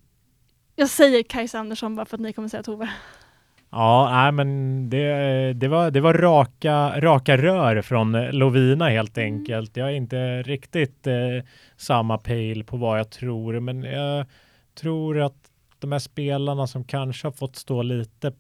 Jag 0.76 0.90
säger 0.90 1.24
Kajsa 1.24 1.60
Andersson 1.60 1.96
bara 1.96 2.06
för 2.06 2.18
att 2.18 2.22
ni 2.22 2.34
kommer 2.34 2.48
säga 2.48 2.64
Tove. 2.64 2.90
Ja, 3.78 4.10
nej, 4.12 4.32
men 4.32 4.90
det, 4.90 5.54
det, 5.54 5.68
var, 5.68 5.92
det 5.92 6.02
var 6.02 6.14
raka, 6.14 7.02
raka 7.02 7.38
rör 7.38 7.82
från 7.82 8.12
Lovina 8.32 8.90
helt 8.90 9.18
Mm. 9.18 9.34
enkelt. 9.34 9.78
Jag 9.78 9.90
är 9.90 9.94
inte 9.94 10.42
riktigt 10.42 11.08
eh, 11.08 11.16
samma 11.78 12.18
pejl 12.18 12.64
på 12.64 12.78
vad 12.78 13.00
jag 13.00 13.10
tror, 13.10 13.60
men 13.60 13.84
jag 13.84 14.26
tror 14.76 15.22
att 15.22 15.52
de 15.80 15.92
här 15.92 16.00
spelarna 16.00 16.68
som 16.68 16.84
kanske 16.84 17.28
har 17.28 17.32
fått 17.32 17.56
stå 17.56 17.82
lite 17.82 18.32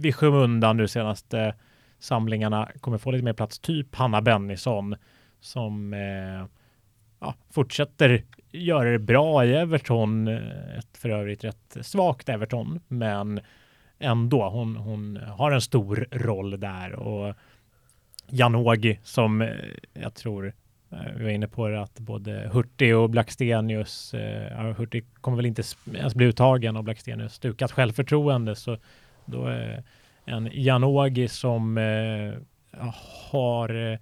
vid 0.00 0.14
skymundan 0.14 0.76
nu 0.76 0.88
senaste 0.88 1.54
samlingarna 1.98 2.68
kommer 2.80 2.98
få 2.98 3.10
lite 3.10 3.24
mer 3.24 3.32
plats, 3.32 3.58
typ 3.58 3.94
Hanna 3.94 4.22
Bennison 4.22 4.96
som 5.40 5.92
eh, 5.92 6.46
ja, 7.20 7.34
fortsätter 7.52 8.22
göra 8.52 8.90
det 8.90 8.98
bra 8.98 9.44
i 9.44 9.54
Everton, 9.54 10.28
eh, 10.28 10.78
ett 10.78 10.96
för 10.98 11.08
övrigt 11.08 11.44
rätt 11.44 11.76
svagt 11.82 12.28
Everton, 12.28 12.80
men 12.88 13.40
ändå. 13.98 14.48
Hon, 14.48 14.76
hon 14.76 15.16
har 15.16 15.52
en 15.52 15.60
stor 15.60 16.08
roll 16.10 16.60
där 16.60 16.92
och 16.92 17.34
Janogy 18.28 18.96
som 19.02 19.42
eh, 19.42 19.48
jag 19.92 20.14
tror 20.14 20.52
eh, 20.90 20.98
vi 21.16 21.24
var 21.24 21.30
inne 21.30 21.48
på 21.48 21.68
det 21.68 21.82
att 21.82 21.98
både 21.98 22.50
Hurtig 22.52 22.96
och 22.96 23.10
Blackstenius, 23.10 24.14
eh, 24.14 24.74
Hurtig 24.74 25.04
kommer 25.20 25.36
väl 25.36 25.46
inte 25.46 25.62
ens 25.94 26.14
bli 26.14 26.26
uttagen 26.26 26.76
och 26.76 26.84
Blackstenius 26.84 27.34
stukat 27.34 27.72
självförtroende 27.72 28.56
så 28.56 28.78
då 29.24 29.46
är 29.46 29.84
en 30.24 30.50
Janogy 30.52 31.28
som 31.28 31.78
eh, 31.78 32.34
har 33.30 33.92
eh, 33.92 33.98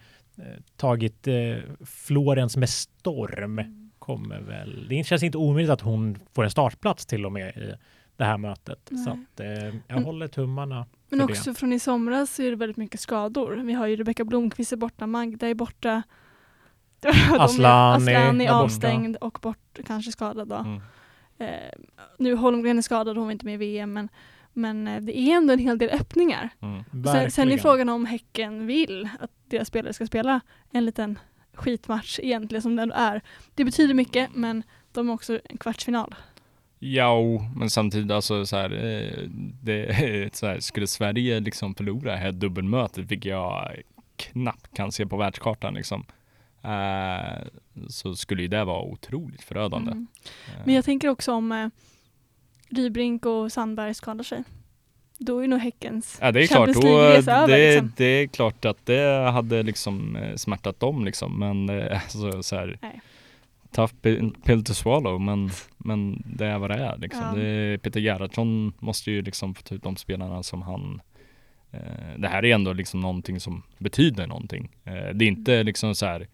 tagit 0.77 1.29
eh, 1.29 1.57
Florens 1.87 2.57
med 2.57 2.69
storm 2.69 3.91
kommer 3.99 4.41
väl, 4.41 4.89
det 4.89 5.07
känns 5.07 5.23
inte 5.23 5.39
omöjligt 5.39 5.71
att 5.71 5.81
hon 5.81 6.19
får 6.35 6.45
en 6.45 6.51
startplats 6.51 7.07
till 7.07 7.27
och 7.27 7.33
med 7.33 7.57
i 7.57 7.75
det 8.16 8.24
här 8.24 8.38
mötet. 8.38 8.90
Så 9.05 9.11
att, 9.11 9.40
eh, 9.40 9.46
jag 9.64 9.74
Men- 9.88 10.05
håller 10.05 10.29
tummarna. 10.29 10.87
Men 11.09 11.20
för 11.20 11.27
det. 11.27 11.33
också 11.33 11.55
från 11.55 11.72
i 11.72 11.79
somras 11.79 12.35
så 12.35 12.42
är 12.42 12.50
det 12.50 12.57
väldigt 12.57 12.77
mycket 12.77 13.00
skador. 13.00 13.50
Vi 13.64 13.72
har 13.72 13.87
ju 13.87 13.96
Rebecka 13.96 14.24
Blomqvist 14.24 14.72
är 14.72 14.77
borta, 14.77 15.07
Magda 15.07 15.48
är 15.48 15.55
borta. 15.55 16.03
De 17.00 17.09
är- 17.09 17.12
är 18.40 18.46
borta. 18.48 18.55
avstängd 18.55 19.16
och 19.16 19.38
bort, 19.42 19.79
kanske 19.87 20.12
skadad 20.12 20.48
då. 20.48 20.55
Mm. 20.57 20.81
Eh, 21.38 21.48
nu 22.19 22.35
Holmgren 22.35 22.79
är 22.79 22.83
skadad, 22.83 23.17
hon 23.17 23.25
var 23.27 23.33
inte 23.33 23.44
med 23.46 23.54
i 23.54 23.56
VM 23.56 23.92
men, 23.92 24.08
men 24.52 24.88
eh, 24.88 25.00
det 25.00 25.19
är 25.19 25.37
ändå 25.37 25.52
en 25.52 25.58
hel 25.58 25.79
del 25.79 25.90
öppningar. 25.90 26.48
Mm. 26.60 27.04
Sen, 27.04 27.31
sen 27.31 27.52
är 27.52 27.58
frågan 27.58 27.88
om 27.88 28.06
Häcken 28.06 28.67
vill 28.67 29.08
att 29.21 29.31
deras 29.48 29.69
spelare 29.69 29.92
ska 29.92 30.06
spela 30.06 30.40
en 30.71 30.85
liten 30.85 31.19
skitmatch 31.54 32.19
egentligen 32.23 32.62
som 32.62 32.79
ändå 32.79 32.94
är. 32.94 33.21
Det 33.54 33.65
betyder 33.65 33.94
mycket 33.94 34.31
men 34.35 34.62
De 34.92 35.08
är 35.08 35.12
också 35.12 35.40
en 35.44 35.58
kvartsfinal. 35.58 36.15
Ja, 36.87 37.21
men 37.57 37.71
samtidigt 37.71 38.11
alltså 38.11 38.47
så 38.47 38.57
här, 38.57 38.71
eh, 38.71 39.29
det, 39.63 40.35
så 40.37 40.47
här, 40.47 40.61
skulle 40.61 40.87
Sverige 40.87 41.41
liksom 41.41 41.75
förlora 41.75 42.13
det 42.13 42.19
här 42.19 42.33
dubbelmötet, 42.33 43.11
vilket 43.11 43.31
jag 43.31 43.83
knappt 44.17 44.77
kan 44.77 44.93
se 44.93 45.07
på 45.07 45.17
världskartan 45.17 45.75
liksom, 45.75 46.05
eh, 46.63 47.47
så 47.89 48.17
skulle 48.17 48.43
ju 48.43 48.49
det 48.49 48.65
vara 48.65 48.83
otroligt 48.83 49.43
förödande. 49.43 49.91
Mm. 49.93 50.07
Eh, 50.47 50.61
Men 50.65 50.75
jag 50.75 50.85
tänker 50.85 51.09
också 51.09 51.33
om 51.33 51.71
Rybrink 52.69 53.27
och 53.27 53.53
Sandberg 53.53 53.95
skadar 53.95 54.25
sig. 54.25 54.43
Då 55.19 55.39
är 55.39 55.49
nog 55.49 55.59
Häckens 55.59 56.19
Ja 56.21 56.33
det 56.33 56.43
är 56.43 56.47
klart, 56.47 56.75
då, 56.75 56.81
det, 56.81 57.33
över, 57.33 57.73
liksom. 57.73 57.93
det 57.97 58.05
är 58.05 58.27
klart 58.27 58.65
att 58.65 58.87
det 58.87 59.31
hade 59.31 59.63
liksom 59.63 60.19
smärtat 60.37 60.81
dem 60.81 61.05
liksom 61.05 61.39
men 61.39 61.71
alltså, 61.93 62.43
så 62.43 62.57
här, 62.57 62.79
Nej. 62.83 63.01
Tough 63.75 63.94
pill 64.44 64.64
to 64.64 64.75
swallow 64.75 65.20
men, 65.20 65.50
men 65.79 66.22
det 66.27 66.46
är 66.46 66.58
vad 66.58 66.70
det 66.70 66.77
är 66.77 66.98
liksom. 66.98 67.22
Ja. 67.22 67.35
Det 67.35 67.79
Peter 67.83 68.00
Gerhardsson 68.00 68.72
måste 68.79 69.10
ju 69.10 69.22
liksom 69.22 69.54
få 69.54 69.62
ta 69.62 69.75
ut 69.75 69.83
de 69.83 69.96
spelarna 69.96 70.42
som 70.42 70.62
han 70.62 71.00
eh, 71.70 71.81
Det 72.18 72.29
här 72.29 72.44
är 72.44 72.54
ändå 72.54 72.72
liksom 72.72 73.00
någonting 73.00 73.40
som 73.40 73.62
betyder 73.79 74.27
någonting. 74.27 74.70
Eh, 74.85 75.14
det 75.14 75.25
är 75.25 75.29
inte 75.29 75.62
liksom 75.62 75.94
så 75.94 76.06
här 76.06 76.27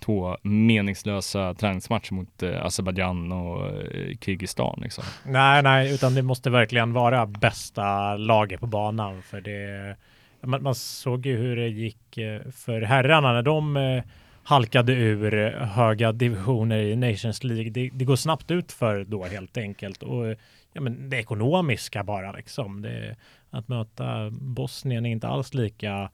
två 0.00 0.36
meningslösa 0.42 1.54
träningsmatcher 1.54 2.14
mot 2.14 2.42
eh, 2.42 2.64
Azerbajdzjan 2.64 3.32
och 3.32 3.66
eh, 3.66 4.16
Kirgizistan 4.20 4.78
liksom. 4.82 5.04
Nej, 5.26 5.62
nej, 5.62 5.94
utan 5.94 6.14
det 6.14 6.22
måste 6.22 6.50
verkligen 6.50 6.92
vara 6.92 7.26
bästa 7.26 8.16
laget 8.16 8.60
på 8.60 8.66
banan 8.66 9.22
för 9.22 9.40
det. 9.40 9.96
Man, 10.40 10.62
man 10.62 10.74
såg 10.74 11.26
ju 11.26 11.36
hur 11.36 11.56
det 11.56 11.68
gick 11.68 12.18
eh, 12.18 12.40
för 12.52 12.82
herrarna 12.82 13.32
när 13.32 13.42
de 13.42 13.76
eh, 13.76 14.02
halkade 14.44 14.92
ur 14.92 15.34
eh, 15.34 15.50
höga 15.50 16.12
divisioner 16.12 16.78
i 16.78 16.96
Nations 16.96 17.44
League. 17.44 17.70
Det, 17.70 17.90
det 17.92 18.04
går 18.04 18.16
snabbt 18.16 18.50
ut 18.50 18.72
för 18.72 19.04
då 19.04 19.24
helt 19.24 19.56
enkelt 19.56 20.02
och 20.02 20.28
eh, 20.28 20.36
ja, 20.72 20.80
men 20.80 21.10
det 21.10 21.16
ekonomiska 21.16 22.04
bara 22.04 22.32
liksom. 22.32 22.82
Det, 22.82 23.16
att 23.50 23.68
möta 23.68 24.30
Bosnien 24.30 25.06
är 25.06 25.10
inte 25.10 25.28
alls 25.28 25.54
lika 25.54 26.10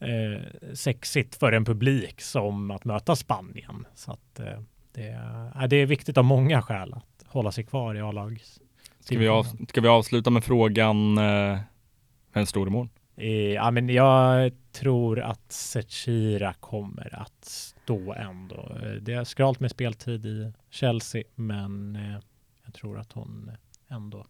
eh, 0.00 0.72
sexigt 0.74 1.36
för 1.36 1.52
en 1.52 1.64
publik 1.64 2.20
som 2.20 2.70
att 2.70 2.84
möta 2.84 3.16
Spanien. 3.16 3.86
Så 3.94 4.12
att 4.12 4.40
eh, 4.40 4.60
det, 4.92 5.08
är, 5.08 5.66
det 5.68 5.76
är 5.76 5.86
viktigt 5.86 6.18
av 6.18 6.24
många 6.24 6.62
skäl 6.62 6.92
att 6.92 7.24
hålla 7.26 7.52
sig 7.52 7.64
kvar 7.64 7.94
i 7.94 8.00
A-lags. 8.00 8.60
Ska 9.00 9.18
vi, 9.18 9.28
av, 9.28 9.44
ska 9.68 9.80
vi 9.80 9.88
avsluta 9.88 10.30
med 10.30 10.44
frågan 10.44 11.18
eh, 11.18 11.58
Vem 12.32 12.46
står 12.46 12.68
i 12.68 12.70
mål? 12.70 12.88
Eh, 13.16 13.28
Ja, 13.52 13.70
men 13.70 13.88
jag 13.88 14.52
tror 14.72 15.20
att 15.20 15.52
Zecira 15.52 16.52
kommer 16.52 17.14
att 17.22 17.44
stå 17.44 18.12
ändå. 18.14 18.78
Det 19.00 19.12
är 19.12 19.24
skralt 19.24 19.60
med 19.60 19.70
speltid 19.70 20.26
i 20.26 20.52
Chelsea, 20.70 21.22
men 21.34 21.96
eh, 21.96 22.20
jag 22.64 22.74
tror 22.74 22.98
att 22.98 23.12
hon 23.12 23.50
ändå 23.88 24.26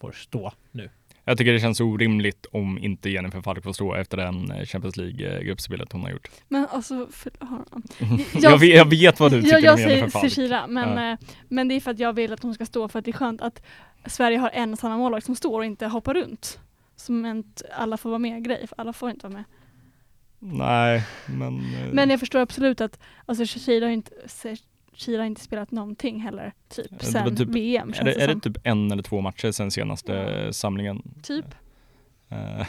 får 0.00 0.12
stå 0.12 0.52
nu. 0.70 0.90
Jag 1.24 1.38
tycker 1.38 1.52
det 1.52 1.60
känns 1.60 1.80
orimligt 1.80 2.46
om 2.52 2.78
inte 2.78 3.10
Jennifer 3.10 3.40
Falk 3.40 3.64
får 3.64 3.72
stå 3.72 3.94
efter 3.94 4.16
den 4.16 4.50
eh, 4.50 4.64
Champions 4.64 4.96
League-gruppspelet 4.96 5.92
hon 5.92 6.02
har 6.02 6.10
gjort. 6.10 6.30
Men 6.48 6.66
alltså, 6.70 7.08
för, 7.10 7.32
har, 7.40 7.64
Jag, 8.42 8.58
vet, 8.58 8.74
jag 8.74 8.90
vet 8.90 9.20
vad 9.20 9.32
du 9.32 9.42
tycker 9.42 9.54
jag, 9.54 9.62
jag 9.62 9.74
om 9.74 9.80
Jennifer 9.80 9.98
säger 9.98 10.10
Falk. 10.10 10.30
Zecira, 10.30 10.66
men, 10.66 11.12
eh, 11.12 11.18
men 11.48 11.68
det 11.68 11.74
är 11.74 11.80
för 11.80 11.90
att 11.90 11.98
jag 11.98 12.12
vill 12.12 12.32
att 12.32 12.42
hon 12.42 12.54
ska 12.54 12.66
stå 12.66 12.88
för 12.88 12.98
att 12.98 13.04
det 13.04 13.10
är 13.10 13.12
skönt 13.12 13.40
att 13.40 13.62
Sverige 14.06 14.38
har 14.38 14.50
en 14.50 14.76
samma 14.76 14.96
målvakt 14.96 15.26
som 15.26 15.36
står 15.36 15.58
och 15.58 15.64
inte 15.64 15.86
hoppar 15.86 16.14
runt. 16.14 16.60
Som 16.96 17.26
inte 17.26 17.64
alla 17.74 17.96
får 17.96 18.10
vara 18.10 18.18
med-grej, 18.18 18.66
för 18.66 18.80
alla 18.80 18.92
får 18.92 19.10
inte 19.10 19.26
vara 19.28 19.34
med. 19.36 19.44
Nej, 20.38 21.04
men... 21.26 21.56
eh, 21.58 21.92
Men 21.92 22.10
jag 22.10 22.20
förstår 22.20 22.40
absolut 22.40 22.80
att 22.80 22.98
alltså, 23.26 23.46
Zecira 23.46 23.84
har 23.86 23.90
inte, 23.92 24.10
har 25.06 25.24
inte 25.24 25.40
spelat 25.40 25.70
någonting 25.70 26.20
heller, 26.20 26.52
typ, 26.68 26.86
sen 27.04 27.36
typ- 27.36 27.48
VM 27.48 27.92
är 27.96 28.04
det, 28.04 28.12
det, 28.14 28.22
är 28.22 28.34
det 28.34 28.40
typ 28.40 28.56
en 28.64 28.92
eller 28.92 29.02
två 29.02 29.20
matcher 29.20 29.50
sen 29.50 29.70
senaste 29.70 30.12
Ja. 30.46 30.52
samlingen? 30.52 31.02
Typ. 31.22 31.44
Eh, 32.28 32.66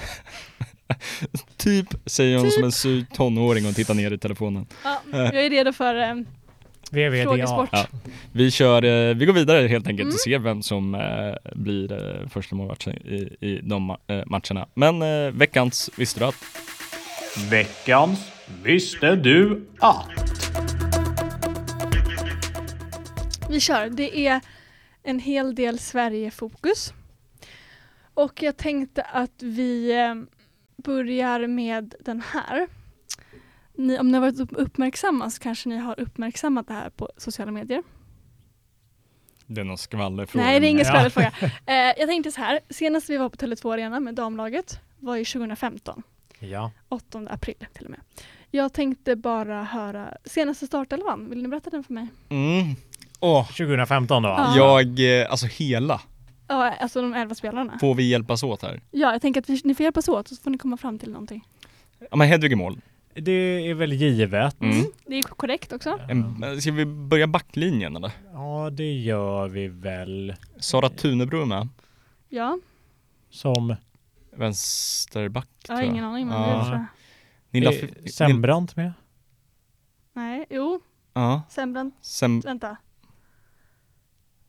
typ, 1.57 1.87
säger 2.05 2.35
hon 2.37 2.45
Typ. 2.45 2.53
som 2.53 2.63
en 2.63 2.71
sur 2.71 3.05
tonåring 3.13 3.65
och 3.65 3.75
tittar 3.75 3.93
ner 3.93 4.11
i 4.11 4.17
telefonen. 4.17 4.65
Ja, 4.83 5.01
jag 5.11 5.45
är 5.45 5.49
redo 5.49 5.73
för 5.73 5.95
eh, 5.95 6.15
VVDA. 6.93 7.23
frågesport. 7.23 7.69
Ja. 7.71 7.85
Vi 8.31 8.51
kör, 8.51 8.83
eh, 8.83 9.15
vi 9.15 9.25
går 9.25 9.33
vidare 9.33 9.67
helt 9.67 9.87
enkelt 9.87 10.05
Mm. 10.05 10.13
och 10.13 10.19
ser 10.19 10.39
vem 10.39 10.61
som 10.63 10.95
eh, 10.95 11.51
blir 11.55 11.91
eh, 11.91 12.27
första 12.29 12.55
målvakten 12.55 12.93
i, 12.93 13.37
i 13.39 13.59
de 13.63 13.91
ma- 13.91 14.23
matcherna. 14.27 14.67
Men 14.73 14.99
veckans 15.37 15.89
Visste 15.97 16.19
du 16.19 16.25
att? 16.25 16.35
Veckans 17.49 18.31
Visste 18.63 19.15
du 19.15 19.65
att? 19.79 20.07
Vi 23.49 23.59
kör. 23.59 23.89
Det 23.89 24.27
är 24.27 24.41
en 25.03 25.19
hel 25.19 25.55
del 25.55 25.79
Sverige-fokus. 25.79 26.93
Och 28.13 28.43
jag 28.43 28.57
tänkte 28.57 29.01
att 29.01 29.31
vi 29.43 29.91
börjar 30.83 31.47
med 31.47 31.95
den 32.05 32.21
här. 32.33 32.67
Ni, 33.75 33.99
om 33.99 34.07
ni 34.07 34.13
har 34.13 34.21
varit 34.21 34.39
upp- 34.39 34.53
uppmärksamma 34.57 35.29
så 35.29 35.39
kanske 35.41 35.69
ni 35.69 35.77
har 35.77 35.99
uppmärksammat 35.99 36.67
det 36.67 36.73
här 36.73 36.89
på 36.89 37.09
sociala 37.17 37.51
medier. 37.51 37.83
Det 39.47 39.61
är 39.61 39.65
någon 39.65 39.77
skvallerfråga. 39.77 40.45
Nej, 40.45 40.59
det 40.59 40.67
är 40.67 40.69
ingen 40.69 40.85
Ja. 40.85 40.91
skvallerfråga. 40.91 41.31
Eh, 41.65 41.75
jag 41.75 42.07
tänkte 42.07 42.31
så 42.31 42.41
här, 42.41 42.59
senast 42.69 43.09
vi 43.09 43.17
var 43.17 43.29
på 43.29 43.35
Tele2 43.37 43.73
Arena 43.73 43.99
med 43.99 44.15
damlaget 44.15 44.79
var 44.99 45.15
ju 45.15 45.25
2015, 45.25 46.03
Ja. 46.39 46.71
8 46.89 47.27
april 47.29 47.55
till 47.73 47.85
och 47.85 47.91
med. 47.91 47.99
Jag 48.51 48.73
tänkte 48.73 49.15
bara 49.15 49.63
höra 49.63 50.17
senaste 50.25 50.67
startelvan, 50.67 51.29
vill 51.29 51.41
ni 51.41 51.47
berätta 51.47 51.69
den 51.69 51.83
för 51.83 51.93
mig? 51.93 52.07
Mm. 52.29 52.75
Åh, 53.19 53.47
2015 53.47 54.23
då. 54.23 54.29
Ja. 54.29 54.53
jag, 54.57 55.19
eh, 55.21 55.31
alltså 55.31 55.45
hela. 55.45 56.01
Ja, 56.47 56.71
alltså 56.71 57.01
de 57.01 57.13
elva 57.13 57.35
spelarna. 57.35 57.77
Får 57.79 57.95
vi 57.95 58.03
hjälpas 58.09 58.43
åt 58.43 58.61
här? 58.61 58.81
Ja, 58.91 59.11
jag 59.11 59.21
tänker 59.21 59.41
att 59.41 59.49
vi, 59.49 59.61
ni 59.63 59.75
får 59.75 59.83
hjälpas 59.83 60.07
åt 60.09 60.27
så 60.27 60.35
får 60.35 60.51
ni 60.51 60.57
komma 60.57 60.77
fram 60.77 60.99
till 60.99 61.09
någonting. 61.11 61.47
Ja 62.11 62.15
men 62.17 62.27
Hedvig 62.27 62.51
i 62.51 62.55
mål. 62.55 62.81
Det 63.15 63.31
är 63.69 63.73
väl 63.73 63.93
givet. 63.93 64.61
Mm. 64.61 64.85
Det 65.05 65.15
är 65.15 65.21
korrekt 65.21 65.73
också. 65.73 65.99
En, 66.09 66.61
ska 66.61 66.71
vi 66.71 66.85
börja 66.85 67.27
backlinjen 67.27 67.95
eller? 67.95 68.11
Ja, 68.33 68.69
det 68.69 68.91
gör 68.93 69.47
vi 69.47 69.67
väl. 69.67 70.35
Sara 70.59 70.89
Tunebro 70.89 71.41
är 71.41 71.45
med. 71.45 71.67
Ja, 72.29 72.59
Som 73.29 73.75
Vänsterback 74.35 75.49
jag 75.67 75.75
har 75.75 75.81
tror 75.81 75.91
ingen 75.91 76.05
aning 76.05 76.27
men 76.27 76.41
Ja. 76.41 76.47
det 76.47 76.53
är 76.53 76.63
så. 76.77 76.85
Nilla, 77.49 77.71
är 77.71 78.09
Sembrant 78.09 78.75
med. 78.75 78.93
Nej, 80.13 80.45
jo, 80.49 80.79
Ja, 81.13 81.41
Sembrant, 81.49 81.95
Sem, 82.01 82.39
vänta. 82.39 82.77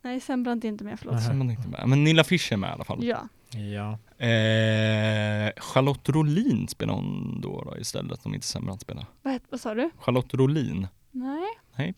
Nej, 0.03 0.21
Sembrant 0.21 0.65
är 0.65 0.69
inte 0.69 0.85
med, 0.85 0.99
förlåt. 0.99 1.15
Nej. 1.15 1.25
Sem 1.25 1.43
inte 1.51 1.69
med. 1.69 1.89
Men 1.89 2.05
Nilla 2.05 2.25
Fischer 2.25 2.53
är 2.53 2.57
med 2.57 2.69
i 2.71 2.73
alla 2.73 2.85
fall. 2.85 3.05
Ja, 3.05 3.29
Ja. 3.51 3.99
Eh, 4.25 5.53
Charlotte 5.57 6.09
Rolin 6.09 6.69
spelar 6.69 6.95
hon 6.95 7.41
då, 7.41 7.63
då 7.65 7.79
istället 7.79 8.27
om 8.27 8.35
inte 8.35 8.47
Sembrant 8.47 8.81
spelar. 8.81 9.07
vad, 9.23 9.41
vad 9.51 9.61
sa 9.61 9.75
du? 9.75 9.91
Charlotte 9.99 10.35
Rolin. 10.35 10.87
Nej. 11.11 11.47
Nej. 11.77 11.95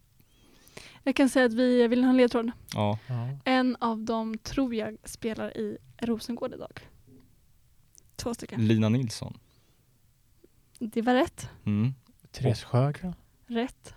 Jag 1.03 1.17
kan 1.17 1.29
säga 1.29 1.47
att 1.47 1.53
vi 1.53 1.89
vill 1.89 2.05
ha 2.05 2.11
en 2.11 2.17
ledtråd. 2.17 2.51
Ja. 2.75 2.99
ja. 3.07 3.29
En 3.45 3.77
av 3.81 3.99
dem 4.05 4.39
tror 4.39 4.75
jag 4.75 4.97
spelar 5.05 5.57
i 5.57 5.79
Rosengård 5.99 6.55
idag. 6.55 6.81
Två 8.17 8.35
stycken. 8.35 8.67
Lina 8.67 8.89
Nilsson. 8.89 9.39
Det 10.79 11.03
var 11.03 11.15
rätt. 11.15 11.49
Mm. 11.65 11.95
Therese 12.31 12.65
Sjögren. 12.65 13.15
Rätt. 13.47 13.95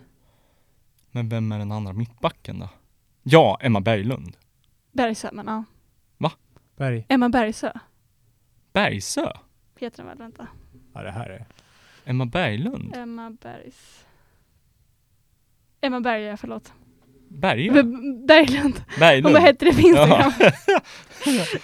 Men 1.10 1.28
vem 1.28 1.52
är 1.52 1.58
den 1.58 1.72
andra 1.72 1.92
mittbacken 1.92 2.58
då? 2.58 2.68
Ja, 3.22 3.58
Emma 3.60 3.80
Berglund. 3.80 4.36
Bergsö, 4.92 5.30
men 5.32 5.46
ja. 5.46 5.64
Berg. 6.76 7.06
Emma 7.08 7.28
Bergsö 7.28 7.72
Bergsö? 8.72 9.32
heter 9.78 9.96
den 9.96 10.06
väl, 10.06 10.18
vänta. 10.18 10.46
Ja, 10.94 11.02
det 11.02 11.10
här 11.10 11.30
är... 11.30 11.46
Emma 12.04 12.26
Berglund? 12.26 12.96
Emma 12.96 13.30
Bergs... 13.30 14.04
Emma 15.80 16.00
Berger, 16.00 16.36
förlåt. 16.36 16.72
Bergö? 17.28 17.72
B- 17.82 17.82
Berglund. 18.26 18.74
Hon 18.88 19.00
Berglund? 19.00 19.32
vad 19.34 19.42
hette 19.42 19.64
det 19.64 19.72
på 19.74 19.80
Instagram? 19.80 20.32
Ja. 20.38 20.52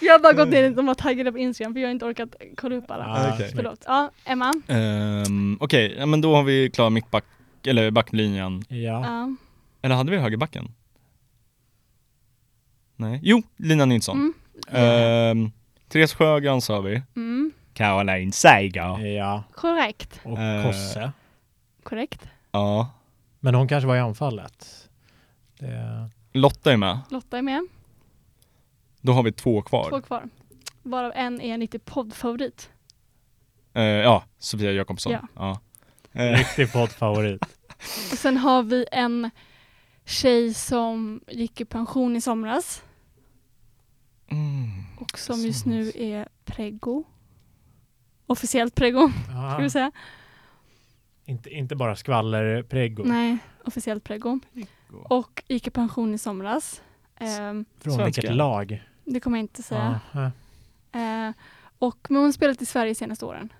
jag 0.00 0.12
har 0.14 0.18
bara 0.18 0.32
gått 0.32 0.54
in, 0.54 0.74
de 0.74 0.86
var 0.86 0.94
taggade 0.94 1.32
på 1.32 1.38
Instagram 1.38 1.72
för 1.74 1.80
jag 1.80 1.88
har 1.88 1.92
inte 1.92 2.04
orkat 2.04 2.34
kolla 2.56 2.76
upp 2.76 2.90
alla. 2.90 3.04
Ah, 3.06 3.34
okej. 3.34 3.52
Förlåt. 3.56 3.84
Ja, 3.86 4.10
Emma. 4.24 4.52
Ehm, 4.68 5.56
Okej, 5.60 5.94
ja, 5.98 6.06
men 6.06 6.20
då 6.20 6.34
har 6.36 6.42
vi 6.42 6.70
klar 6.70 6.90
mittback, 6.90 7.24
eller 7.66 7.90
backlinjen. 7.90 8.62
Ja. 8.68 8.76
Ja. 8.76 9.36
Eller 9.82 9.94
hade 9.94 10.10
vi 10.10 10.18
högerbacken? 10.18 10.68
Nej. 12.96 13.20
Jo, 13.22 13.42
Lina 13.56 13.84
Nilsson. 13.84 14.32
Mm. 14.68 14.84
Ehm, 15.40 15.52
Therese 15.96 16.14
Sjögran 16.14 16.60
sa 16.60 16.80
vi. 16.80 17.02
Mm. 17.16 17.52
Caroline 17.74 18.32
Seger. 18.32 19.06
Ja. 19.06 19.44
Korrekt. 19.54 20.20
Och 20.24 20.38
Eh. 20.38 20.64
Kosse. 20.66 21.12
Korrekt. 21.82 22.28
Ja. 22.50 22.90
Men 23.40 23.54
hon 23.54 23.68
kanske 23.68 23.86
var 23.88 23.96
i 23.96 24.00
anfallet. 24.00 24.88
Det... 25.58 26.10
Lotta 26.32 26.72
är 26.72 26.76
med. 26.76 26.98
Lotta 27.10 27.38
är 27.38 27.42
med. 27.42 27.66
Då 29.00 29.12
har 29.12 29.22
vi 29.22 29.32
två 29.32 29.62
kvar. 29.62 29.88
Två 29.90 30.00
kvar. 30.02 30.24
Varav 30.82 31.12
en 31.14 31.40
är 31.40 31.54
en 31.54 31.60
riktig 31.60 31.84
poddfavorit. 31.84 32.70
Eh, 33.74 33.82
ja, 33.82 34.24
Sofia 34.38 34.72
Jakobsson. 34.72 35.12
Ja. 35.12 35.20
Ja. 35.34 35.60
Eh, 36.22 36.32
Riktig 36.32 36.72
poddfavorit. 36.72 37.42
Och 38.12 38.18
sen 38.18 38.36
har 38.36 38.62
vi 38.62 38.86
en 38.92 39.30
tjej 40.04 40.54
som 40.54 41.20
gick 41.28 41.60
i 41.60 41.64
pension 41.64 42.16
i 42.16 42.20
somras 42.20 42.82
Mm. 44.30 44.75
Och 45.12 45.18
som 45.18 45.40
just 45.40 45.66
nu 45.66 45.92
är 45.94 46.28
preggo. 46.44 47.04
Officiellt 48.26 48.74
preggo, 48.74 49.10
Ja, 49.28 49.52
ska 49.52 49.62
vi 49.62 49.70
säga. 49.70 49.92
inte, 51.24 51.50
inte 51.50 51.76
bara 51.76 51.96
skvallerpreggo. 51.96 53.02
Nej, 53.04 53.38
officiellt 53.64 54.04
preggo. 54.04 54.40
Och 55.04 55.42
gick 55.48 55.66
i 55.66 55.70
pension 55.70 56.14
i 56.14 56.18
somras. 56.18 56.82
Ehm, 57.18 57.64
Från 57.78 57.92
Svenska. 57.94 58.04
vilket 58.20 58.36
lag? 58.36 58.82
det 59.04 59.20
kommer 59.20 59.38
jag 59.38 59.42
inte 59.44 59.62
säga. 59.62 60.00
Ja, 60.12 60.30
Eh, 60.92 61.32
och, 61.78 61.98
men 62.08 62.16
hon 62.16 62.24
har 62.24 62.32
spelat 62.32 62.62
i 62.62 62.66
Sverige 62.66 62.90
de 62.90 62.94
senaste 62.94 63.24
åren. 63.24 63.52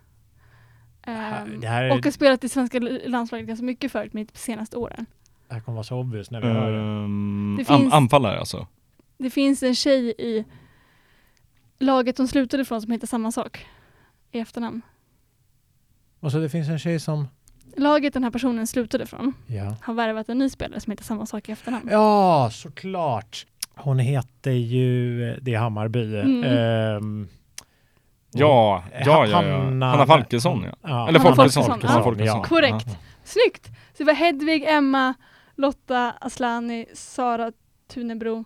här- 1.03 1.43
Ehm, 1.47 1.61
det 1.61 1.69
här- 1.69 1.91
Och 1.91 2.05
har 2.05 2.11
spelat 2.11 2.45
i 2.45 2.49
svenska 2.49 2.79
landslaget 3.07 3.47
ganska 3.47 3.65
mycket 3.65 3.93
förut, 3.93 4.13
men 4.13 4.21
inte 4.21 4.33
de 4.33 4.39
senaste 4.39 4.77
åren. 4.77 5.07
det 5.49 5.55
här 5.55 5.61
kommer 5.61 5.77
vara 5.77 5.85
så 5.85 5.97
obvious 6.01 6.31
när 6.31 6.41
vi 6.41 6.47
hör 6.47 6.73
det. 6.73 6.79
Um, 6.79 7.57
Det 7.59 7.71
an- 7.73 7.81
finns- 7.81 7.93
anfallare 7.95 8.39
alltså? 8.39 8.67
Det 9.19 9.31
finns 9.31 9.63
en 9.63 9.75
tjej 9.75 10.15
i 10.19 10.45
laget 11.79 12.19
hon 12.19 12.29
slutade 12.29 12.63
ifrån 12.63 12.83
som 12.83 12.93
heter 12.93 13.07
samma 13.07 13.33
sak 13.33 13.67
i 14.33 14.39
efternamn. 14.39 14.83
Och 16.21 16.33
så 16.33 16.39
det 16.39 16.49
finns 16.49 16.69
en 16.69 16.79
tjej 16.79 17.01
som... 17.01 17.29
Laget 17.77 18.15
den 18.15 18.25
här 18.25 18.31
personen 18.31 18.67
slutade 18.67 19.05
ifrån 19.05 19.35
Ja. 19.47 19.77
har 19.83 19.95
värvat 19.95 20.29
en 20.29 20.39
ny 20.39 20.49
spelare 20.51 20.81
som 20.81 20.91
heter 20.91 21.05
samma 21.05 21.27
sak 21.27 21.49
i 21.49 21.53
efternamn. 21.53 21.89
Ja, 21.91 22.49
såklart. 22.53 23.47
Hon 23.75 23.99
heter 23.99 24.51
ju, 24.51 25.19
det 25.43 25.55
är 25.55 25.59
Hammarby. 25.59 26.21
Mm. 26.21 26.45
Ehm, 26.45 27.29
Ja, 28.33 28.85
ja, 28.93 29.01
ja, 29.05 29.27
ja. 29.27 29.37
Hanna- 29.37 29.87
Hanna 29.91 30.07
Falkesson 30.07 30.63
ja. 30.65 30.73
ja. 30.83 31.09
Eller 31.09 31.19
Hanna 31.21 31.35
Folkesson. 31.37 31.81
Ja. 31.83 32.03
Folkesson. 32.03 32.43
Korrekt. 32.43 32.99
Snyggt! 33.25 33.67
Så 33.67 33.99
det 33.99 34.05
var 34.05 34.15
Hedvig, 34.15 34.65
Emma, 34.69 35.15
Lotta 35.55 36.11
Aslani, 36.21 36.87
Sara 36.95 37.53
Tunebro, 37.95 38.45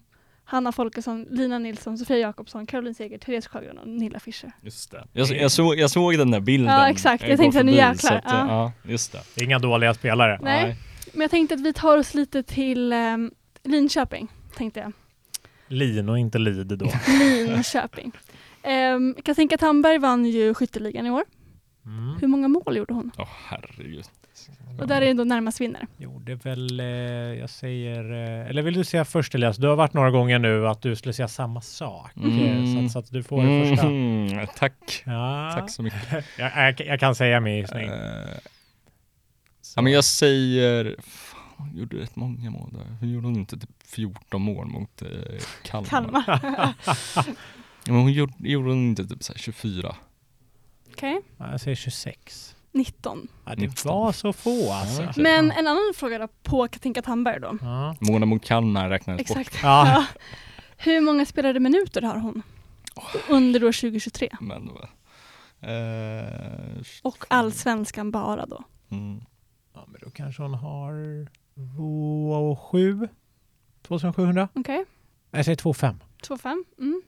Hanna 0.51 0.73
Folkesson, 0.73 1.27
Lina 1.31 1.59
Nilsson, 1.59 1.99
Sofia 1.99 2.19
Jakobsson, 2.19 2.67
Caroline 2.67 2.95
Seger, 2.95 3.19
Therese 3.19 3.47
Sjögren 3.47 3.79
och 3.79 3.89
Nilla 3.89 4.21
Fischer. 4.21 4.53
Just 4.63 4.91
det. 4.91 5.07
Jag, 5.13 5.29
jag, 5.29 5.51
såg, 5.51 5.79
jag 5.79 5.91
såg 5.91 6.19
den 6.19 6.31
där 6.31 6.41
bilden. 6.41 6.73
Ja, 6.73 6.89
exakt. 6.89 7.23
Jag 7.23 7.31
gå 7.31 7.37
tänkte, 7.43 7.63
nu 7.63 7.73
jäklar. 7.73 8.17
att, 8.17 8.25
Ja. 8.27 8.47
ja, 8.49 8.73
just 8.91 9.13
det. 9.13 9.43
Inga 9.45 9.59
dåliga 9.59 9.95
spelare. 9.95 10.39
Nej. 10.43 10.77
Men 11.13 11.21
jag 11.21 11.31
tänkte 11.31 11.55
att 11.55 11.61
vi 11.61 11.73
tar 11.73 11.99
oss 11.99 12.15
lite 12.15 12.43
till 12.43 12.93
um, 12.93 13.31
Linköping, 13.63 14.29
tänkte 14.57 14.81
jag. 14.81 14.93
Lin 15.69 16.09
och 16.09 16.19
inte 16.19 16.39
Lid 16.39 16.67
då. 16.67 16.87
Linköping. 17.47 18.13
Um, 18.95 19.15
Katinka 19.25 19.59
Tamberg 19.59 19.99
vann 19.99 20.25
ju 20.25 20.55
skytteligan 20.55 21.07
i 21.07 21.11
år. 21.11 21.25
Mm. 21.87 22.17
Hur 22.21 22.29
många 22.29 22.49
mål 22.49 22.77
gjorde 22.77 22.95
hon? 22.95 23.11
Åh 23.19 23.29
herregud. 23.49 24.05
Och 24.79 24.87
där 24.89 25.01
är 25.03 25.07
det 25.07 25.13
då 25.15 25.25
närmast 25.25 25.61
vinnare. 25.61 25.87
Gjorde 25.97 26.35
väl, 26.35 26.81
eh, 26.81 26.87
jag 26.87 27.51
säger, 27.51 28.13
eh, 28.13 28.51
eller 28.51 28.63
vill 28.63 28.75
du 28.75 28.85
säga 28.85 29.05
först 29.05 29.35
Elias? 29.35 29.57
Du 29.57 29.67
har 29.69 29.77
varit 29.77 29.93
några 29.95 30.11
gånger 30.11 30.39
nu 30.39 30.69
att 30.69 30.83
du 30.83 30.97
skulle 30.97 31.13
säga 31.13 31.29
samma 31.29 31.61
sak. 31.61 32.17
Mm. 32.17 32.39
Eh, 32.39 32.75
Så, 32.75 32.85
att, 32.85 32.93
så 32.93 32.99
att 32.99 33.11
du 33.13 33.23
får 33.23 33.43
det 33.43 33.69
första. 33.69 33.87
Mm, 33.87 34.47
tack. 34.57 35.03
Ja. 35.07 35.51
Tack 35.55 35.71
så 35.71 35.83
mycket. 35.83 36.01
Jag, 36.39 36.53
jag, 36.57 36.81
jag 36.87 37.01
kan 37.01 37.15
säga 37.15 37.41
min 37.41 37.57
gissning. 37.57 37.89
Eh, 37.89 38.39
ja, 39.77 39.83
men 39.83 39.93
jag 39.93 40.05
säger, 40.05 40.97
fan, 41.03 41.41
hon 41.57 41.77
gjorde 41.79 41.97
rätt 41.97 42.17
många 42.17 42.51
mål 42.51 42.71
där. 42.73 42.97
Hon 43.01 43.11
gjorde 43.13 43.27
hon 43.27 43.37
inte 43.37 43.59
typ 43.59 43.71
14 43.85 44.43
mål 44.43 44.67
mot 44.67 45.03
eh, 45.03 45.09
Kalmar? 45.63 45.89
Kalmar. 45.89 46.25
Ja, 47.87 47.93
men 47.93 48.01
hon 48.03 48.13
gjorde, 48.13 48.33
gjorde 48.39 48.69
hon 48.69 48.79
inte 48.89 49.07
typ 49.07 49.23
så 49.23 49.33
här 49.33 49.39
24? 49.39 49.97
Okej, 50.93 51.21
Ja, 51.37 51.51
Jag 51.51 51.61
säger 51.61 51.75
26. 51.77 52.57
19. 52.73 53.29
Ja, 53.45 53.55
det 53.55 53.61
19. 53.67 53.89
var 53.93 54.13
så 54.13 54.33
få 54.33 54.73
alltså. 54.73 55.03
okej. 55.03 55.23
Men 55.23 55.51
en 55.51 55.67
annan 55.67 55.93
fråga 55.95 56.19
då 56.19 56.29
på 56.43 56.69
Katinka 56.69 57.03
Tamberg 57.03 57.41
då. 57.41 57.59
Ja. 57.61 57.97
Mot 58.27 58.45
Kalmar 58.45 58.89
räknades 58.89 59.29
bort. 59.29 59.39
Exakt. 59.39 59.63
Ja. 59.63 59.89
Ja. 59.89 60.07
Hur 60.77 61.01
många 61.01 61.27
spelade 61.27 61.61
minuter 61.61 62.03
har 62.03 62.17
hon? 62.17 62.43
Under 63.29 63.65
år 63.65 63.73
2023. 63.73 64.29
Men, 64.41 64.69
eh, 65.61 66.83
Och 67.03 67.25
allsvenskan 67.29 68.11
bara 68.11 68.47
då. 68.47 68.65
mm. 68.91 69.21
ja, 69.75 69.85
men 69.89 70.01
då 70.05 70.11
kanske 70.11 70.43
hon 70.43 70.55
har 70.55 71.27
27? 71.77 73.09
2700? 73.83 74.49
Okej, 74.55 74.85
Jag 75.31 75.45
säger 75.45 75.57
25. 75.57 75.95
2-5. 76.23 76.65
Mm. 76.79 77.03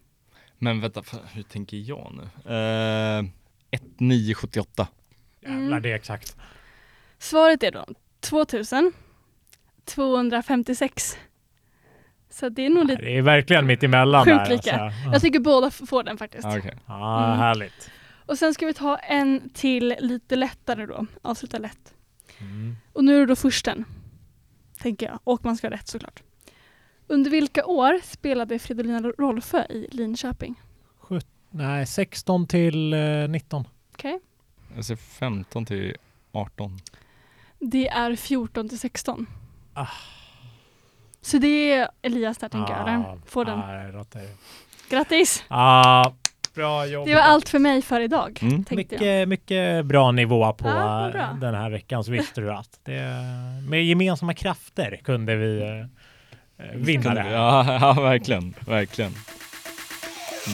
Men 0.58 0.80
vänta, 0.80 1.02
hur 1.32 1.42
tänker 1.42 1.76
jag 1.76 2.12
nu? 2.16 2.22
Eh, 2.54 3.24
1978. 3.70 4.88
Jävlar, 5.42 5.66
Mm. 5.66 5.82
det 5.82 5.90
är 5.90 5.94
exakt. 5.94 6.36
Svaret 7.18 7.62
är 7.62 7.70
då 7.70 7.86
2000 8.20 8.92
256. 9.84 11.16
Så 12.30 12.48
det 12.48 12.66
är 12.66 12.70
nog 12.70 12.84
lite... 12.86 13.02
Det 13.02 13.18
är 13.18 13.22
verkligen 13.22 13.66
mitt 13.66 13.82
emellan 13.82 14.26
där. 14.26 14.34
Alltså. 14.52 14.70
Ja. 14.70 14.92
Jag 15.12 15.20
tycker 15.22 15.40
båda 15.40 15.70
får 15.70 16.02
den 16.02 16.18
faktiskt. 16.18 16.44
Ah, 16.44 16.58
okej. 16.58 16.74
Ja, 16.86 17.24
Mm. 17.26 17.38
härligt. 17.38 17.90
Och 18.26 18.38
sen 18.38 18.54
ska 18.54 18.66
vi 18.66 18.74
ta 18.74 18.96
en 18.96 19.50
till 19.54 19.94
lite 20.00 20.36
lättare 20.36 20.86
då. 20.86 21.06
Avsluta 21.22 21.58
lätt. 21.58 21.94
Mm. 22.40 22.76
Och 22.92 23.04
nu 23.04 23.16
är 23.16 23.20
det 23.20 23.26
då 23.26 23.36
försten. 23.36 23.84
Tänker 24.78 25.06
jag. 25.06 25.18
Och 25.24 25.44
man 25.44 25.56
ska 25.56 25.66
ha 25.66 25.72
rätt 25.74 25.88
såklart. 25.88 26.22
Under 27.06 27.30
vilka 27.30 27.66
år 27.66 28.00
spelade 28.02 28.58
Fridolina 28.58 29.00
Rolfö 29.18 29.64
i 29.68 29.88
Linköping? 29.90 30.54
Sjut- 31.00 31.26
Nej, 31.50 31.86
16 31.86 32.46
till 32.46 32.92
eh, 32.92 33.28
19. 33.28 33.64
Okej. 33.92 34.20
Jag 34.76 34.84
ser 34.84 34.96
15 34.96 35.66
till 35.66 35.96
18. 36.32 36.80
Det 37.58 37.88
är 37.88 38.16
14 38.16 38.68
till 38.68 38.78
16. 38.78 39.26
Ah. 39.74 39.86
Så 41.20 41.38
det 41.38 41.72
är 41.72 41.88
Elias 42.02 42.38
där 42.38 42.48
tänker 42.48 42.72
jag. 42.72 42.88
Ah, 42.88 42.94
Eller? 42.94 43.20
Får 43.26 43.44
den. 43.44 43.58
ah, 43.58 44.04
Grattis! 44.88 45.44
Ah, 45.48 46.12
bra 46.54 46.86
jobbat. 46.86 47.06
Det 47.08 47.14
var 47.14 47.22
allt 47.22 47.48
för 47.48 47.58
mig 47.58 47.82
för 47.82 48.00
idag. 48.00 48.38
Mm. 48.42 48.64
Tänkte 48.64 48.94
jag. 48.94 49.00
Mycket, 49.00 49.28
mycket 49.28 49.86
bra 49.86 50.10
nivå 50.10 50.52
på 50.52 50.64
vad 50.64 51.12
bra. 51.12 51.38
den 51.40 51.54
här 51.54 51.70
veckan 51.70 52.04
så 52.04 52.10
visste 52.10 52.40
du 52.40 52.52
att 52.52 52.80
det, 52.84 53.02
med 53.68 53.84
gemensamma 53.84 54.34
krafter 54.34 55.00
kunde 55.04 55.36
vi 55.36 55.60
eh, 55.60 56.66
eh, 56.66 56.76
vinna 56.76 57.14
det 57.14 57.20
här. 57.20 57.32
Ja, 57.32 57.78
ja, 57.96 58.02
verkligen. 58.02 58.54
Verkligen. 58.66 59.12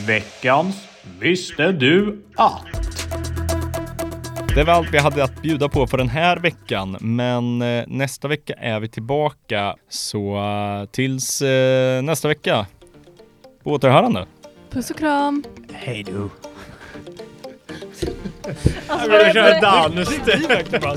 Veckans 0.06 0.88
Visste 1.18 1.72
du 1.72 2.22
att? 2.36 2.97
Det 4.59 4.64
var 4.64 4.74
allt 4.74 4.88
vi 4.92 4.98
hade 4.98 5.24
att 5.24 5.42
bjuda 5.42 5.68
på 5.68 5.86
för 5.86 5.98
den 5.98 6.09
här 6.09 6.36
veckan, 6.36 6.96
men 7.00 7.62
eh, 7.62 7.84
nästa 7.86 8.28
vecka 8.28 8.54
är 8.54 8.80
vi 8.80 8.88
tillbaka. 8.88 9.76
Så 9.88 10.36
eh, 10.36 10.84
tills 10.90 11.42
eh, 11.42 12.02
nästa 12.02 12.28
vecka, 12.28 12.66
på 13.62 13.70
återhörande. 13.70 14.26
Puss 14.70 14.90
och 14.90 14.96
kram! 14.98 15.44
Hej 15.72 16.02
du. 16.02 16.28
Alltså, 18.86 19.11
Jag 19.11 19.24
vill 19.24 19.32
köra 19.32 19.61
dans. 19.61 20.09